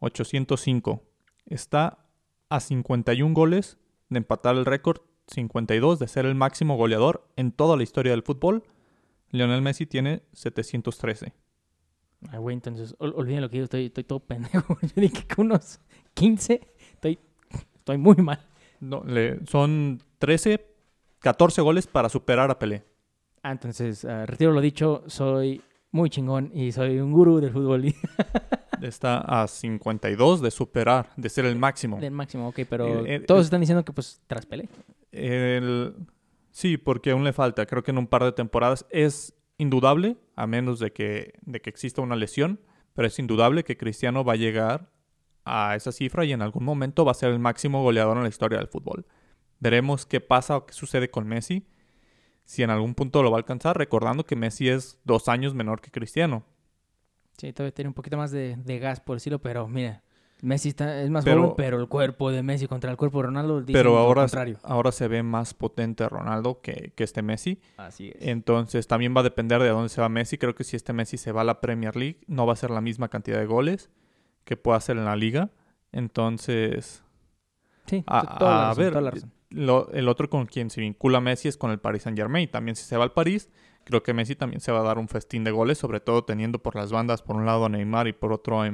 805. 0.01 1.03
Está 1.47 2.07
a 2.51 2.61
51 2.61 3.33
goles 3.33 3.79
de 4.11 4.19
empatar 4.19 4.57
el 4.57 4.67
récord 4.67 5.01
52 5.29 5.99
de 5.99 6.07
ser 6.07 6.27
el 6.27 6.35
máximo 6.35 6.77
goleador 6.77 7.27
en 7.37 7.51
toda 7.51 7.77
la 7.77 7.83
historia 7.83 8.13
del 8.13 8.23
fútbol 8.23 8.63
Lionel 9.31 9.63
Messi 9.63 9.87
tiene 9.87 10.23
713. 10.33 11.33
Ay, 12.31 12.39
güey, 12.39 12.55
entonces, 12.55 12.95
olviden 12.99 13.43
lo 13.43 13.49
que 13.49 13.57
digo, 13.57 13.65
estoy, 13.65 13.87
estoy 13.87 14.05
todo 14.05 14.21
pendejo. 14.21 14.79
Yo 14.83 15.03
dije 15.03 15.25
que 15.27 15.41
unos 15.41 15.81
15, 16.15 16.61
estoy, 16.95 17.19
estoy 17.75 17.99
muy 17.99 18.17
mal. 18.17 18.41
No, 18.81 19.03
le, 19.05 19.45
son 19.47 20.01
13, 20.19 20.65
14 21.21 21.63
goles 21.63 21.87
para 21.87 22.09
superar 22.09 22.51
a 22.51 22.59
Pelé. 22.59 22.85
Ah, 23.43 23.53
entonces, 23.53 24.05
uh, 24.05 24.27
retiro 24.27 24.53
lo 24.53 24.61
dicho, 24.61 25.05
soy 25.07 25.63
muy 25.93 26.11
chingón 26.11 26.51
y 26.53 26.73
soy 26.73 26.99
un 26.99 27.13
gurú 27.13 27.41
del 27.41 27.53
fútbol. 27.53 27.85
Está 28.83 29.19
a 29.21 29.47
52 29.47 30.43
de 30.43 30.51
superar, 30.51 31.11
de 31.17 31.29
ser 31.29 31.47
el 31.47 31.57
máximo. 31.57 31.99
Del 31.99 32.11
máximo, 32.11 32.49
ok, 32.49 32.61
pero 32.69 33.07
eh, 33.07 33.17
eh, 33.17 33.21
todos 33.21 33.45
están 33.45 33.61
diciendo 33.61 33.85
que 33.85 33.93
pues 33.93 34.21
tras 34.27 34.45
Pelé. 34.45 34.69
El, 35.13 35.95
Sí, 36.57 36.79
porque 36.79 37.11
aún 37.11 37.23
le 37.23 37.35
falta. 37.35 37.67
Creo 37.67 37.83
que 37.83 37.91
en 37.91 37.99
un 37.99 38.07
par 38.07 38.25
de 38.25 38.33
temporadas 38.33 38.87
es 38.89 39.35
indudable, 39.59 40.17
a 40.37 40.47
menos 40.47 40.79
de 40.79 40.93
que, 40.93 41.35
de 41.43 41.61
que 41.61 41.71
exista 41.71 42.03
una 42.03 42.15
lesión, 42.15 42.61
pero 42.95 43.09
es 43.09 43.19
indudable 43.19 43.65
que 43.65 43.77
Cristiano 43.77 44.25
va 44.25 44.35
a 44.35 44.37
llegar 44.37 44.93
a 45.45 45.75
esa 45.77 45.93
cifra 45.93 46.25
y 46.25 46.33
en 46.33 46.43
algún 46.43 46.65
momento 46.65 47.05
va 47.05 47.13
a 47.13 47.15
ser 47.15 47.31
el 47.31 47.39
máximo 47.39 47.83
goleador 47.83 48.17
en 48.17 48.25
la 48.25 48.29
historia 48.29 48.59
del 48.59 48.69
fútbol. 48.69 49.07
Veremos 49.59 50.05
qué 50.07 50.21
pasa 50.21 50.57
o 50.57 50.67
qué 50.67 50.75
sucede 50.75 51.11
con 51.11 51.27
Messi. 51.27 51.67
Si 52.45 52.63
en 52.63 52.71
algún 52.71 52.95
punto 52.95 53.23
lo 53.23 53.31
va 53.31 53.39
a 53.39 53.41
alcanzar, 53.41 53.77
recordando 53.77 54.25
que 54.25 54.37
Messi 54.37 54.69
es 54.69 55.01
dos 55.05 55.29
años 55.29 55.55
menor 55.55 55.81
que 55.81 55.91
Cristiano. 55.91 56.45
Sí, 57.39 57.53
todavía 57.53 57.75
tiene 57.75 57.89
un 57.89 57.95
poquito 57.95 58.17
más 58.17 58.31
de, 58.31 58.57
de 58.57 58.79
gas, 58.79 59.01
por 59.01 59.17
decirlo, 59.17 59.41
pero 59.41 59.67
mira, 59.69 60.03
Messi 60.43 60.69
está, 60.69 61.01
es 61.03 61.09
más 61.11 61.25
Pero- 61.25 61.43
joven, 61.43 61.55
pero 61.57 61.81
el 61.81 61.89
cuerpo 61.89 62.31
de 62.31 62.43
Messi 62.43 62.67
contra 62.67 62.91
el 62.91 62.97
cuerpo 62.99 63.19
de 63.19 63.25
Ronaldo 63.29 63.61
dicen 63.61 63.73
Pero 63.73 63.93
lo 63.93 63.99
ahora, 63.99 64.23
contrario. 64.23 64.59
ahora 64.65 64.93
se 64.93 65.09
ve 65.09 65.23
más 65.23 65.55
potente 65.55 66.07
Ronaldo 66.09 66.61
que, 66.61 66.93
que 66.95 67.05
este 67.05 67.23
Messi. 67.23 67.61
Así 67.79 68.09
es. 68.15 68.17
Entonces 68.21 68.87
también 68.87 69.15
va 69.17 69.21
a 69.21 69.25
depender 69.25 69.63
de 69.63 69.71
dónde 69.71 69.89
se 69.89 70.01
va 70.01 70.09
Messi. 70.11 70.37
Creo 70.37 70.55
que 70.55 70.63
si 70.65 70.77
este 70.77 70.93
Messi 70.93 71.17
se 71.17 71.33
va 71.33 71.41
a 71.41 71.45
la 71.45 71.61
Premier 71.63 71.97
League, 71.97 72.21
no 72.27 72.47
va 72.47 72.53
a 72.53 72.57
ser 72.57 72.71
la 72.71 72.81
misma 72.83 73.09
cantidad 73.09 73.39
de 73.39 73.47
goles 73.47 73.89
que 74.45 74.57
puede 74.59 74.77
hacer 74.77 74.99
en 74.99 75.07
la 75.07 75.17
liga. 75.17 75.51
Entonces, 75.91 77.03
sí, 77.87 78.05
a- 78.07 78.39
toda 78.39 78.51
la 78.51 78.65
a 78.67 78.69
razón, 78.69 78.85
ver, 78.85 78.91
toda 78.93 79.01
la 79.03 79.11
razón. 79.13 79.33
lo- 79.51 79.91
el 79.93 80.09
otro 80.09 80.29
con 80.29 80.45
quien 80.47 80.69
se 80.71 80.83
vincula 80.83 81.21
Messi 81.21 81.49
es 81.49 81.57
con 81.57 81.71
el 81.71 81.79
Paris 81.79 82.03
Saint 82.03 82.19
Germain. 82.19 82.51
También 82.51 82.77
si 82.77 82.85
se 82.85 82.97
va 82.99 83.05
al 83.05 83.13
París, 83.13 83.51
creo 83.85 84.03
que 84.03 84.13
Messi 84.13 84.37
también 84.37 84.61
se 84.61 84.71
va 84.71 84.81
a 84.81 84.83
dar 84.83 84.99
un 84.99 85.09
festín 85.09 85.45
de 85.45 85.51
goles, 85.51 85.79
sobre 85.79 86.01
todo 86.01 86.25
teniendo 86.25 86.59
por 86.59 86.77
las 86.77 86.93
bandas 86.93 87.23
por 87.23 87.37
un 87.37 87.47
lado 87.47 87.65
a 87.65 87.69
Neymar 87.71 88.07
y 88.09 88.13
por 88.13 88.33
otro 88.35 88.61
a, 88.63 88.71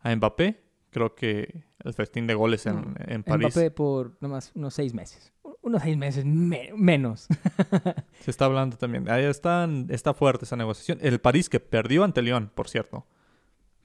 a 0.00 0.16
Mbappé. 0.16 0.60
Creo 0.90 1.14
que 1.14 1.62
el 1.84 1.94
festín 1.94 2.26
de 2.26 2.34
goles 2.34 2.66
en, 2.66 2.74
No, 2.76 2.94
en 3.06 3.22
París 3.22 3.54
Mbappé 3.54 3.70
por 3.70 4.16
nomás 4.20 4.50
unos 4.54 4.74
seis 4.74 4.92
meses. 4.92 5.32
Unos 5.62 5.82
seis 5.82 5.96
meses 5.96 6.24
me- 6.24 6.72
menos. 6.76 7.28
se 8.20 8.30
está 8.30 8.46
hablando 8.46 8.76
también. 8.76 9.08
Ahí 9.10 9.24
están, 9.24 9.86
está 9.90 10.14
fuerte 10.14 10.44
esa 10.44 10.56
negociación. 10.56 10.98
El 11.00 11.20
París 11.20 11.48
que 11.48 11.60
perdió 11.60 12.02
ante 12.04 12.22
León, 12.22 12.50
por 12.54 12.68
cierto. 12.68 13.06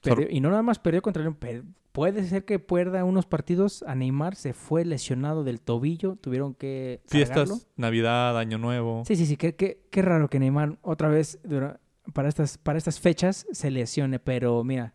Perdió- 0.01 0.27
y 0.29 0.39
no 0.39 0.49
nada 0.49 0.61
más 0.63 0.79
perdió 0.79 1.01
contra 1.01 1.21
León, 1.23 1.37
puede 1.91 2.23
ser 2.25 2.45
que 2.45 2.59
pierda 2.59 3.03
unos 3.03 3.25
partidos. 3.25 3.83
A 3.87 3.93
Neymar 3.95 4.35
se 4.35 4.53
fue 4.53 4.83
lesionado 4.85 5.43
del 5.43 5.61
tobillo, 5.61 6.15
tuvieron 6.15 6.53
que 6.53 7.01
Fiestas, 7.07 7.49
cargarlo. 7.49 7.57
Navidad, 7.75 8.37
Año 8.37 8.57
Nuevo. 8.57 9.03
Sí, 9.05 9.15
sí, 9.15 9.25
sí, 9.25 9.37
qué, 9.37 9.55
qué- 9.55 9.79
qué 9.91 10.01
raro 10.01 10.29
que 10.29 10.39
Neymar 10.39 10.77
otra 10.81 11.07
vez 11.09 11.39
para 12.13 12.29
estas, 12.29 12.57
para 12.57 12.77
estas 12.77 12.99
fechas 12.99 13.45
se 13.51 13.69
lesione, 13.71 14.19
pero 14.19 14.63
mira, 14.63 14.93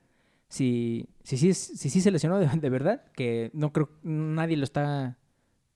si, 0.50 1.08
si, 1.22 1.38
sí, 1.38 1.54
si 1.54 2.00
se 2.00 2.10
lesionó 2.10 2.38
de, 2.38 2.46
de 2.48 2.70
verdad, 2.70 3.04
que 3.14 3.50
no 3.54 3.72
creo, 3.72 3.88
nadie 4.02 4.56
lo 4.56 4.64
está 4.64 5.16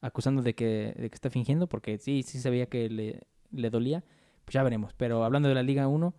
acusando 0.00 0.42
de 0.42 0.54
que, 0.54 0.94
de 0.98 1.08
que 1.08 1.14
está 1.14 1.30
fingiendo, 1.30 1.68
porque 1.68 1.96
sí, 1.98 2.24
sí 2.24 2.40
sabía 2.40 2.66
que 2.66 2.90
le, 2.90 3.22
le 3.52 3.70
dolía, 3.70 4.04
pues 4.44 4.52
ya 4.52 4.64
veremos. 4.64 4.92
Pero 4.96 5.24
hablando 5.24 5.48
de 5.48 5.54
la 5.54 5.62
Liga 5.62 5.86
1, 5.86 6.12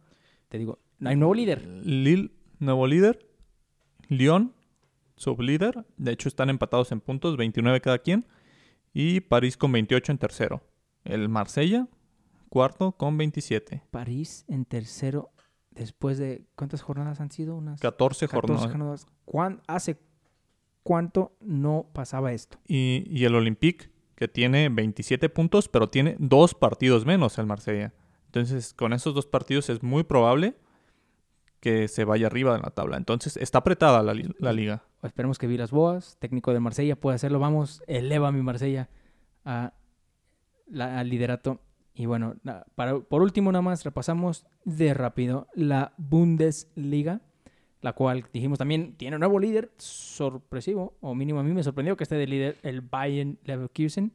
te 0.47 0.57
digo, 0.57 0.79
hay 1.03 1.17
nuevo 1.17 1.33
líder. 1.33 1.67
Lille, 1.67 2.31
nuevo 2.59 2.87
líder. 2.87 3.27
Lyon, 4.07 4.53
sublíder. 5.17 5.85
De 5.97 6.13
hecho, 6.13 6.29
están 6.29 6.49
empatados 6.49 6.93
en 6.93 7.01
puntos, 7.01 7.35
29 7.35 7.81
cada 7.81 7.99
quien. 7.99 8.25
Y 8.93 9.19
París 9.19 9.57
con 9.57 9.73
28 9.73 10.13
en 10.13 10.17
tercero. 10.17 10.63
El 11.03 11.27
Marsella, 11.27 11.89
cuarto, 12.47 12.93
con 12.93 13.17
27. 13.17 13.83
París 13.91 14.45
en 14.47 14.63
tercero, 14.63 15.31
después 15.75 16.17
de, 16.17 16.45
¿cuántas 16.55 16.81
jornadas 16.81 17.19
han 17.21 17.31
sido? 17.31 17.55
Unas 17.55 17.79
14 17.79 18.27
14 18.27 18.47
jornadas. 18.53 18.71
jornadas. 18.71 19.07
¿Cuán- 19.25 19.61
¿Hace 19.67 19.99
cuánto 20.83 21.35
no 21.41 21.87
pasaba 21.93 22.31
esto? 22.33 22.57
Y, 22.67 23.03
y 23.09 23.25
el 23.25 23.35
Olympique, 23.35 23.89
que 24.15 24.27
tiene 24.27 24.69
27 24.69 25.29
puntos, 25.29 25.67
pero 25.67 25.89
tiene 25.89 26.15
dos 26.19 26.53
partidos 26.55 27.05
menos 27.05 27.37
el 27.37 27.45
Marsella. 27.45 27.93
Entonces, 28.27 28.73
con 28.73 28.93
esos 28.93 29.13
dos 29.13 29.25
partidos 29.25 29.69
es 29.69 29.83
muy 29.83 30.03
probable 30.03 30.55
que 31.59 31.87
se 31.87 32.05
vaya 32.05 32.27
arriba 32.27 32.55
en 32.55 32.61
la 32.61 32.69
tabla. 32.71 32.97
Entonces, 32.97 33.37
está 33.37 33.59
apretada 33.59 34.03
la, 34.03 34.13
li- 34.13 34.33
la 34.39 34.53
liga. 34.53 34.83
Esperemos 35.03 35.37
que 35.39 35.47
Vilas 35.47 35.71
Boas, 35.71 36.17
técnico 36.19 36.53
de 36.53 36.59
Marsella, 36.59 36.95
pueda 36.95 37.15
hacerlo. 37.15 37.39
Vamos, 37.39 37.81
eleva 37.87 38.27
a 38.27 38.31
mi 38.31 38.41
Marsella 38.41 38.89
a 39.45 39.73
la- 40.67 40.99
al 40.99 41.09
liderato. 41.09 41.61
Y 41.95 42.05
bueno, 42.07 42.35
para, 42.75 42.99
por 42.99 43.21
último, 43.21 43.51
nada 43.51 43.61
más 43.61 43.83
repasamos 43.85 44.45
de 44.65 44.93
rápido 44.93 45.47
la 45.53 45.93
Bundesliga, 45.97 47.21
la 47.81 47.93
cual 47.93 48.25
dijimos 48.33 48.57
también 48.59 48.95
tiene 48.97 49.15
un 49.15 49.21
nuevo 49.21 49.39
líder 49.39 49.71
sorpresivo, 49.77 50.97
o 50.99 51.15
mínimo 51.15 51.39
a 51.39 51.43
mí 51.43 51.53
me 51.53 51.63
sorprendió 51.63 51.95
que 51.95 52.03
esté 52.03 52.15
de 52.15 52.27
líder 52.27 52.57
el 52.63 52.81
Bayern 52.81 53.39
Leverkusen. 53.45 54.11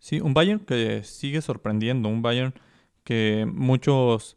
Sí, 0.00 0.20
un 0.20 0.34
Bayern 0.34 0.60
que 0.60 1.02
sigue 1.04 1.40
sorprendiendo, 1.42 2.08
un 2.08 2.22
Bayern 2.22 2.54
que 3.04 3.46
muchos 3.50 4.36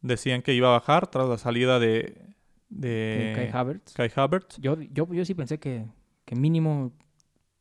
decían 0.00 0.42
que 0.42 0.54
iba 0.54 0.68
a 0.68 0.78
bajar 0.78 1.08
tras 1.10 1.28
la 1.28 1.38
salida 1.38 1.78
de, 1.78 2.34
de 2.70 3.32
Kai 3.36 3.50
Havertz. 3.52 3.92
Kai 3.92 4.10
Havertz, 4.14 4.58
Yo, 4.60 4.80
yo, 4.80 5.12
yo 5.12 5.24
sí 5.24 5.34
pensé 5.34 5.58
que, 5.58 5.86
que 6.24 6.36
mínimo 6.36 6.92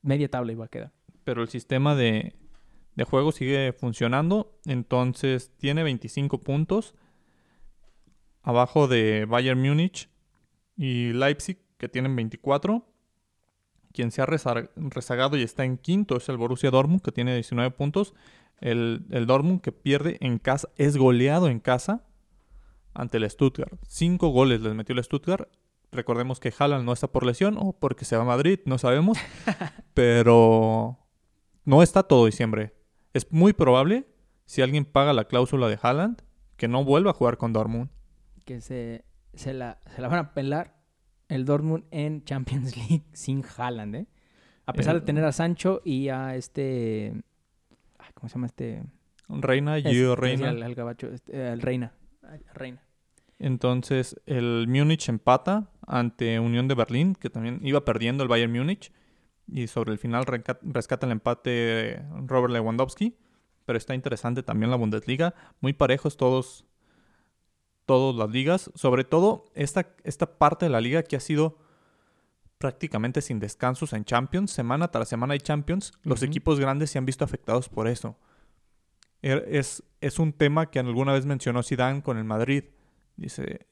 media 0.01 0.30
tabla 0.30 0.51
iba 0.53 0.66
a 0.66 0.70
quedar. 0.70 0.91
pero 1.24 1.41
el 1.41 1.49
sistema 1.49 1.95
de, 1.95 2.36
de 2.95 3.03
juego 3.03 3.31
sigue 3.31 3.73
funcionando, 3.73 4.57
entonces 4.65 5.51
tiene 5.57 5.83
25 5.83 6.39
puntos 6.41 6.95
abajo 8.41 8.87
de 8.87 9.25
Bayern 9.25 9.59
Múnich 9.61 10.09
y 10.77 11.13
Leipzig 11.13 11.57
que 11.77 11.89
tienen 11.89 12.15
24. 12.15 12.85
Quien 13.91 14.11
se 14.11 14.21
ha 14.21 14.25
reza- 14.25 14.69
rezagado 14.75 15.37
y 15.37 15.41
está 15.43 15.63
en 15.63 15.77
quinto 15.77 16.17
es 16.17 16.27
el 16.29 16.37
Borussia 16.37 16.69
Dortmund 16.69 17.01
que 17.01 17.11
tiene 17.11 17.33
19 17.33 17.71
puntos. 17.71 18.13
El, 18.59 19.05
el 19.09 19.25
Dortmund 19.25 19.61
que 19.61 19.71
pierde 19.71 20.17
en 20.21 20.37
casa, 20.37 20.69
es 20.77 20.97
goleado 20.97 21.47
en 21.49 21.59
casa 21.59 22.03
ante 22.93 23.17
el 23.17 23.29
Stuttgart. 23.29 23.73
Cinco 23.87 24.29
goles 24.29 24.61
les 24.61 24.73
metió 24.73 24.93
el 24.95 25.03
Stuttgart. 25.03 25.49
Recordemos 25.91 26.39
que 26.39 26.53
Haaland 26.57 26.85
no 26.85 26.91
está 26.93 27.07
por 27.07 27.25
lesión 27.25 27.57
o 27.57 27.73
porque 27.73 28.05
se 28.05 28.15
va 28.17 28.23
a 28.23 28.25
Madrid, 28.25 28.59
no 28.65 28.77
sabemos. 28.77 29.17
pero 29.93 30.99
no 31.63 31.81
está 31.81 32.03
todo 32.03 32.25
diciembre. 32.25 32.74
Es 33.16 33.32
muy 33.32 33.53
probable, 33.53 34.05
si 34.43 34.61
alguien 34.61 34.84
paga 34.84 35.13
la 35.13 35.24
cláusula 35.24 35.70
de 35.70 35.80
Haaland, 35.82 36.22
que 36.57 36.68
no 36.68 36.84
vuelva 36.84 37.11
a 37.11 37.13
jugar 37.13 37.38
con 37.38 37.53
Dortmund. 37.53 37.89
que 38.43 38.59
se, 38.59 39.05
se, 39.34 39.53
la, 39.53 39.80
se 39.95 40.01
la 40.01 40.09
van 40.09 40.20
a 40.20 40.34
pelar 40.34 40.76
el 41.30 41.45
Dortmund 41.45 41.86
en 41.91 42.26
Champions 42.26 42.76
League 42.89 43.05
sin 43.13 43.41
Haaland, 43.57 43.95
¿eh? 43.95 44.07
A 44.66 44.74
pesar 44.74 44.95
de 44.95 45.01
tener 45.01 45.24
a 45.24 45.32
Sancho 45.32 45.82
y 45.86 46.09
a 46.09 46.36
este... 46.36 47.13
ay, 47.99 48.09
¿Cómo 48.16 48.28
se 48.28 48.34
llama 48.36 48.47
este? 48.47 48.84
Reina, 49.30 49.80
Gio 49.80 50.18
Reina. 50.18 50.49
El, 50.49 50.61
el 50.61 50.76
gabacho, 50.76 51.07
este, 51.07 51.53
el 51.53 51.61
Reina. 51.61 51.93
Reina. 52.53 52.82
Entonces 53.39 54.20
el 54.26 54.66
Múnich 54.68 55.07
empata 55.07 55.70
ante 55.88 56.38
Unión 56.41 56.68
de 56.68 56.76
Berlín, 56.76 57.16
que 57.16 57.30
también 57.30 57.61
iba 57.63 57.86
perdiendo 57.86 58.24
el 58.24 58.30
Bayern 58.30 58.51
Múnich. 58.51 58.91
Y 59.47 59.67
sobre 59.67 59.91
el 59.91 59.99
final 59.99 60.25
rescata 60.61 61.05
el 61.05 61.11
empate 61.11 62.03
Robert 62.25 62.51
Lewandowski. 62.53 63.15
Pero 63.65 63.77
está 63.77 63.95
interesante 63.95 64.43
también 64.43 64.69
la 64.69 64.77
Bundesliga. 64.77 65.33
Muy 65.59 65.73
parejos 65.73 66.17
todos, 66.17 66.65
todas 67.85 68.15
las 68.15 68.29
ligas. 68.29 68.71
Sobre 68.75 69.03
todo 69.03 69.45
esta, 69.55 69.87
esta 70.03 70.37
parte 70.37 70.65
de 70.65 70.69
la 70.69 70.81
liga 70.81 71.03
que 71.03 71.15
ha 71.15 71.19
sido 71.19 71.57
prácticamente 72.57 73.21
sin 73.21 73.39
descansos 73.39 73.93
en 73.93 74.05
Champions. 74.05 74.51
Semana 74.51 74.89
tras 74.89 75.09
semana 75.09 75.33
hay 75.33 75.39
Champions. 75.39 75.93
Los 76.03 76.23
equipos 76.23 76.59
grandes 76.59 76.89
se 76.91 76.97
han 76.97 77.05
visto 77.05 77.23
afectados 77.23 77.69
por 77.69 77.87
eso. 77.87 78.17
Er- 79.21 79.45
Es, 79.47 79.83
es 80.01 80.19
un 80.19 80.33
tema 80.33 80.69
que 80.69 80.79
alguna 80.79 81.13
vez 81.13 81.25
mencionó 81.25 81.63
Zidane 81.63 82.01
con 82.03 82.17
el 82.17 82.23
Madrid. 82.23 82.65
Dice, 83.17 83.65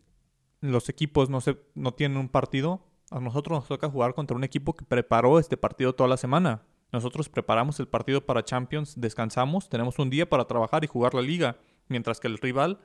los 0.62 0.90
equipos 0.90 1.30
no, 1.30 1.42
se, 1.42 1.58
no 1.76 1.94
tienen 1.94 2.18
un 2.18 2.30
partido. 2.30 2.86
A 3.14 3.20
nosotros 3.20 3.60
nos 3.60 3.68
toca 3.68 3.92
jugar 3.92 4.16
contra 4.16 4.36
un 4.36 4.44
equipo 4.44 4.74
que 4.74 4.86
preparó 4.86 5.38
este 5.38 5.56
partido 5.56 5.94
toda 5.94 6.10
la 6.10 6.18
semana. 6.18 6.64
Nosotros 6.92 7.30
preparamos 7.30 7.80
el 7.80 7.88
partido 7.88 8.26
para 8.26 8.44
Champions, 8.44 9.00
descansamos, 9.00 9.70
tenemos 9.70 10.00
un 10.00 10.10
día 10.10 10.28
para 10.28 10.46
trabajar 10.46 10.84
y 10.84 10.88
jugar 10.88 11.14
la 11.14 11.22
liga. 11.22 11.58
Mientras 11.90 12.20
que 12.20 12.28
el 12.28 12.40
rival 12.40 12.80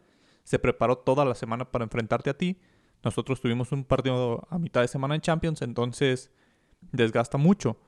se 0.45 0.59
preparó 0.59 0.99
toda 0.99 1.25
la 1.25 1.35
semana 1.35 1.71
para 1.71 1.85
enfrentarte 1.85 2.29
a 2.29 2.37
ti. 2.37 2.61
Nosotros 3.03 3.41
tuvimos 3.41 3.73
un 3.73 3.85
partido 3.85 4.47
a 4.51 4.59
mitad 4.59 4.83
de 4.83 4.89
semana 4.89 5.15
en 5.15 5.23
Champions, 5.23 5.63
entonces 5.63 6.31
desgasta 6.93 7.39
mucho. 7.39 7.79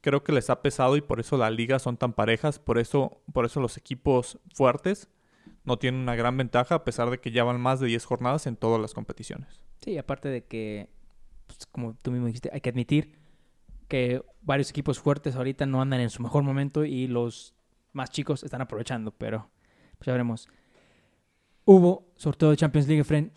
Creo 0.00 0.24
que 0.24 0.32
les 0.32 0.50
ha 0.50 0.62
pesado 0.62 0.96
y 0.96 1.00
por 1.00 1.20
eso 1.20 1.36
las 1.36 1.52
ligas 1.52 1.82
son 1.82 1.96
tan 1.96 2.12
parejas, 2.12 2.58
por 2.58 2.78
eso, 2.78 3.22
por 3.32 3.44
eso 3.44 3.60
los 3.60 3.76
equipos 3.76 4.40
fuertes 4.52 5.08
no 5.62 5.78
tienen 5.78 6.00
una 6.00 6.16
gran 6.16 6.36
ventaja 6.36 6.74
a 6.74 6.84
pesar 6.84 7.08
de 7.08 7.20
que 7.20 7.30
ya 7.30 7.44
van 7.44 7.60
más 7.60 7.78
de 7.78 7.86
10 7.86 8.04
jornadas 8.04 8.48
en 8.48 8.56
todas 8.56 8.80
las 8.80 8.94
competiciones. 8.94 9.62
Sí, 9.80 9.96
aparte 9.96 10.28
de 10.28 10.44
que, 10.44 10.88
como 11.66 11.94
tú 11.94 12.10
mismo 12.10 12.26
dijiste, 12.26 12.50
hay 12.52 12.60
que 12.60 12.70
admitir 12.70 13.18
que 13.88 14.22
varios 14.40 14.70
equipos 14.70 14.98
fuertes 14.98 15.36
ahorita 15.36 15.66
no 15.66 15.80
andan 15.82 16.00
en 16.00 16.10
su 16.10 16.22
mejor 16.22 16.42
momento 16.42 16.84
y 16.84 17.06
los 17.06 17.54
más 17.92 18.10
chicos 18.10 18.42
están 18.42 18.60
aprovechando, 18.62 19.10
pero 19.12 19.50
pues 19.98 20.06
ya 20.06 20.12
veremos. 20.12 20.48
Hubo 21.64 22.06
sorteo 22.16 22.50
de 22.50 22.56
Champions 22.56 22.88
League, 22.88 23.04
Fren. 23.04 23.32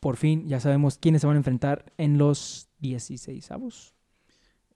Por 0.00 0.16
fin 0.16 0.46
ya 0.48 0.60
sabemos 0.60 0.98
quiénes 0.98 1.20
se 1.20 1.26
van 1.26 1.36
a 1.36 1.40
enfrentar 1.40 1.92
en 1.98 2.18
los 2.18 2.68
16 2.78 3.50
avos, 3.50 3.94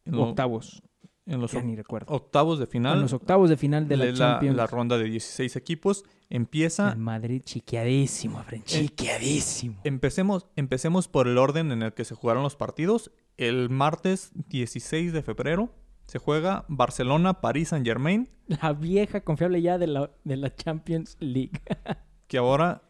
En 0.04 0.16
lo- 0.16 0.28
octavos. 0.28 0.82
En 1.26 1.40
los 1.40 1.52
Ya 1.52 1.60
oc- 1.60 1.64
ni 1.64 1.74
recuerdo. 1.76 2.12
octavos 2.14 2.58
de 2.58 2.64
En 2.64 2.70
final. 2.70 3.00
los 3.00 3.12
octavos 3.12 3.48
de 3.50 3.56
final 3.56 3.88
de 3.88 3.96
la 3.96 4.04
es 4.06 4.18
Champions. 4.18 4.56
la 4.56 4.66
ronda 4.66 4.98
de 4.98 5.04
16 5.04 5.56
equipos. 5.56 6.04
Empieza. 6.30 6.92
El 6.92 6.98
Madrid 6.98 7.42
chiqueadísimo, 7.44 8.42
Fren, 8.42 8.62
chiqueadísimo. 8.64 9.80
Empecemos, 9.84 10.46
empecemos 10.56 11.08
por 11.08 11.26
el 11.28 11.38
orden 11.38 11.72
en 11.72 11.82
el 11.82 11.92
que 11.94 12.04
se 12.04 12.14
jugaron 12.14 12.42
los 12.42 12.56
partidos. 12.56 13.10
El 13.36 13.70
martes 13.70 14.32
16 14.48 15.12
de 15.12 15.22
febrero 15.22 15.70
se 16.06 16.18
juega 16.18 16.64
Barcelona, 16.68 17.40
París 17.40 17.68
Saint 17.68 17.86
Germain, 17.86 18.28
La 18.46 18.72
vieja 18.74 19.22
confiable 19.22 19.62
ya 19.62 19.78
de 19.78 19.86
la, 19.86 20.10
de 20.24 20.36
la 20.36 20.54
Champions 20.54 21.16
League. 21.20 21.60
que 22.28 22.36
ahora 22.38 22.82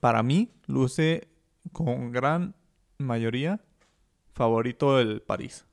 para 0.00 0.22
mí 0.22 0.50
luce 0.66 1.28
con 1.72 2.10
gran 2.12 2.54
mayoría 2.98 3.60
favorito 4.32 4.98
el 4.98 5.20
París. 5.20 5.66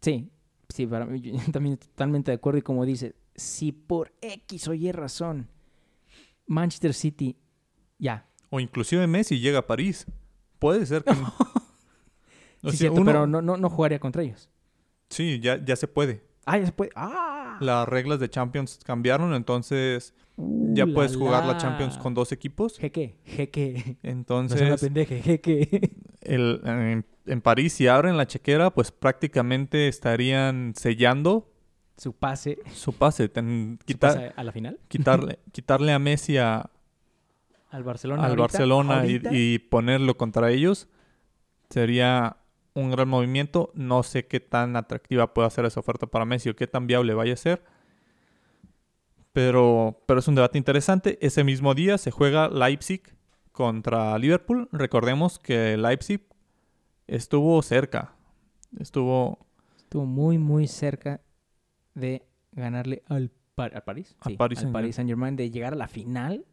Sí, 0.00 0.30
sí, 0.76 0.86
para 0.86 1.06
mí, 1.06 1.20
yo 1.20 1.32
también 1.52 1.74
estoy 1.74 1.88
totalmente 1.88 2.30
de 2.30 2.36
acuerdo. 2.36 2.58
Y 2.58 2.62
como 2.62 2.84
dice, 2.84 3.14
si 3.34 3.72
por 3.72 4.12
X 4.20 4.68
o 4.68 4.74
Y 4.74 4.92
razón 4.92 5.48
Manchester 6.46 6.94
City, 6.94 7.36
ya. 7.98 8.28
O 8.50 8.60
inclusive 8.60 9.06
Messi 9.06 9.40
llega 9.40 9.58
a 9.60 9.66
París. 9.66 10.06
Puede 10.58 10.86
ser 10.86 11.02
que... 11.04 11.12
O 12.62 12.70
sí, 12.70 12.78
sea, 12.78 12.84
cierto, 12.88 13.00
uno- 13.02 13.04
pero 13.12 13.26
no, 13.28 13.42
no, 13.42 13.56
no 13.56 13.70
jugaría 13.70 14.00
contra 14.00 14.22
ellos. 14.22 14.48
Sí, 15.10 15.38
ya, 15.40 15.62
ya 15.64 15.76
se 15.76 15.86
puede. 15.86 16.24
Ah, 16.46 16.58
ya 16.58 16.66
se 16.66 16.72
puede. 16.72 16.90
¡Ah! 16.96 17.58
Las 17.60 17.86
reglas 17.88 18.18
de 18.18 18.28
Champions 18.28 18.80
cambiaron, 18.84 19.34
entonces 19.34 20.14
ya 20.36 20.84
Uh, 20.84 20.92
puedes 20.94 21.12
la, 21.12 21.18
jugar 21.18 21.46
la. 21.46 21.58
Champions 21.58 21.96
con 21.98 22.14
dos 22.14 22.32
equipos. 22.32 22.76
Jeque, 22.78 23.18
jeque. 23.24 23.98
No 24.02 24.10
Entonces, 24.10 24.60
una 24.62 24.76
pendeje, 24.78 25.22
jeque. 25.22 25.96
el- 26.22 26.60
en, 26.64 27.06
en 27.26 27.40
París, 27.40 27.72
si 27.72 27.86
abren 27.88 28.16
la 28.16 28.26
chequera, 28.26 28.70
pues 28.70 28.90
prácticamente 28.92 29.88
estarían 29.88 30.74
sellando 30.76 31.50
Su 31.96 32.12
pase, 32.12 32.58
su 32.72 32.92
pase. 32.92 33.28
Ten- 33.28 33.78
su 33.80 33.86
quitar- 33.86 34.14
pase 34.14 34.32
a 34.36 34.44
la 34.44 34.52
final. 34.52 34.78
quitarle, 34.88 35.38
quitarle 35.52 35.92
a 35.92 35.98
Messi 35.98 36.36
a- 36.38 36.70
Al 37.70 37.82
Barcelona. 37.84 38.22
al 38.22 38.30
ahorita, 38.30 38.42
Barcelona 38.42 38.94
y, 39.06 39.12
ahorita. 39.16 39.30
y 39.32 39.58
ponerlo 39.58 40.16
contra 40.16 40.50
ellos 40.50 40.88
sería 41.70 42.36
un 42.74 42.90
gran 42.90 43.08
movimiento. 43.08 43.70
No 43.74 44.02
sé 44.02 44.26
qué 44.26 44.38
tan 44.40 44.76
atractiva 44.76 45.32
puede 45.34 45.48
ser 45.50 45.64
esa 45.64 45.80
oferta 45.80 46.06
para 46.06 46.24
Messi 46.24 46.48
o 46.50 46.54
qué 46.56 46.66
tan 46.66 46.86
viable 46.86 47.14
vaya 47.14 47.32
a 47.32 47.36
ser. 47.36 47.62
Pero, 49.32 50.02
pero 50.06 50.20
es 50.20 50.28
un 50.28 50.34
debate 50.34 50.58
interesante. 50.58 51.18
Ese 51.20 51.44
mismo 51.44 51.74
día 51.74 51.98
se 51.98 52.10
juega 52.10 52.48
Leipzig 52.48 53.02
contra 53.52 54.18
Liverpool. 54.18 54.68
Recordemos 54.72 55.38
que 55.38 55.76
Leipzig 55.76 56.22
estuvo 57.06 57.60
cerca. 57.62 58.14
Estuvo 58.78 59.38
Estuvo 59.78 60.04
muy, 60.04 60.36
muy 60.38 60.66
cerca 60.66 61.20
de 61.94 62.26
ganarle 62.52 63.02
al, 63.06 63.30
Pa- 63.54 63.66
al 63.66 63.84
París. 63.84 64.16
Al 64.20 64.32
sí, 64.32 64.36
Paris 64.36 64.64
al. 64.64 64.72
Paris 64.72 64.96
Saint 64.96 65.08
Germain, 65.08 65.36
de 65.36 65.50
llegar 65.50 65.72
a 65.72 65.76
la 65.76 65.86
final. 65.88 66.44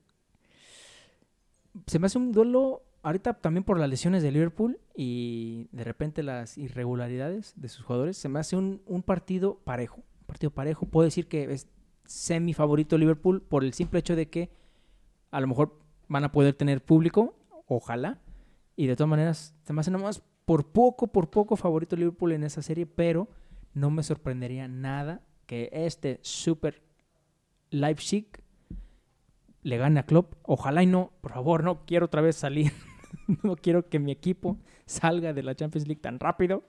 Se 1.88 1.98
me 2.00 2.06
hace 2.06 2.18
un 2.20 2.32
duelo 2.32 2.84
ahorita 3.02 3.34
también 3.34 3.64
por 3.64 3.80
las 3.80 3.90
lesiones 3.90 4.22
de 4.22 4.32
Liverpool 4.32 4.80
y 4.96 5.68
de 5.72 5.84
repente 5.84 6.22
las 6.22 6.58
irregularidades 6.58 7.54
de 7.56 7.70
sus 7.70 7.84
jugadores. 7.86 8.18
Se 8.18 8.30
me 8.30 8.40
hace 8.40 8.56
un, 8.56 8.82
un 8.86 9.02
partido 9.02 9.58
parejo. 9.64 9.98
Un 9.98 10.26
partido 10.28 10.52
parejo. 10.52 10.86
Puedo 10.86 11.06
decir 11.06 11.28
que 11.28 11.52
es 11.52 11.68
semi 12.06 12.54
favorito 12.54 12.98
Liverpool 12.98 13.42
por 13.42 13.64
el 13.64 13.74
simple 13.74 14.00
hecho 14.00 14.16
de 14.16 14.30
que 14.30 14.52
a 15.32 15.42
lo 15.42 15.48
mejor 15.48 15.80
van 16.08 16.24
a 16.24 16.32
poder 16.32 16.54
tener 16.54 16.84
público. 16.84 17.36
Ojalá. 17.68 18.20
Y 18.76 18.86
de 18.86 18.96
todas 18.96 19.10
maneras, 19.10 19.56
se 19.64 19.74
me 19.74 19.82
hace 19.82 19.90
nomás 19.90 20.22
por 20.46 20.72
poco, 20.72 21.08
por 21.08 21.30
poco 21.30 21.56
favorito 21.56 21.96
Liverpool 21.96 22.34
en 22.34 22.44
esa 22.44 22.62
serie, 22.62 22.86
pero 22.86 23.28
no 23.74 23.90
me 23.90 24.04
sorprendería 24.04 24.68
nada 24.68 25.22
que 25.46 25.70
este 25.72 26.20
Super 26.22 26.82
Leipzig 27.70 28.28
le 29.62 29.78
gane 29.78 30.00
a 30.00 30.06
Klopp. 30.06 30.36
Ojalá 30.44 30.84
y 30.84 30.88
no, 30.88 31.12
por 31.22 31.32
favor, 31.34 31.64
no 31.64 31.86
quiero 31.86 32.06
otra 32.08 32.22
vez 32.22 32.36
salir. 32.36 32.72
no 33.44 33.56
quiero 33.56 33.90
que 33.90 34.00
mi 34.00 34.12
equipo 34.12 34.58
salga 34.86 35.34
de 35.34 35.44
la 35.44 35.56
Champions 35.56 35.88
League 35.88 36.02
tan 36.02 36.20
rápido. 36.20 36.64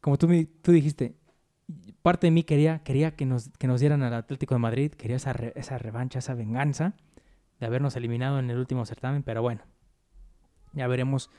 Como 0.00 0.18
tú, 0.18 0.28
me- 0.28 0.44
tú 0.44 0.72
dijiste, 0.72 1.16
parte 2.02 2.26
de 2.28 2.30
mí 2.30 2.44
quería, 2.44 2.80
quería 2.84 3.16
que, 3.16 3.26
nos, 3.26 3.48
que 3.58 3.66
nos 3.66 3.80
dieran 3.80 4.02
al 4.02 4.14
Atlético 4.14 4.54
de 4.54 4.60
Madrid, 4.60 4.92
quería 4.92 5.16
esa, 5.16 5.32
esa 5.32 5.78
revancha, 5.78 6.18
esa 6.20 6.34
venganza 6.34 6.94
de 7.58 7.66
habernos 7.66 7.96
eliminado 7.96 8.38
en 8.38 8.50
el 8.50 8.58
último 8.58 8.84
certamen, 8.84 9.22
pero 9.22 9.42
bueno, 9.42 9.62
ya 10.74 10.86
veremos. 10.86 11.30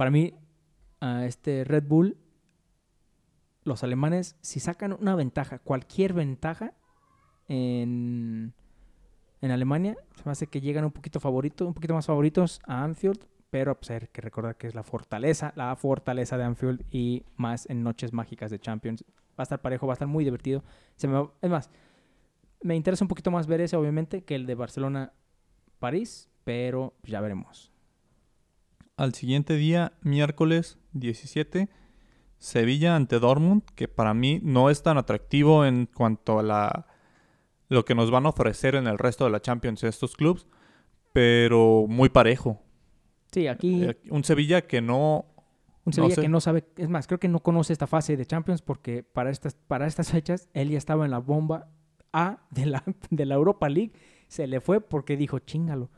Para 0.00 0.10
mí, 0.10 0.32
a 1.00 1.26
este 1.26 1.62
Red 1.62 1.84
Bull, 1.86 2.16
los 3.64 3.84
alemanes, 3.84 4.34
si 4.40 4.58
sacan 4.58 4.94
una 4.94 5.14
ventaja, 5.14 5.58
cualquier 5.58 6.14
ventaja 6.14 6.72
en, 7.48 8.54
en 9.42 9.50
Alemania, 9.50 9.98
se 10.16 10.22
me 10.24 10.32
hace 10.32 10.46
que 10.46 10.62
llegan 10.62 10.86
un 10.86 10.90
poquito 10.90 11.20
favoritos, 11.20 11.68
un 11.68 11.74
poquito 11.74 11.92
más 11.92 12.06
favoritos 12.06 12.62
a 12.66 12.82
Anfield, 12.82 13.26
pero 13.50 13.78
pues 13.78 13.90
hay 13.90 14.08
que 14.10 14.22
recordar 14.22 14.56
que 14.56 14.68
es 14.68 14.74
la 14.74 14.84
fortaleza, 14.84 15.52
la 15.54 15.76
fortaleza 15.76 16.38
de 16.38 16.44
Anfield 16.44 16.82
y 16.90 17.26
más 17.36 17.68
en 17.68 17.82
noches 17.82 18.14
mágicas 18.14 18.50
de 18.50 18.58
Champions. 18.58 19.04
Va 19.38 19.40
a 19.40 19.42
estar 19.42 19.60
parejo, 19.60 19.86
va 19.86 19.92
a 19.92 19.96
estar 19.96 20.08
muy 20.08 20.24
divertido. 20.24 20.64
Se 20.96 21.08
me 21.08 21.12
va- 21.12 21.30
es 21.42 21.50
más, 21.50 21.68
me 22.62 22.74
interesa 22.74 23.04
un 23.04 23.08
poquito 23.08 23.30
más 23.30 23.46
ver 23.46 23.60
ese, 23.60 23.76
obviamente, 23.76 24.24
que 24.24 24.34
el 24.34 24.46
de 24.46 24.54
Barcelona-París, 24.54 26.30
pero 26.42 26.94
ya 27.02 27.20
veremos. 27.20 27.69
Al 29.00 29.14
siguiente 29.14 29.54
día, 29.54 29.94
miércoles 30.02 30.76
17, 30.92 31.70
Sevilla 32.36 32.96
ante 32.96 33.18
Dortmund, 33.18 33.62
que 33.74 33.88
para 33.88 34.12
mí 34.12 34.40
no 34.42 34.68
es 34.68 34.82
tan 34.82 34.98
atractivo 34.98 35.64
en 35.64 35.86
cuanto 35.86 36.38
a 36.38 36.42
la, 36.42 36.86
lo 37.70 37.86
que 37.86 37.94
nos 37.94 38.10
van 38.10 38.26
a 38.26 38.28
ofrecer 38.28 38.74
en 38.74 38.86
el 38.86 38.98
resto 38.98 39.24
de 39.24 39.30
la 39.30 39.40
Champions 39.40 39.84
estos 39.84 40.16
clubes, 40.16 40.46
pero 41.14 41.86
muy 41.88 42.10
parejo. 42.10 42.60
Sí, 43.32 43.46
aquí 43.46 43.84
Eh, 43.84 43.96
Un 44.10 44.22
Sevilla 44.22 44.66
que 44.66 44.82
no... 44.82 45.24
Un 45.86 45.94
Sevilla 45.94 46.16
sé. 46.16 46.20
que 46.20 46.28
no 46.28 46.42
sabe, 46.42 46.66
es 46.76 46.90
más, 46.90 47.06
creo 47.06 47.18
que 47.18 47.28
no 47.28 47.40
conoce 47.40 47.72
esta 47.72 47.86
fase 47.86 48.18
de 48.18 48.26
Champions 48.26 48.60
porque 48.60 49.02
para 49.02 49.30
estas, 49.30 49.54
para 49.54 49.86
estas 49.86 50.10
fechas 50.10 50.50
él 50.52 50.68
ya 50.68 50.76
estaba 50.76 51.06
en 51.06 51.10
la 51.10 51.20
bomba 51.20 51.70
A 52.12 52.40
de 52.50 52.66
la, 52.66 52.84
de 53.08 53.24
la 53.24 53.36
Europa 53.36 53.70
League. 53.70 53.92
Se 54.28 54.46
le 54.46 54.60
fue 54.60 54.82
porque 54.82 55.16
dijo, 55.16 55.38
chingalo, 55.38 55.88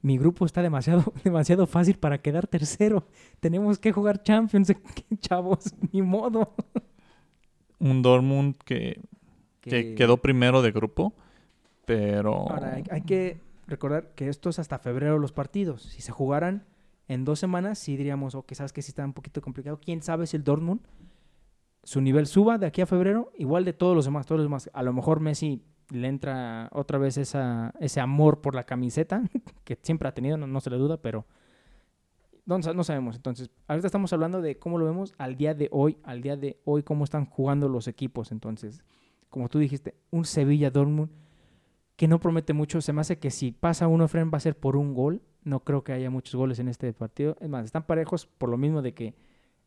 mi 0.00 0.18
grupo 0.18 0.46
está 0.46 0.62
demasiado, 0.62 1.12
demasiado 1.24 1.66
fácil 1.66 1.96
para 1.98 2.18
quedar 2.18 2.46
tercero. 2.46 3.06
Tenemos 3.40 3.78
que 3.78 3.92
jugar 3.92 4.22
Champions, 4.22 4.72
chavos, 5.20 5.74
ni 5.92 6.02
modo. 6.02 6.54
Un 7.78 8.02
Dortmund 8.02 8.56
que, 8.64 9.00
que 9.60 9.94
quedó 9.94 10.18
primero 10.18 10.62
de 10.62 10.72
grupo, 10.72 11.14
pero... 11.84 12.50
Ahora, 12.50 12.74
hay, 12.74 12.84
hay 12.90 13.02
que 13.02 13.40
recordar 13.66 14.14
que 14.14 14.28
esto 14.28 14.50
es 14.50 14.58
hasta 14.58 14.78
febrero 14.78 15.18
los 15.18 15.32
partidos. 15.32 15.82
Si 15.82 16.02
se 16.02 16.12
jugaran 16.12 16.64
en 17.06 17.24
dos 17.24 17.38
semanas, 17.38 17.78
sí 17.78 17.96
diríamos, 17.96 18.34
o 18.34 18.44
que 18.44 18.54
sabes 18.54 18.72
que 18.72 18.82
sí 18.82 18.90
está 18.90 19.04
un 19.04 19.12
poquito 19.12 19.40
complicado. 19.40 19.78
¿Quién 19.82 20.02
sabe 20.02 20.26
si 20.26 20.36
el 20.36 20.44
Dortmund, 20.44 20.80
su 21.82 22.00
nivel 22.00 22.26
suba 22.26 22.58
de 22.58 22.66
aquí 22.66 22.80
a 22.80 22.86
febrero? 22.86 23.32
Igual 23.36 23.64
de 23.64 23.72
todos 23.72 23.94
los 23.94 24.04
demás, 24.04 24.26
todos 24.26 24.38
los 24.38 24.46
demás. 24.46 24.70
A 24.72 24.82
lo 24.82 24.92
mejor 24.92 25.20
Messi 25.20 25.62
le 25.90 26.08
entra 26.08 26.68
otra 26.72 26.98
vez 26.98 27.16
ese 27.16 28.00
amor 28.00 28.40
por 28.40 28.54
la 28.54 28.64
camiseta, 28.64 29.22
que 29.64 29.78
siempre 29.82 30.08
ha 30.08 30.14
tenido, 30.14 30.36
no, 30.36 30.46
no 30.46 30.60
se 30.60 30.70
le 30.70 30.76
duda, 30.76 30.96
pero 31.00 31.26
no, 32.48 32.58
no 32.58 32.82
sabemos. 32.82 33.16
Entonces, 33.16 33.50
ahorita 33.66 33.86
estamos 33.86 34.12
hablando 34.12 34.40
de 34.40 34.58
cómo 34.58 34.78
lo 34.78 34.86
vemos 34.86 35.14
al 35.18 35.36
día 35.36 35.54
de 35.54 35.68
hoy, 35.70 35.98
al 36.02 36.22
día 36.22 36.36
de 36.36 36.58
hoy, 36.64 36.82
cómo 36.82 37.04
están 37.04 37.26
jugando 37.26 37.68
los 37.68 37.88
equipos. 37.88 38.32
Entonces, 38.32 38.82
como 39.28 39.48
tú 39.48 39.58
dijiste, 39.58 39.94
un 40.10 40.24
Sevilla-Dortmund 40.24 41.10
que 41.96 42.08
no 42.08 42.20
promete 42.20 42.54
mucho. 42.54 42.80
Se 42.80 42.92
me 42.92 43.00
hace 43.00 43.18
que 43.18 43.30
si 43.30 43.52
pasa 43.52 43.88
uno, 43.88 44.08
Fren, 44.08 44.30
va 44.32 44.38
a 44.38 44.40
ser 44.40 44.56
por 44.56 44.76
un 44.76 44.94
gol. 44.94 45.20
No 45.42 45.60
creo 45.60 45.82
que 45.82 45.92
haya 45.92 46.10
muchos 46.10 46.36
goles 46.36 46.58
en 46.58 46.68
este 46.68 46.92
partido. 46.92 47.36
Es 47.40 47.48
más, 47.48 47.64
están 47.64 47.82
parejos 47.82 48.26
por 48.26 48.48
lo 48.48 48.56
mismo 48.56 48.82
de 48.82 48.94
que 48.94 49.14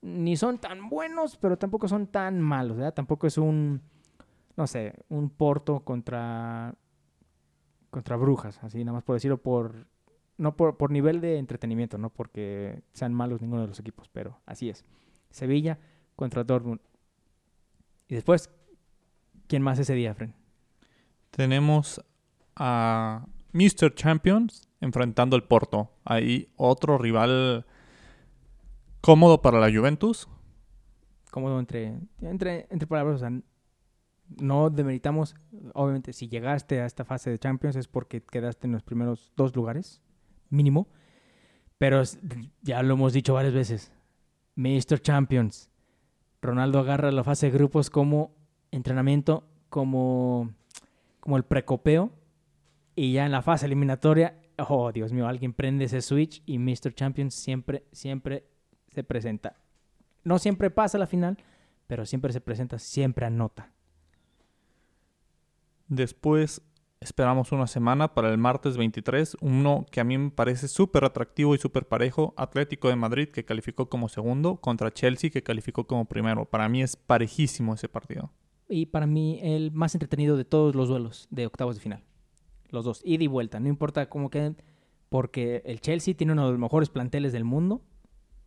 ni 0.01 0.35
son 0.35 0.57
tan 0.57 0.89
buenos, 0.89 1.37
pero 1.37 1.57
tampoco 1.57 1.87
son 1.87 2.07
tan 2.07 2.39
malos. 2.41 2.77
Tampoco 2.95 3.27
es 3.27 3.37
un, 3.37 3.81
no 4.55 4.67
sé, 4.67 4.93
un 5.09 5.29
Porto 5.29 5.81
contra 5.81 6.75
contra 7.89 8.15
Brujas, 8.15 8.63
así 8.63 8.83
nada 8.83 8.93
más 8.93 9.03
por 9.03 9.15
decirlo 9.15 9.37
por 9.37 9.87
no 10.37 10.55
por, 10.55 10.77
por 10.77 10.91
nivel 10.91 11.21
de 11.21 11.37
entretenimiento, 11.37 11.97
no 11.97 12.09
porque 12.09 12.81
sean 12.93 13.13
malos 13.13 13.41
ninguno 13.41 13.61
de 13.61 13.67
los 13.67 13.79
equipos, 13.79 14.09
pero 14.09 14.39
así 14.45 14.69
es. 14.69 14.85
Sevilla 15.29 15.77
contra 16.15 16.43
Dortmund. 16.43 16.81
Y 18.07 18.15
después, 18.15 18.49
¿quién 19.47 19.61
más 19.61 19.79
ese 19.79 19.93
día, 19.93 20.15
Fren? 20.15 20.33
Tenemos 21.29 22.03
a 22.55 23.25
Mr. 23.53 23.93
Champions 23.93 24.67
enfrentando 24.81 25.35
al 25.35 25.43
Porto. 25.43 25.91
Ahí 26.03 26.51
otro 26.57 26.97
rival 26.97 27.65
cómodo 28.99 29.41
para 29.41 29.59
la 29.59 29.71
Juventus. 29.71 30.27
cómodo 31.29 31.59
entre, 31.59 31.99
entre, 32.21 32.67
entre 32.69 32.87
palabras. 32.87 33.17
O 33.17 33.19
sea, 33.19 33.41
no 34.39 34.69
demeritamos, 34.69 35.35
obviamente, 35.73 36.13
si 36.13 36.27
llegaste 36.27 36.81
a 36.81 36.85
esta 36.85 37.05
fase 37.05 37.29
de 37.29 37.39
Champions 37.39 37.75
es 37.75 37.87
porque 37.87 38.21
quedaste 38.21 38.67
en 38.67 38.73
los 38.73 38.83
primeros 38.83 39.31
dos 39.35 39.55
lugares, 39.55 40.01
mínimo. 40.49 40.87
Pero 41.77 42.03
ya 42.61 42.83
lo 42.83 42.93
hemos 42.93 43.13
dicho 43.13 43.33
varias 43.33 43.53
veces. 43.53 43.91
Mr. 44.55 44.99
Champions. 45.01 45.69
Ronaldo 46.41 46.79
agarra 46.79 47.11
la 47.11 47.23
fase 47.23 47.49
grupos 47.49 47.89
como 47.89 48.35
entrenamiento, 48.71 49.47
como, 49.69 50.51
como 51.19 51.37
el 51.37 51.43
precopeo. 51.43 52.11
Y 52.95 53.13
ya 53.13 53.25
en 53.25 53.31
la 53.31 53.41
fase 53.41 53.65
eliminatoria, 53.65 54.37
oh 54.57 54.91
Dios 54.91 55.13
mío, 55.13 55.27
alguien 55.27 55.53
prende 55.53 55.85
ese 55.85 56.01
switch 56.01 56.43
y 56.45 56.59
Mr. 56.59 56.93
Champions 56.93 57.33
siempre, 57.33 57.85
siempre 57.91 58.45
se 58.89 59.03
presenta. 59.03 59.55
No 60.23 60.37
siempre 60.39 60.69
pasa 60.69 60.97
la 60.97 61.07
final, 61.07 61.37
pero 61.87 62.05
siempre 62.05 62.31
se 62.33 62.41
presenta, 62.41 62.77
siempre 62.77 63.25
anota. 63.25 63.71
Después 65.91 66.61
esperamos 67.01 67.51
una 67.51 67.67
semana 67.67 68.13
para 68.13 68.29
el 68.29 68.37
martes 68.37 68.77
23, 68.77 69.35
uno 69.41 69.85
que 69.91 69.99
a 69.99 70.05
mí 70.05 70.17
me 70.17 70.31
parece 70.31 70.69
súper 70.69 71.03
atractivo 71.03 71.53
y 71.53 71.57
súper 71.57 71.85
parejo, 71.85 72.33
Atlético 72.37 72.87
de 72.87 72.95
Madrid 72.95 73.27
que 73.27 73.43
calificó 73.43 73.89
como 73.89 74.07
segundo 74.07 74.55
contra 74.55 74.93
Chelsea 74.93 75.31
que 75.31 75.43
calificó 75.43 75.87
como 75.87 76.05
primero. 76.05 76.45
Para 76.45 76.69
mí 76.69 76.81
es 76.81 76.95
parejísimo 76.95 77.73
ese 77.73 77.89
partido. 77.89 78.31
Y 78.69 78.85
para 78.85 79.05
mí 79.05 79.41
el 79.43 79.73
más 79.73 79.93
entretenido 79.93 80.37
de 80.37 80.45
todos 80.45 80.75
los 80.75 80.87
duelos 80.87 81.27
de 81.29 81.45
octavos 81.45 81.75
de 81.75 81.81
final. 81.81 82.03
Los 82.69 82.85
dos, 82.85 83.01
ida 83.03 83.25
y 83.25 83.27
vuelta, 83.27 83.59
no 83.59 83.67
importa 83.67 84.07
cómo 84.07 84.29
queden, 84.29 84.55
porque 85.09 85.61
el 85.65 85.81
Chelsea 85.81 86.13
tiene 86.13 86.31
uno 86.31 86.45
de 86.45 86.51
los 86.51 86.59
mejores 86.59 86.87
planteles 86.87 87.33
del 87.33 87.43
mundo, 87.43 87.81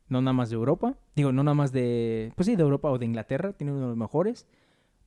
no 0.08 0.22
nada 0.22 0.32
más 0.32 0.48
de 0.48 0.56
Europa, 0.56 0.96
digo, 1.14 1.30
no 1.30 1.44
nada 1.44 1.54
más 1.54 1.72
de, 1.72 2.32
pues 2.36 2.46
sí, 2.46 2.56
de 2.56 2.62
Europa 2.62 2.88
o 2.88 2.96
de 2.96 3.04
Inglaterra, 3.04 3.52
tiene 3.52 3.72
uno 3.72 3.82
de 3.82 3.88
los 3.88 3.98
mejores. 3.98 4.46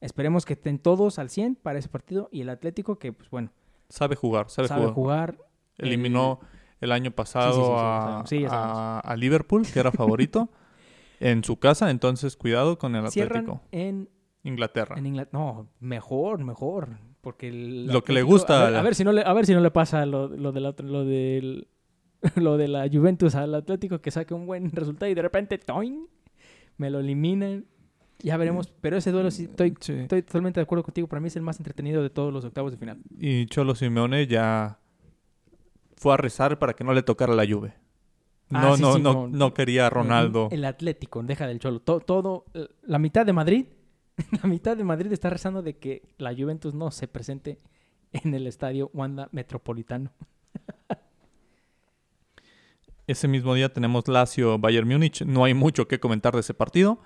Esperemos 0.01 0.45
que 0.45 0.53
estén 0.53 0.79
todos 0.79 1.17
al 1.19 1.29
100 1.29 1.55
para 1.55 1.79
ese 1.79 1.89
partido 1.89 2.29
y 2.31 2.41
el 2.41 2.49
Atlético 2.49 2.99
que, 2.99 3.13
pues 3.13 3.29
bueno, 3.29 3.51
Sabe 3.89 4.15
jugar, 4.15 4.49
sabe, 4.49 4.67
sabe 4.67 4.87
jugar. 4.91 5.35
jugar. 5.35 5.37
Eliminó 5.77 6.39
el 6.81 6.91
año 6.91 7.11
pasado 7.11 8.23
sí, 8.25 8.37
sí, 8.37 8.41
sí, 8.41 8.47
a, 8.49 9.15
Liverpool, 9.17 9.65
que 9.71 9.79
era 9.79 9.91
favorito, 9.91 10.49
en 11.19 11.43
su 11.43 11.57
casa, 11.57 11.89
entonces 11.89 12.35
cuidado 12.35 12.77
con 12.77 12.95
el 12.95 13.09
Cierran 13.09 13.45
Atlético. 13.45 13.61
en, 13.71 14.09
Inglaterra. 14.43 14.95
en. 14.97 15.27
No, 15.31 15.67
mejor, 15.79 16.43
mejor. 16.43 16.99
Porque 17.21 17.47
el 17.49 17.87
Lo 17.87 18.03
que 18.03 18.13
le 18.13 18.21
gusta 18.21 18.61
A 18.61 18.63
ver, 18.65 18.73
la- 18.73 18.79
a 18.79 18.83
ver 18.83 18.95
si 18.95 19.03
no 19.03 19.11
le, 19.11 19.21
a 19.21 19.33
ver 19.33 19.45
si 19.45 19.53
no 19.53 19.59
le 19.59 19.71
pasa 19.71 20.05
lo, 20.05 20.27
lo, 20.29 20.51
del 20.51 20.65
otro- 20.65 20.87
lo, 20.87 21.03
del, 21.05 21.67
lo 22.35 22.57
de 22.57 22.67
la 22.67 22.87
Juventus 22.91 23.35
al 23.35 23.55
Atlético 23.55 23.99
que 23.99 24.11
saque 24.11 24.33
un 24.33 24.45
buen 24.45 24.71
resultado 24.71 25.09
y 25.11 25.15
de 25.15 25.21
repente 25.21 25.57
¡toing! 25.57 26.07
me 26.77 26.89
lo 26.89 26.99
eliminan. 26.99 27.65
Ya 28.19 28.35
veremos. 28.37 28.67
Pero 28.81 28.97
ese 28.97 29.11
duelo 29.11 29.29
sí 29.31 29.43
estoy, 29.43 29.75
Sí. 29.79 29.93
estoy 29.93 30.21
totalmente 30.23 30.59
de 30.59 30.63
acuerdo 30.63 30.83
contigo. 30.83 31.07
Para 31.07 31.19
mí 31.19 31.27
es 31.27 31.35
el 31.35 31.43
más 31.43 31.59
entretenido 31.59 32.01
de 32.01 32.09
todos 32.09 32.33
los 32.33 32.43
octavos 32.45 32.71
de 32.71 32.77
final. 32.77 32.99
Y 33.19 33.45
Cholo 33.47 33.75
Simeone 33.75 34.25
ya 34.27 34.79
fue 35.95 36.13
a 36.13 36.17
rezar 36.17 36.57
para 36.59 36.73
que 36.73 36.83
no 36.83 36.93
le 36.93 37.03
tocara 37.03 37.33
la 37.35 37.45
lluvia. 37.45 37.75
Ah, 38.51 38.61
No, 38.61 38.75
sí, 38.77 38.81
no, 38.81 38.93
sí, 38.95 39.01
no, 39.01 39.13
no. 39.13 39.27
no 39.27 39.53
quería 39.53 39.87
a 39.87 39.89
Ronaldo. 39.89 40.47
El 40.51 40.65
Atlético, 40.65 41.21
deja 41.21 41.47
del 41.47 41.59
Cholo. 41.59 41.79
To- 41.81 41.99
todo, 41.99 42.45
eh, 42.53 42.67
la 42.83 42.97
mitad 42.97 43.25
de 43.25 43.33
Madrid, 43.33 43.65
la 44.43 44.47
mitad 44.49 44.75
de 44.77 44.83
Madrid 44.83 45.11
está 45.11 45.29
rezando 45.29 45.61
de 45.61 45.77
que 45.77 46.01
la 46.17 46.33
Juventus 46.33 46.73
no 46.73 46.89
se 46.91 47.07
presente 47.07 47.59
en 48.13 48.33
el 48.33 48.47
estadio 48.47 48.89
Wanda 48.93 49.27
Metropolitano. 49.31 50.11
Ese 53.05 53.27
mismo 53.27 53.53
día 53.53 53.69
tenemos 53.71 54.07
Lazio 54.07 54.57
Bayern 54.59 54.87
Múnich. 54.87 55.21
No 55.23 55.45
hay 55.45 55.53
mucho 55.53 55.87
que 55.87 55.99
comentar 55.99 56.33
de 56.33 56.41
ese 56.41 56.53
partido. 56.53 56.99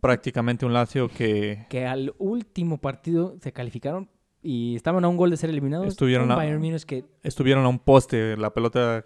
Prácticamente 0.00 0.64
un 0.66 0.72
Lazio 0.72 1.08
que 1.08 1.66
Que 1.68 1.86
al 1.86 2.14
último 2.18 2.78
partido 2.78 3.36
se 3.40 3.52
calificaron 3.52 4.08
y 4.42 4.74
estaban 4.76 5.04
a 5.04 5.08
un 5.08 5.16
gol 5.16 5.30
de 5.30 5.36
ser 5.36 5.50
eliminados. 5.50 5.86
Estuvieron 5.86 6.26
Un 6.26 6.32
a- 6.32 6.36
Bayern 6.36 6.60
Múnich 6.60 6.84
que 6.84 7.04
estuvieron 7.22 7.64
a 7.64 7.68
un 7.68 7.78
poste. 7.78 8.36
La 8.36 8.54
pelota 8.54 9.04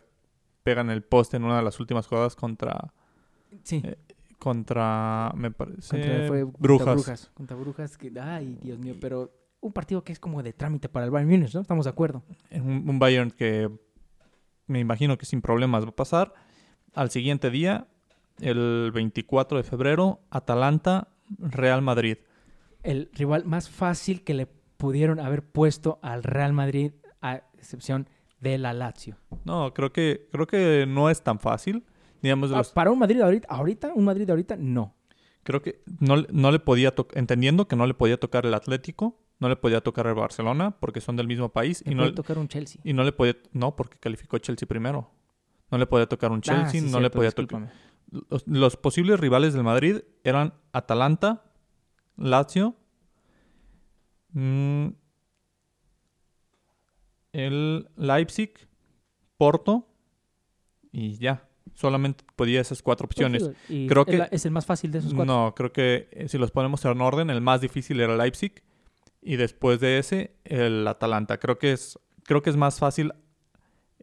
pega 0.62 0.80
en 0.82 0.90
el 0.90 1.02
poste 1.02 1.36
en 1.36 1.44
una 1.44 1.56
de 1.56 1.62
las 1.62 1.80
últimas 1.80 2.06
jugadas 2.06 2.36
contra 2.36 2.92
sí, 3.64 3.82
Eh, 3.84 3.96
contra 4.38 5.32
me 5.36 5.50
parece 5.50 5.88
contra, 5.90 6.28
fue 6.28 6.42
contra 6.44 6.92
Brujas. 6.92 7.30
Contra 7.34 7.56
Brujas 7.56 7.96
que 7.98 8.12
ay, 8.20 8.58
Dios 8.62 8.78
mío, 8.78 8.94
pero 9.00 9.32
un 9.60 9.72
partido 9.72 10.04
que 10.04 10.12
es 10.12 10.20
como 10.20 10.42
de 10.42 10.52
trámite 10.52 10.88
para 10.88 11.04
el 11.06 11.10
Bayern 11.10 11.30
Múnich, 11.30 11.54
¿no? 11.54 11.60
Estamos 11.62 11.84
de 11.86 11.90
acuerdo. 11.90 12.22
Un, 12.52 12.88
un 12.88 12.98
Bayern 12.98 13.30
que 13.30 13.68
me 14.66 14.78
imagino 14.80 15.18
que 15.18 15.26
sin 15.26 15.40
problemas 15.42 15.84
va 15.84 15.88
a 15.88 15.96
pasar. 15.96 16.34
Al 16.94 17.10
siguiente 17.10 17.50
día, 17.50 17.88
el 18.40 18.90
24 18.92 19.58
de 19.58 19.64
febrero, 19.64 20.20
Atalanta 20.30 21.08
Real 21.38 21.82
Madrid. 21.82 22.18
el 22.82 23.08
rival 23.14 23.44
más 23.46 23.70
fácil 23.70 24.22
que 24.24 24.34
le 24.34 24.46
pudieron 24.76 25.18
haber 25.18 25.42
puesto 25.42 25.98
al 26.02 26.22
Real 26.22 26.52
Madrid, 26.52 26.92
a 27.22 27.36
excepción 27.56 28.08
de 28.40 28.58
la 28.58 28.74
Lazio. 28.74 29.16
No, 29.44 29.72
creo 29.72 29.90
que 29.92 30.28
creo 30.30 30.46
que 30.46 30.84
no 30.86 31.08
es 31.08 31.22
tan 31.22 31.38
fácil. 31.38 31.84
Digamos, 32.20 32.52
Ah, 32.52 32.58
los- 32.58 32.72
Para 32.72 32.90
un 32.90 32.98
Madrid 32.98 33.20
ahorita, 33.22 33.48
ahorita, 33.48 33.92
un 33.94 34.04
Madrid 34.04 34.28
ahorita, 34.28 34.56
no. 34.58 34.94
creo 35.44 35.62
que 35.62 35.82
no, 36.00 36.16
le- 36.16 36.28
no 36.30 36.50
le 36.52 36.58
podía 36.58 36.94
tocar, 36.94 37.16
entendiendo 37.18 37.66
que 37.68 37.76
no 37.76 37.86
le 37.86 37.94
podía 37.94 38.18
tocar 38.18 38.44
el 38.46 38.52
Atlético, 38.54 39.18
no 39.40 39.48
le 39.48 39.56
podía 39.56 39.80
tocar 39.82 40.06
el 40.06 40.14
Barcelona 40.14 40.72
porque 40.78 41.00
son 41.00 41.16
del 41.16 41.26
mismo 41.26 41.48
país 41.50 41.82
Le 41.86 41.92
y 41.92 41.94
no, 41.94 42.02
puede 42.02 42.12
tocar 42.14 42.38
un 42.38 42.48
Chelsea. 42.48 42.80
y 42.84 42.92
no 42.92 43.02
le 43.04 43.12
podía, 43.12 43.36
no, 43.52 43.76
porque 43.76 43.98
calificó 43.98 44.36
Chelsea 44.38 44.66
primero. 44.68 45.10
No 45.70 45.78
le 45.78 45.86
podía 45.86 46.06
tocar 46.06 46.30
un 46.32 46.38
Ah, 46.38 46.42
Chelsea, 46.42 46.80
sí, 46.82 46.90
no 46.90 47.00
le 47.00 47.08
podía 47.10 47.30
tocar. 47.30 47.70
Los, 48.30 48.46
los 48.46 48.76
posibles 48.76 49.18
rivales 49.18 49.54
del 49.54 49.64
Madrid 49.64 50.02
eran 50.22 50.54
Atalanta, 50.72 51.42
Lazio, 52.16 52.76
mm, 54.32 54.88
el 57.32 57.88
Leipzig, 57.96 58.52
Porto 59.36 59.88
y 60.92 61.16
ya. 61.18 61.48
Solamente 61.74 62.24
podía 62.36 62.60
esas 62.60 62.82
cuatro 62.82 63.06
opciones. 63.06 63.42
Pues, 63.44 63.56
y 63.68 63.86
Creo 63.88 64.04
es 64.06 64.28
que- 64.28 64.36
es 64.36 64.46
el 64.46 64.52
más 64.52 64.64
fácil 64.64 64.92
de 64.92 65.00
esos 65.00 65.12
cuatro. 65.12 65.34
No, 65.34 65.54
creo 65.56 65.72
que 65.72 66.08
eh, 66.12 66.28
si 66.28 66.38
los 66.38 66.52
ponemos 66.52 66.84
en 66.84 67.00
orden, 67.00 67.30
el 67.30 67.40
más 67.40 67.60
difícil 67.60 68.00
era 68.00 68.16
Leipzig 68.16 68.62
y 69.20 69.36
después 69.36 69.80
de 69.80 69.98
ese 69.98 70.36
el 70.44 70.86
Atalanta. 70.86 71.38
Creo 71.38 71.58
que 71.58 71.72
es 71.72 71.98
creo 72.24 72.42
que 72.42 72.50
es 72.50 72.56
más 72.56 72.78
fácil 72.78 73.12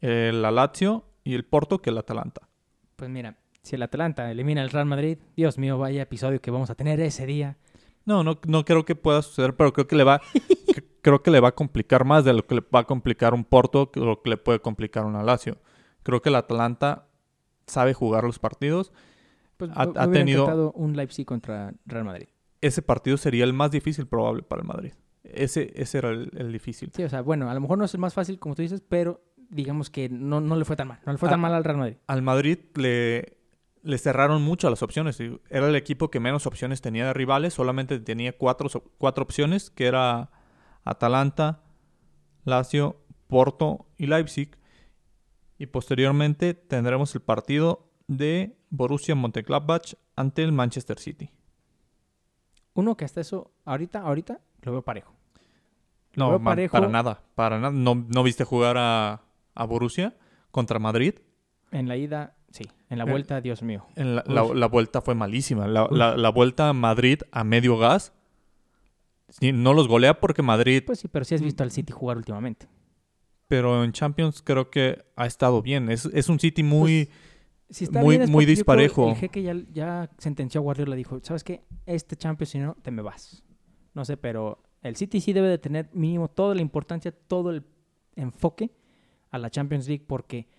el 0.01 0.41
Lazio 0.41 1.05
y 1.23 1.33
el 1.33 1.45
Porto 1.45 1.81
que 1.81 1.91
el 1.91 1.97
Atalanta. 1.97 2.49
Pues 2.97 3.09
mira, 3.09 3.37
si 3.63 3.75
el 3.75 3.83
Atalanta 3.83 4.31
elimina 4.31 4.61
al 4.61 4.69
Real 4.69 4.85
Madrid, 4.85 5.17
Dios 5.35 5.57
mío, 5.57 5.77
vaya 5.77 6.01
episodio 6.01 6.41
que 6.41 6.51
vamos 6.51 6.69
a 6.69 6.75
tener 6.75 6.99
ese 6.99 7.25
día. 7.25 7.57
No, 8.05 8.23
no, 8.23 8.39
no 8.47 8.65
creo 8.65 8.83
que 8.85 8.95
pueda 8.95 9.21
suceder, 9.21 9.55
pero 9.55 9.71
creo 9.73 9.87
que 9.87 9.95
le 9.95 10.03
va, 10.03 10.21
creo 11.01 11.21
que 11.21 11.29
le 11.31 11.39
va 11.39 11.49
a 11.49 11.55
complicar 11.55 12.03
más 12.03 12.25
de 12.25 12.33
lo 12.33 12.45
que 12.45 12.55
le 12.55 12.61
va 12.73 12.79
a 12.79 12.83
complicar 12.85 13.33
un 13.33 13.43
Porto 13.43 13.91
que 13.91 13.99
lo 13.99 14.21
que 14.21 14.31
le 14.31 14.37
puede 14.37 14.59
complicar 14.59 15.05
un 15.05 15.23
Lazio. 15.25 15.57
Creo 16.03 16.21
que 16.21 16.29
el 16.29 16.35
Atalanta 16.35 17.07
sabe 17.67 17.93
jugar 17.93 18.23
los 18.23 18.39
partidos. 18.39 18.91
Pues 19.57 19.69
Ha- 19.75 19.83
ha 19.95 20.09
tenido- 20.11 20.71
un 20.71 20.95
Leipzig 20.95 21.25
contra 21.27 21.73
Real 21.85 22.05
Madrid. 22.05 22.27
Ese 22.61 22.81
partido 22.81 23.17
sería 23.17 23.43
el 23.43 23.53
más 23.53 23.69
difícil 23.71 24.07
probable 24.07 24.41
para 24.41 24.61
el 24.63 24.67
Madrid. 24.67 24.93
Ese, 25.23 25.71
ese 25.75 25.99
era 25.99 26.09
el, 26.09 26.31
el 26.35 26.51
difícil. 26.51 26.91
Sí, 26.95 27.03
o 27.03 27.09
sea, 27.09 27.21
bueno, 27.21 27.49
a 27.49 27.53
lo 27.53 27.61
mejor 27.61 27.77
no 27.77 27.85
es 27.85 27.93
el 27.93 27.99
más 27.99 28.15
fácil, 28.15 28.39
como 28.39 28.55
tú 28.55 28.63
dices, 28.63 28.81
pero 28.87 29.21
digamos 29.49 29.91
que 29.91 30.09
no, 30.09 30.41
no 30.41 30.55
le 30.55 30.65
fue 30.65 30.75
tan 30.75 30.87
mal. 30.87 30.99
No 31.05 31.11
le 31.11 31.17
fue 31.19 31.29
tan 31.29 31.39
mal 31.39 31.53
al 31.53 31.63
Real 31.63 31.77
Madrid. 31.77 31.97
Al 32.07 32.21
Madrid 32.23 32.57
le, 32.75 33.37
le 33.83 33.97
cerraron 33.97 34.41
mucho 34.41 34.69
las 34.69 34.83
opciones. 34.83 35.19
Era 35.49 35.67
el 35.67 35.75
equipo 35.75 36.09
que 36.11 36.19
menos 36.19 36.45
opciones 36.45 36.81
tenía 36.81 37.05
de 37.05 37.13
rivales. 37.13 37.53
Solamente 37.53 37.99
tenía 37.99 38.37
cuatro, 38.37 38.67
cuatro 38.97 39.23
opciones, 39.23 39.69
que 39.71 39.85
era 39.87 40.29
Atalanta, 40.83 41.63
Lazio, 42.45 43.01
Porto 43.27 43.87
y 43.97 44.07
Leipzig. 44.07 44.57
Y 45.57 45.67
posteriormente 45.67 46.53
tendremos 46.53 47.13
el 47.15 47.21
partido 47.21 47.87
de 48.07 48.57
Borussia 48.69 49.15
Mönchengladbach 49.15 49.93
ante 50.15 50.43
el 50.43 50.51
Manchester 50.51 50.97
City. 50.99 51.31
Uno 52.73 52.95
que 52.95 53.05
hasta 53.05 53.21
eso, 53.21 53.51
ahorita, 53.65 54.01
ahorita, 54.01 54.39
lo 54.61 54.71
veo 54.71 54.81
parejo. 54.81 55.13
Lo 56.13 56.25
No, 56.25 56.29
veo 56.31 56.39
ma- 56.39 56.51
parejo. 56.51 56.71
para 56.73 56.87
nada, 56.87 57.21
para 57.35 57.59
nada. 57.59 57.73
¿No, 57.73 57.95
no 57.95 58.23
viste 58.23 58.43
jugar 58.43 58.77
a, 58.77 59.21
a 59.55 59.65
Borussia 59.65 60.15
contra 60.51 60.79
Madrid? 60.79 61.15
En 61.71 61.87
la 61.87 61.95
ida, 61.97 62.35
sí. 62.51 62.63
En 62.89 62.97
la 62.97 63.05
Eh, 63.05 63.09
vuelta, 63.09 63.41
Dios 63.41 63.63
mío. 63.63 63.85
En 63.95 64.15
la, 64.15 64.23
la- 64.27 64.43
Uf. 64.43 64.55
la 64.55 64.67
vuelta 64.67 65.01
fue 65.01 65.15
malísima. 65.15 65.67
La, 65.67 65.85
Uf. 65.85 65.91
la- 65.91 66.15
la 66.17 66.29
vuelta 66.29 66.69
a 66.69 66.73
Madrid 66.73 67.19
a 67.31 67.43
medio 67.43 67.77
gas. 67.77 68.13
sí, 69.29 69.51
no 69.53 69.73
los 69.73 69.87
golea 69.87 70.19
porque 70.19 70.41
Madrid, 70.41 70.83
Pues 70.85 70.99
sí, 70.99 71.07
pero 71.07 71.23
sí 71.25 71.35
has 71.35 71.41
visto 71.41 71.63
al 71.63 71.71
City 71.71 71.93
jugar 71.93 72.17
últimamente. 72.17 72.67
pero 73.47 73.83
en 73.83 73.91
Champions 73.91 74.41
creo 74.41 74.69
que 74.69 75.03
ha 75.15 75.25
estado 75.25 75.61
bien. 75.61 75.89
Es, 75.89 76.05
es 76.05 76.29
un 76.29 76.39
City 76.39 76.63
muy... 76.63 77.09
Si 77.69 77.85
está 77.85 78.01
Muy- 78.01 78.15
bien 78.15 78.23
es 78.23 78.29
muy 78.29 78.45
disparejo. 78.45 79.09
El 79.09 79.15
jeque 79.15 79.41
ya, 79.43 79.55
ya 79.71 80.09
sentenció 80.17 80.59
a 80.59 80.63
Guardiola, 80.63 80.95
dijo, 80.97 81.19
¿sabes 81.23 81.43
qué? 81.45 81.63
Este 81.85 82.17
Champions, 82.17 82.49
si 82.49 82.59
no, 82.59 82.75
te 82.81 82.91
me 82.91 83.01
vas. 83.01 83.43
No 83.93 84.03
sé, 84.03 84.17
pero 84.17 84.61
el 84.81 84.97
City 84.97 85.21
sí 85.21 85.31
debe 85.31 85.47
de 85.47 85.57
tener 85.57 85.89
mínimo 85.93 86.29
toda 86.29 86.53
la 86.55 86.61
importancia, 86.61 87.11
todo 87.13 87.49
el 87.51 87.63
enfoque 88.17 88.71
a 89.29 89.37
la 89.37 89.49
Champions 89.49 89.87
League 89.87 90.03
porque 90.05 90.49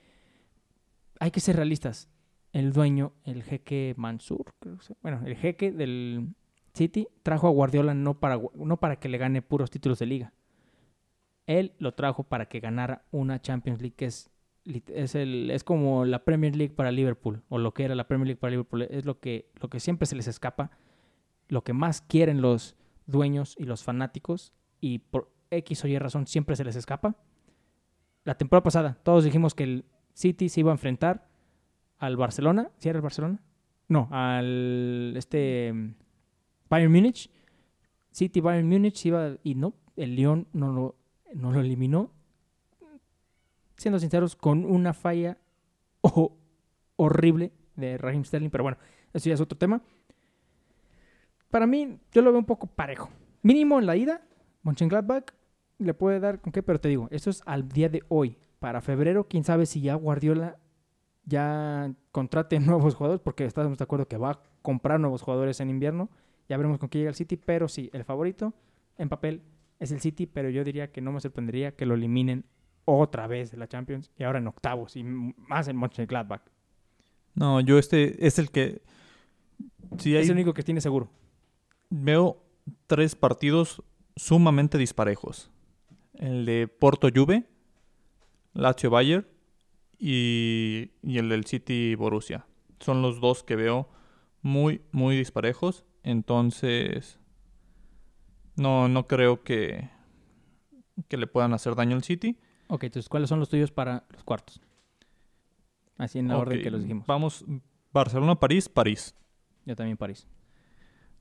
hay 1.22 1.30
que 1.30 1.40
ser 1.40 1.56
realistas. 1.56 2.08
El 2.52 2.72
dueño, 2.72 3.12
el 3.24 3.42
jeque 3.44 3.94
Mansur, 3.96 4.52
creo 4.58 4.76
que 4.78 4.84
se- 4.84 4.96
bueno, 5.02 5.22
el 5.24 5.36
jeque 5.36 5.70
del 5.72 6.34
City 6.74 7.06
trajo 7.22 7.46
a 7.46 7.50
Guardiola 7.50 7.94
no 7.94 8.18
para, 8.18 8.40
no 8.54 8.78
para 8.78 8.96
que 8.96 9.08
le 9.08 9.18
gane 9.18 9.40
puros 9.40 9.70
títulos 9.70 9.98
de 9.98 10.06
liga. 10.06 10.32
Él 11.46 11.74
lo 11.78 11.92
trajo 11.94 12.24
para 12.24 12.46
que 12.46 12.60
ganara 12.60 13.04
una 13.10 13.40
Champions 13.40 13.80
League 13.80 13.96
que 13.96 14.06
es 14.06 14.30
es 14.64 15.16
el 15.16 15.50
es 15.50 15.64
como 15.64 16.04
la 16.04 16.24
Premier 16.24 16.54
League 16.54 16.72
para 16.72 16.92
Liverpool 16.92 17.42
o 17.48 17.58
lo 17.58 17.74
que 17.74 17.82
era 17.84 17.96
la 17.96 18.06
Premier 18.06 18.28
League 18.28 18.38
para 18.40 18.52
Liverpool 18.52 18.82
es 18.82 19.04
lo 19.04 19.18
que 19.18 19.50
lo 19.60 19.68
que 19.68 19.80
siempre 19.80 20.06
se 20.06 20.14
les 20.14 20.28
escapa 20.28 20.70
lo 21.48 21.64
que 21.64 21.72
más 21.72 22.00
quieren 22.00 22.40
los 22.40 22.76
dueños 23.06 23.56
y 23.58 23.64
los 23.64 23.82
fanáticos 23.82 24.52
y 24.80 24.98
por 24.98 25.32
X 25.50 25.84
o 25.84 25.88
Y 25.88 25.98
razón 25.98 26.26
siempre 26.28 26.54
se 26.56 26.62
les 26.64 26.76
escapa. 26.76 27.16
La 28.24 28.36
temporada 28.38 28.62
pasada 28.62 28.98
todos 29.02 29.24
dijimos 29.24 29.54
que 29.56 29.64
el 29.64 29.84
City 30.14 30.48
se 30.48 30.60
iba 30.60 30.70
a 30.70 30.74
enfrentar 30.74 31.28
al 31.98 32.16
Barcelona. 32.16 32.70
¿Sí 32.78 32.88
era 32.88 32.98
el 32.98 33.02
Barcelona? 33.02 33.40
No, 33.88 34.08
al 34.10 35.14
este 35.16 35.72
Bayern 36.68 36.92
Múnich. 36.92 37.30
City 38.10 38.40
Bayern 38.40 38.68
Múnich 38.68 39.04
iba 39.06 39.36
y 39.42 39.54
no, 39.54 39.74
el 39.96 40.14
Lyon 40.16 40.46
no 40.52 40.72
lo, 40.72 40.96
no 41.34 41.50
lo 41.52 41.60
eliminó. 41.60 42.10
Siendo 43.76 43.98
sinceros, 43.98 44.36
con 44.36 44.64
una 44.64 44.92
falla 44.94 45.38
o- 46.02 46.36
horrible 46.96 47.52
de 47.76 47.98
Raheem 47.98 48.24
Sterling, 48.24 48.50
pero 48.50 48.64
bueno, 48.64 48.78
eso 49.12 49.28
ya 49.28 49.34
es 49.34 49.40
otro 49.40 49.58
tema. 49.58 49.82
Para 51.50 51.66
mí, 51.66 51.98
yo 52.12 52.22
lo 52.22 52.30
veo 52.30 52.38
un 52.38 52.44
poco 52.46 52.66
parejo. 52.66 53.10
Mínimo 53.42 53.78
en 53.78 53.86
la 53.86 53.96
ida, 53.96 54.22
Mönchengladbach 54.62 55.32
le 55.78 55.94
puede 55.94 56.20
dar 56.20 56.40
con 56.40 56.52
qué, 56.52 56.62
pero 56.62 56.80
te 56.80 56.88
digo, 56.88 57.08
esto 57.10 57.30
es 57.30 57.42
al 57.44 57.68
día 57.68 57.88
de 57.88 58.02
hoy. 58.08 58.38
Para 58.62 58.80
febrero, 58.80 59.26
quién 59.26 59.42
sabe 59.42 59.66
si 59.66 59.80
ya 59.80 59.96
Guardiola 59.96 60.56
ya 61.24 61.92
contrate 62.12 62.60
nuevos 62.60 62.94
jugadores, 62.94 63.20
porque 63.20 63.44
estamos 63.44 63.76
de 63.76 63.82
acuerdo 63.82 64.06
que 64.06 64.16
va 64.16 64.30
a 64.30 64.42
comprar 64.62 65.00
nuevos 65.00 65.20
jugadores 65.22 65.58
en 65.58 65.68
invierno. 65.68 66.10
Ya 66.48 66.56
veremos 66.58 66.78
con 66.78 66.88
qué 66.88 66.98
llega 66.98 67.10
el 67.10 67.16
City, 67.16 67.36
pero 67.36 67.66
sí, 67.66 67.90
el 67.92 68.04
favorito 68.04 68.54
en 68.98 69.08
papel 69.08 69.42
es 69.80 69.90
el 69.90 70.00
City, 70.00 70.26
pero 70.26 70.48
yo 70.48 70.62
diría 70.62 70.92
que 70.92 71.00
no 71.00 71.10
me 71.10 71.20
sorprendería 71.20 71.74
que 71.74 71.86
lo 71.86 71.94
eliminen 71.94 72.44
otra 72.84 73.26
vez 73.26 73.50
de 73.50 73.56
la 73.56 73.66
Champions 73.66 74.12
y 74.16 74.22
ahora 74.22 74.38
en 74.38 74.46
octavos 74.46 74.94
y 74.94 75.02
más 75.02 75.66
en 75.66 75.76
Mönchengladbach. 75.76 76.42
No, 77.34 77.60
yo 77.60 77.78
este 77.78 78.24
es 78.24 78.38
el 78.38 78.52
que... 78.52 78.80
Si 79.98 80.14
hay, 80.14 80.22
Es 80.22 80.28
el 80.28 80.34
único 80.36 80.54
que 80.54 80.62
tiene 80.62 80.80
seguro. 80.80 81.10
veo 81.90 82.40
tres 82.86 83.16
partidos 83.16 83.82
sumamente 84.14 84.78
disparejos. 84.78 85.50
El 86.14 86.46
de 86.46 86.68
Porto 86.68 87.08
Juve, 87.12 87.48
Lazio 88.54 88.90
Bayern 88.90 89.26
y, 89.98 90.90
y 91.02 91.18
el 91.18 91.28
del 91.28 91.44
City 91.46 91.94
Borussia. 91.94 92.46
Son 92.80 93.02
los 93.02 93.20
dos 93.20 93.44
que 93.44 93.56
veo 93.56 93.88
muy, 94.42 94.82
muy 94.90 95.16
disparejos. 95.16 95.84
Entonces, 96.02 97.18
no, 98.56 98.88
no 98.88 99.06
creo 99.06 99.42
que, 99.42 99.90
que 101.08 101.16
le 101.16 101.26
puedan 101.26 101.52
hacer 101.54 101.74
daño 101.74 101.96
al 101.96 102.02
City. 102.02 102.38
Ok, 102.68 102.84
entonces, 102.84 103.08
¿cuáles 103.08 103.28
son 103.28 103.38
los 103.38 103.48
tuyos 103.48 103.70
para 103.70 104.06
los 104.10 104.24
cuartos? 104.24 104.60
Así 105.98 106.18
en 106.18 106.28
la 106.28 106.38
orden 106.38 106.62
que 106.62 106.70
los 106.70 106.82
dijimos. 106.82 107.06
Vamos, 107.06 107.44
Barcelona, 107.92 108.34
París, 108.34 108.68
París. 108.68 109.14
Yo 109.64 109.76
también 109.76 109.96
París. 109.96 110.26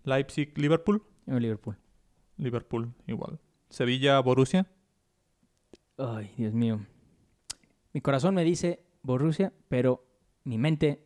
Leipzig, 0.04 0.58
Liverpool, 0.58 1.04
Yo 1.28 1.40
Liverpool. 1.40 1.78
Liverpool 2.38 2.92
igual. 3.06 3.40
Sevilla, 3.70 4.20
Borussia. 4.20 4.66
Ay, 5.98 6.34
Dios 6.38 6.54
mío. 6.54 6.80
Mi 7.94 8.02
corazón 8.02 8.36
me 8.36 8.44
dice 8.44 8.84
Borussia, 9.04 9.52
pero 9.68 10.06
mi 10.44 10.58
mente 10.58 11.06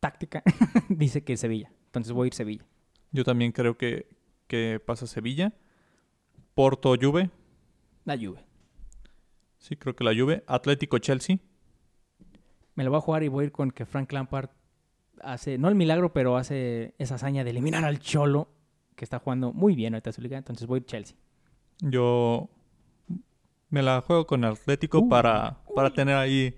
táctica 0.00 0.42
dice 0.88 1.24
que 1.24 1.36
Sevilla. 1.36 1.72
Entonces 1.86 2.12
voy 2.12 2.26
a 2.26 2.28
ir 2.28 2.34
Sevilla. 2.34 2.64
Yo 3.12 3.24
también 3.24 3.52
creo 3.52 3.76
que, 3.76 4.08
que 4.46 4.80
pasa 4.84 5.06
Sevilla. 5.06 5.52
Porto, 6.54 6.94
Juve. 7.00 7.30
La 8.04 8.16
Juve. 8.16 8.44
Sí, 9.58 9.76
creo 9.76 9.94
que 9.94 10.04
la 10.04 10.14
Juve. 10.14 10.44
Atlético, 10.46 10.98
Chelsea. 10.98 11.38
Me 12.74 12.84
lo 12.84 12.90
voy 12.90 12.98
a 12.98 13.02
jugar 13.02 13.22
y 13.22 13.28
voy 13.28 13.42
a 13.42 13.46
ir 13.46 13.52
con 13.52 13.70
que 13.70 13.84
Frank 13.84 14.12
Lampard 14.12 14.50
hace, 15.22 15.58
no 15.58 15.68
el 15.68 15.74
milagro, 15.74 16.12
pero 16.12 16.36
hace 16.36 16.94
esa 16.98 17.16
hazaña 17.16 17.44
de 17.44 17.50
eliminar 17.50 17.84
al 17.84 17.98
Cholo, 17.98 18.48
que 18.96 19.04
está 19.04 19.18
jugando 19.18 19.52
muy 19.52 19.74
bien 19.74 19.94
ahorita 19.94 20.12
su 20.12 20.22
liga. 20.22 20.38
Entonces 20.38 20.66
voy 20.66 20.78
a 20.78 20.80
ir 20.80 20.86
Chelsea. 20.86 21.16
Yo 21.80 22.48
me 23.70 23.82
la 23.82 24.00
juego 24.02 24.26
con 24.26 24.44
Atlético 24.44 24.98
Uh, 25.00 25.08
para, 25.08 25.58
para 25.74 25.90
tener 25.90 26.16
ahí... 26.16 26.56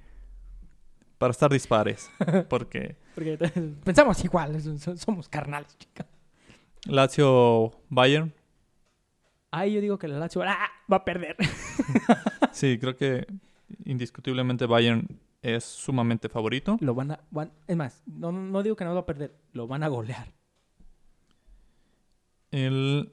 Para 1.18 1.30
estar 1.30 1.50
dispares. 1.50 2.10
Porque 2.48 2.96
Porque 3.14 3.38
pensamos 3.84 4.24
igual, 4.24 4.60
so- 4.60 4.76
so- 4.78 4.96
somos 4.96 5.28
carnales, 5.28 5.76
chicas. 5.78 6.06
Lazio, 6.86 7.70
Bayern. 7.88 8.34
Ahí 9.52 9.74
yo 9.74 9.80
digo 9.80 9.98
que 9.98 10.06
el 10.06 10.18
Lazio 10.18 10.42
¡ah! 10.42 10.68
va 10.90 10.96
a 10.96 11.04
perder. 11.04 11.36
Sí, 12.52 12.76
creo 12.78 12.96
que 12.96 13.26
indiscutiblemente 13.84 14.66
Bayern 14.66 15.06
es 15.42 15.64
sumamente 15.64 16.28
favorito. 16.28 16.76
Lo 16.80 16.94
van 16.94 17.12
a. 17.12 17.20
van- 17.30 17.52
es 17.66 17.76
más, 17.76 18.02
no, 18.06 18.30
no 18.32 18.62
digo 18.62 18.74
que 18.76 18.84
no 18.84 18.92
va 18.94 19.00
a 19.00 19.06
perder, 19.06 19.34
lo 19.52 19.66
van 19.66 19.82
a 19.84 19.88
golear. 19.88 20.26
El 22.50 23.12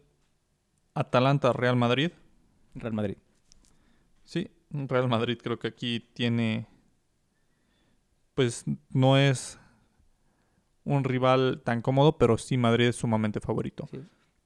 Atalanta, 0.93 1.53
Real 1.53 1.75
Madrid. 1.75 2.11
Real 2.75 2.93
Madrid. 2.93 3.17
Sí, 4.29 4.47
Real 4.69 5.09
Madrid 5.09 5.39
creo 5.41 5.57
que 5.57 5.69
aquí 5.69 6.01
tiene, 6.13 6.67
pues 8.35 8.63
no 8.93 9.17
es 9.17 9.59
un 10.83 11.03
rival 11.03 11.63
tan 11.65 11.81
cómodo, 11.81 12.19
pero 12.19 12.37
sí 12.37 12.55
Madrid 12.55 12.89
es 12.89 12.95
sumamente 12.95 13.39
favorito. 13.39 13.87
Sí. 13.89 14.01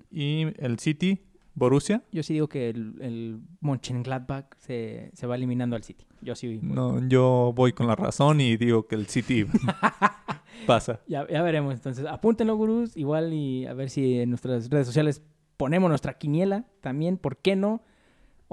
Y 0.09 0.47
el 0.63 0.79
City, 0.79 1.25
Borussia, 1.53 2.01
Yo 2.13 2.23
sí 2.23 2.31
digo 2.31 2.47
que 2.47 2.69
el, 2.69 2.95
el 3.01 3.41
Mönchengladbach 3.59 4.55
se, 4.55 5.11
se 5.13 5.27
va 5.27 5.35
eliminando 5.35 5.75
al 5.75 5.83
City. 5.83 6.05
Yo 6.21 6.33
sí. 6.33 6.59
voy. 6.59 6.59
no, 6.61 7.05
yo 7.09 7.51
voy 7.53 7.73
con 7.73 7.85
la 7.85 7.97
razón 7.97 8.39
y 8.39 8.55
digo 8.55 8.87
que 8.87 8.95
el 8.95 9.07
City 9.07 9.45
pasa. 10.65 11.01
Ya, 11.07 11.27
ya 11.27 11.41
veremos. 11.41 11.73
Entonces, 11.73 12.05
apúntenlo, 12.05 12.55
gurús. 12.55 12.95
Igual 12.95 13.33
y 13.33 13.65
a 13.65 13.73
ver 13.73 13.89
si 13.89 14.21
en 14.21 14.29
nuestras 14.29 14.69
redes 14.69 14.87
sociales 14.87 15.21
ponemos 15.57 15.89
nuestra 15.89 16.17
quiniela 16.17 16.65
también. 16.79 17.17
¿Por 17.17 17.35
qué 17.35 17.57
no? 17.57 17.83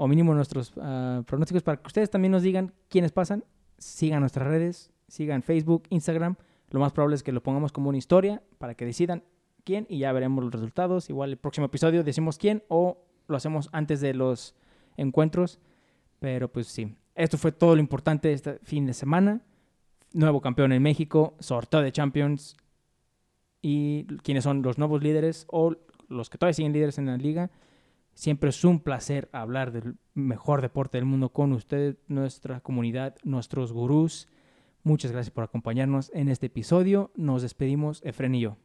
O 0.01 0.07
mínimo 0.07 0.33
nuestros 0.33 0.73
ah, 0.81 1.21
pronósticos 1.27 1.61
para 1.61 1.77
que 1.77 1.85
ustedes 1.85 2.09
también 2.09 2.31
nos 2.31 2.41
digan 2.41 2.73
quiénes 2.89 3.11
pasan. 3.11 3.45
Sigan 3.77 4.21
nuestras 4.21 4.47
redes. 4.47 4.89
Sigan 5.07 5.43
Facebook, 5.43 5.83
Instagram. 5.91 6.37
Lo 6.71 6.79
más 6.79 6.91
probable 6.91 7.17
es 7.17 7.21
que 7.21 7.31
lo 7.31 7.43
pongamos 7.43 7.71
como 7.71 7.89
una 7.89 7.99
historia 7.99 8.41
para 8.57 8.73
que 8.73 8.83
decidan 8.83 9.23
quién 9.63 9.85
y 9.89 9.99
ya 9.99 10.11
veremos 10.11 10.43
los 10.43 10.51
resultados. 10.51 11.11
Igual 11.11 11.29
el 11.29 11.37
próximo 11.37 11.67
episodio 11.67 12.03
decimos 12.03 12.39
quién 12.39 12.63
o 12.67 12.97
lo 13.27 13.37
hacemos 13.37 13.69
antes 13.73 14.01
de 14.01 14.15
los 14.15 14.55
encuentros. 14.97 15.59
Pero 16.19 16.51
pues 16.51 16.65
sí, 16.65 16.95
esto 17.13 17.37
fue 17.37 17.51
todo 17.51 17.75
lo 17.75 17.79
importante 17.79 18.33
este 18.33 18.57
fin 18.63 18.87
de 18.87 18.95
semana. 18.95 19.41
Nuevo 20.13 20.41
campeón 20.41 20.71
en 20.71 20.81
México, 20.81 21.35
sorteo 21.39 21.83
de 21.83 21.91
Champions 21.91 22.57
y 23.61 24.05
quiénes 24.23 24.45
son 24.45 24.63
los 24.63 24.79
nuevos 24.79 25.03
líderes 25.03 25.45
o 25.51 25.75
los 26.07 26.31
que 26.31 26.39
todavía 26.39 26.55
siguen 26.55 26.73
líderes 26.73 26.97
en 26.97 27.05
la 27.05 27.17
liga. 27.17 27.51
Siempre 28.21 28.51
es 28.51 28.63
un 28.63 28.81
placer 28.81 29.29
hablar 29.31 29.71
del 29.71 29.95
mejor 30.13 30.61
deporte 30.61 30.99
del 30.99 31.05
mundo 31.05 31.29
con 31.29 31.53
ustedes, 31.53 31.95
nuestra 32.07 32.61
comunidad, 32.61 33.15
nuestros 33.23 33.73
gurús. 33.73 34.27
Muchas 34.83 35.11
gracias 35.11 35.31
por 35.31 35.43
acompañarnos 35.43 36.11
en 36.13 36.29
este 36.29 36.45
episodio. 36.45 37.09
Nos 37.15 37.41
despedimos, 37.41 37.99
Efren 38.05 38.35
y 38.35 38.41
yo. 38.41 38.57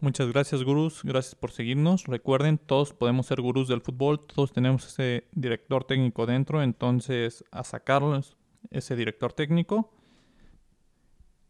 Muchas 0.00 0.32
gracias, 0.32 0.64
gurús. 0.64 1.02
Gracias 1.04 1.34
por 1.34 1.50
seguirnos. 1.50 2.06
Recuerden, 2.06 2.56
todos 2.56 2.94
podemos 2.94 3.26
ser 3.26 3.42
gurús 3.42 3.68
del 3.68 3.82
fútbol. 3.82 4.24
Todos 4.24 4.54
tenemos 4.54 4.86
ese 4.86 5.28
director 5.32 5.84
técnico 5.84 6.24
dentro. 6.24 6.62
Entonces, 6.62 7.44
a 7.50 7.62
sacarlos 7.62 8.38
ese 8.70 8.96
director 8.96 9.34
técnico. 9.34 9.92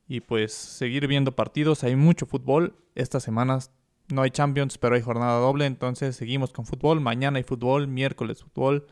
Y 0.08 0.22
pues 0.22 0.54
seguir 0.54 1.06
viendo 1.06 1.36
partidos. 1.36 1.84
Hay 1.84 1.94
mucho 1.94 2.26
fútbol. 2.26 2.74
Estas 2.96 3.22
semanas 3.22 3.70
no 4.10 4.22
hay 4.22 4.30
Champions, 4.30 4.78
pero 4.78 4.94
hay 4.94 5.02
jornada 5.02 5.38
doble. 5.38 5.66
Entonces, 5.66 6.16
seguimos 6.16 6.52
con 6.52 6.66
fútbol. 6.66 7.00
Mañana 7.00 7.38
hay 7.38 7.44
fútbol. 7.44 7.88
Miércoles 7.88 8.42
fútbol. 8.42 8.86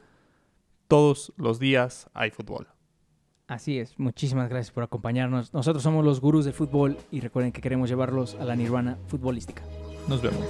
Todos 0.88 1.32
los 1.36 1.58
días 1.58 2.08
hay 2.14 2.30
fútbol. 2.30 2.68
Así 3.48 3.78
es, 3.78 3.96
muchísimas 3.98 4.48
gracias 4.48 4.72
por 4.72 4.82
acompañarnos. 4.82 5.54
Nosotros 5.54 5.82
somos 5.82 6.04
los 6.04 6.20
gurús 6.20 6.44
del 6.44 6.54
fútbol 6.54 6.96
y 7.12 7.20
recuerden 7.20 7.52
que 7.52 7.60
queremos 7.60 7.88
llevarlos 7.88 8.34
a 8.34 8.44
la 8.44 8.56
nirvana 8.56 8.98
futbolística. 9.06 9.62
Nos 10.08 10.20
vemos. 10.20 10.44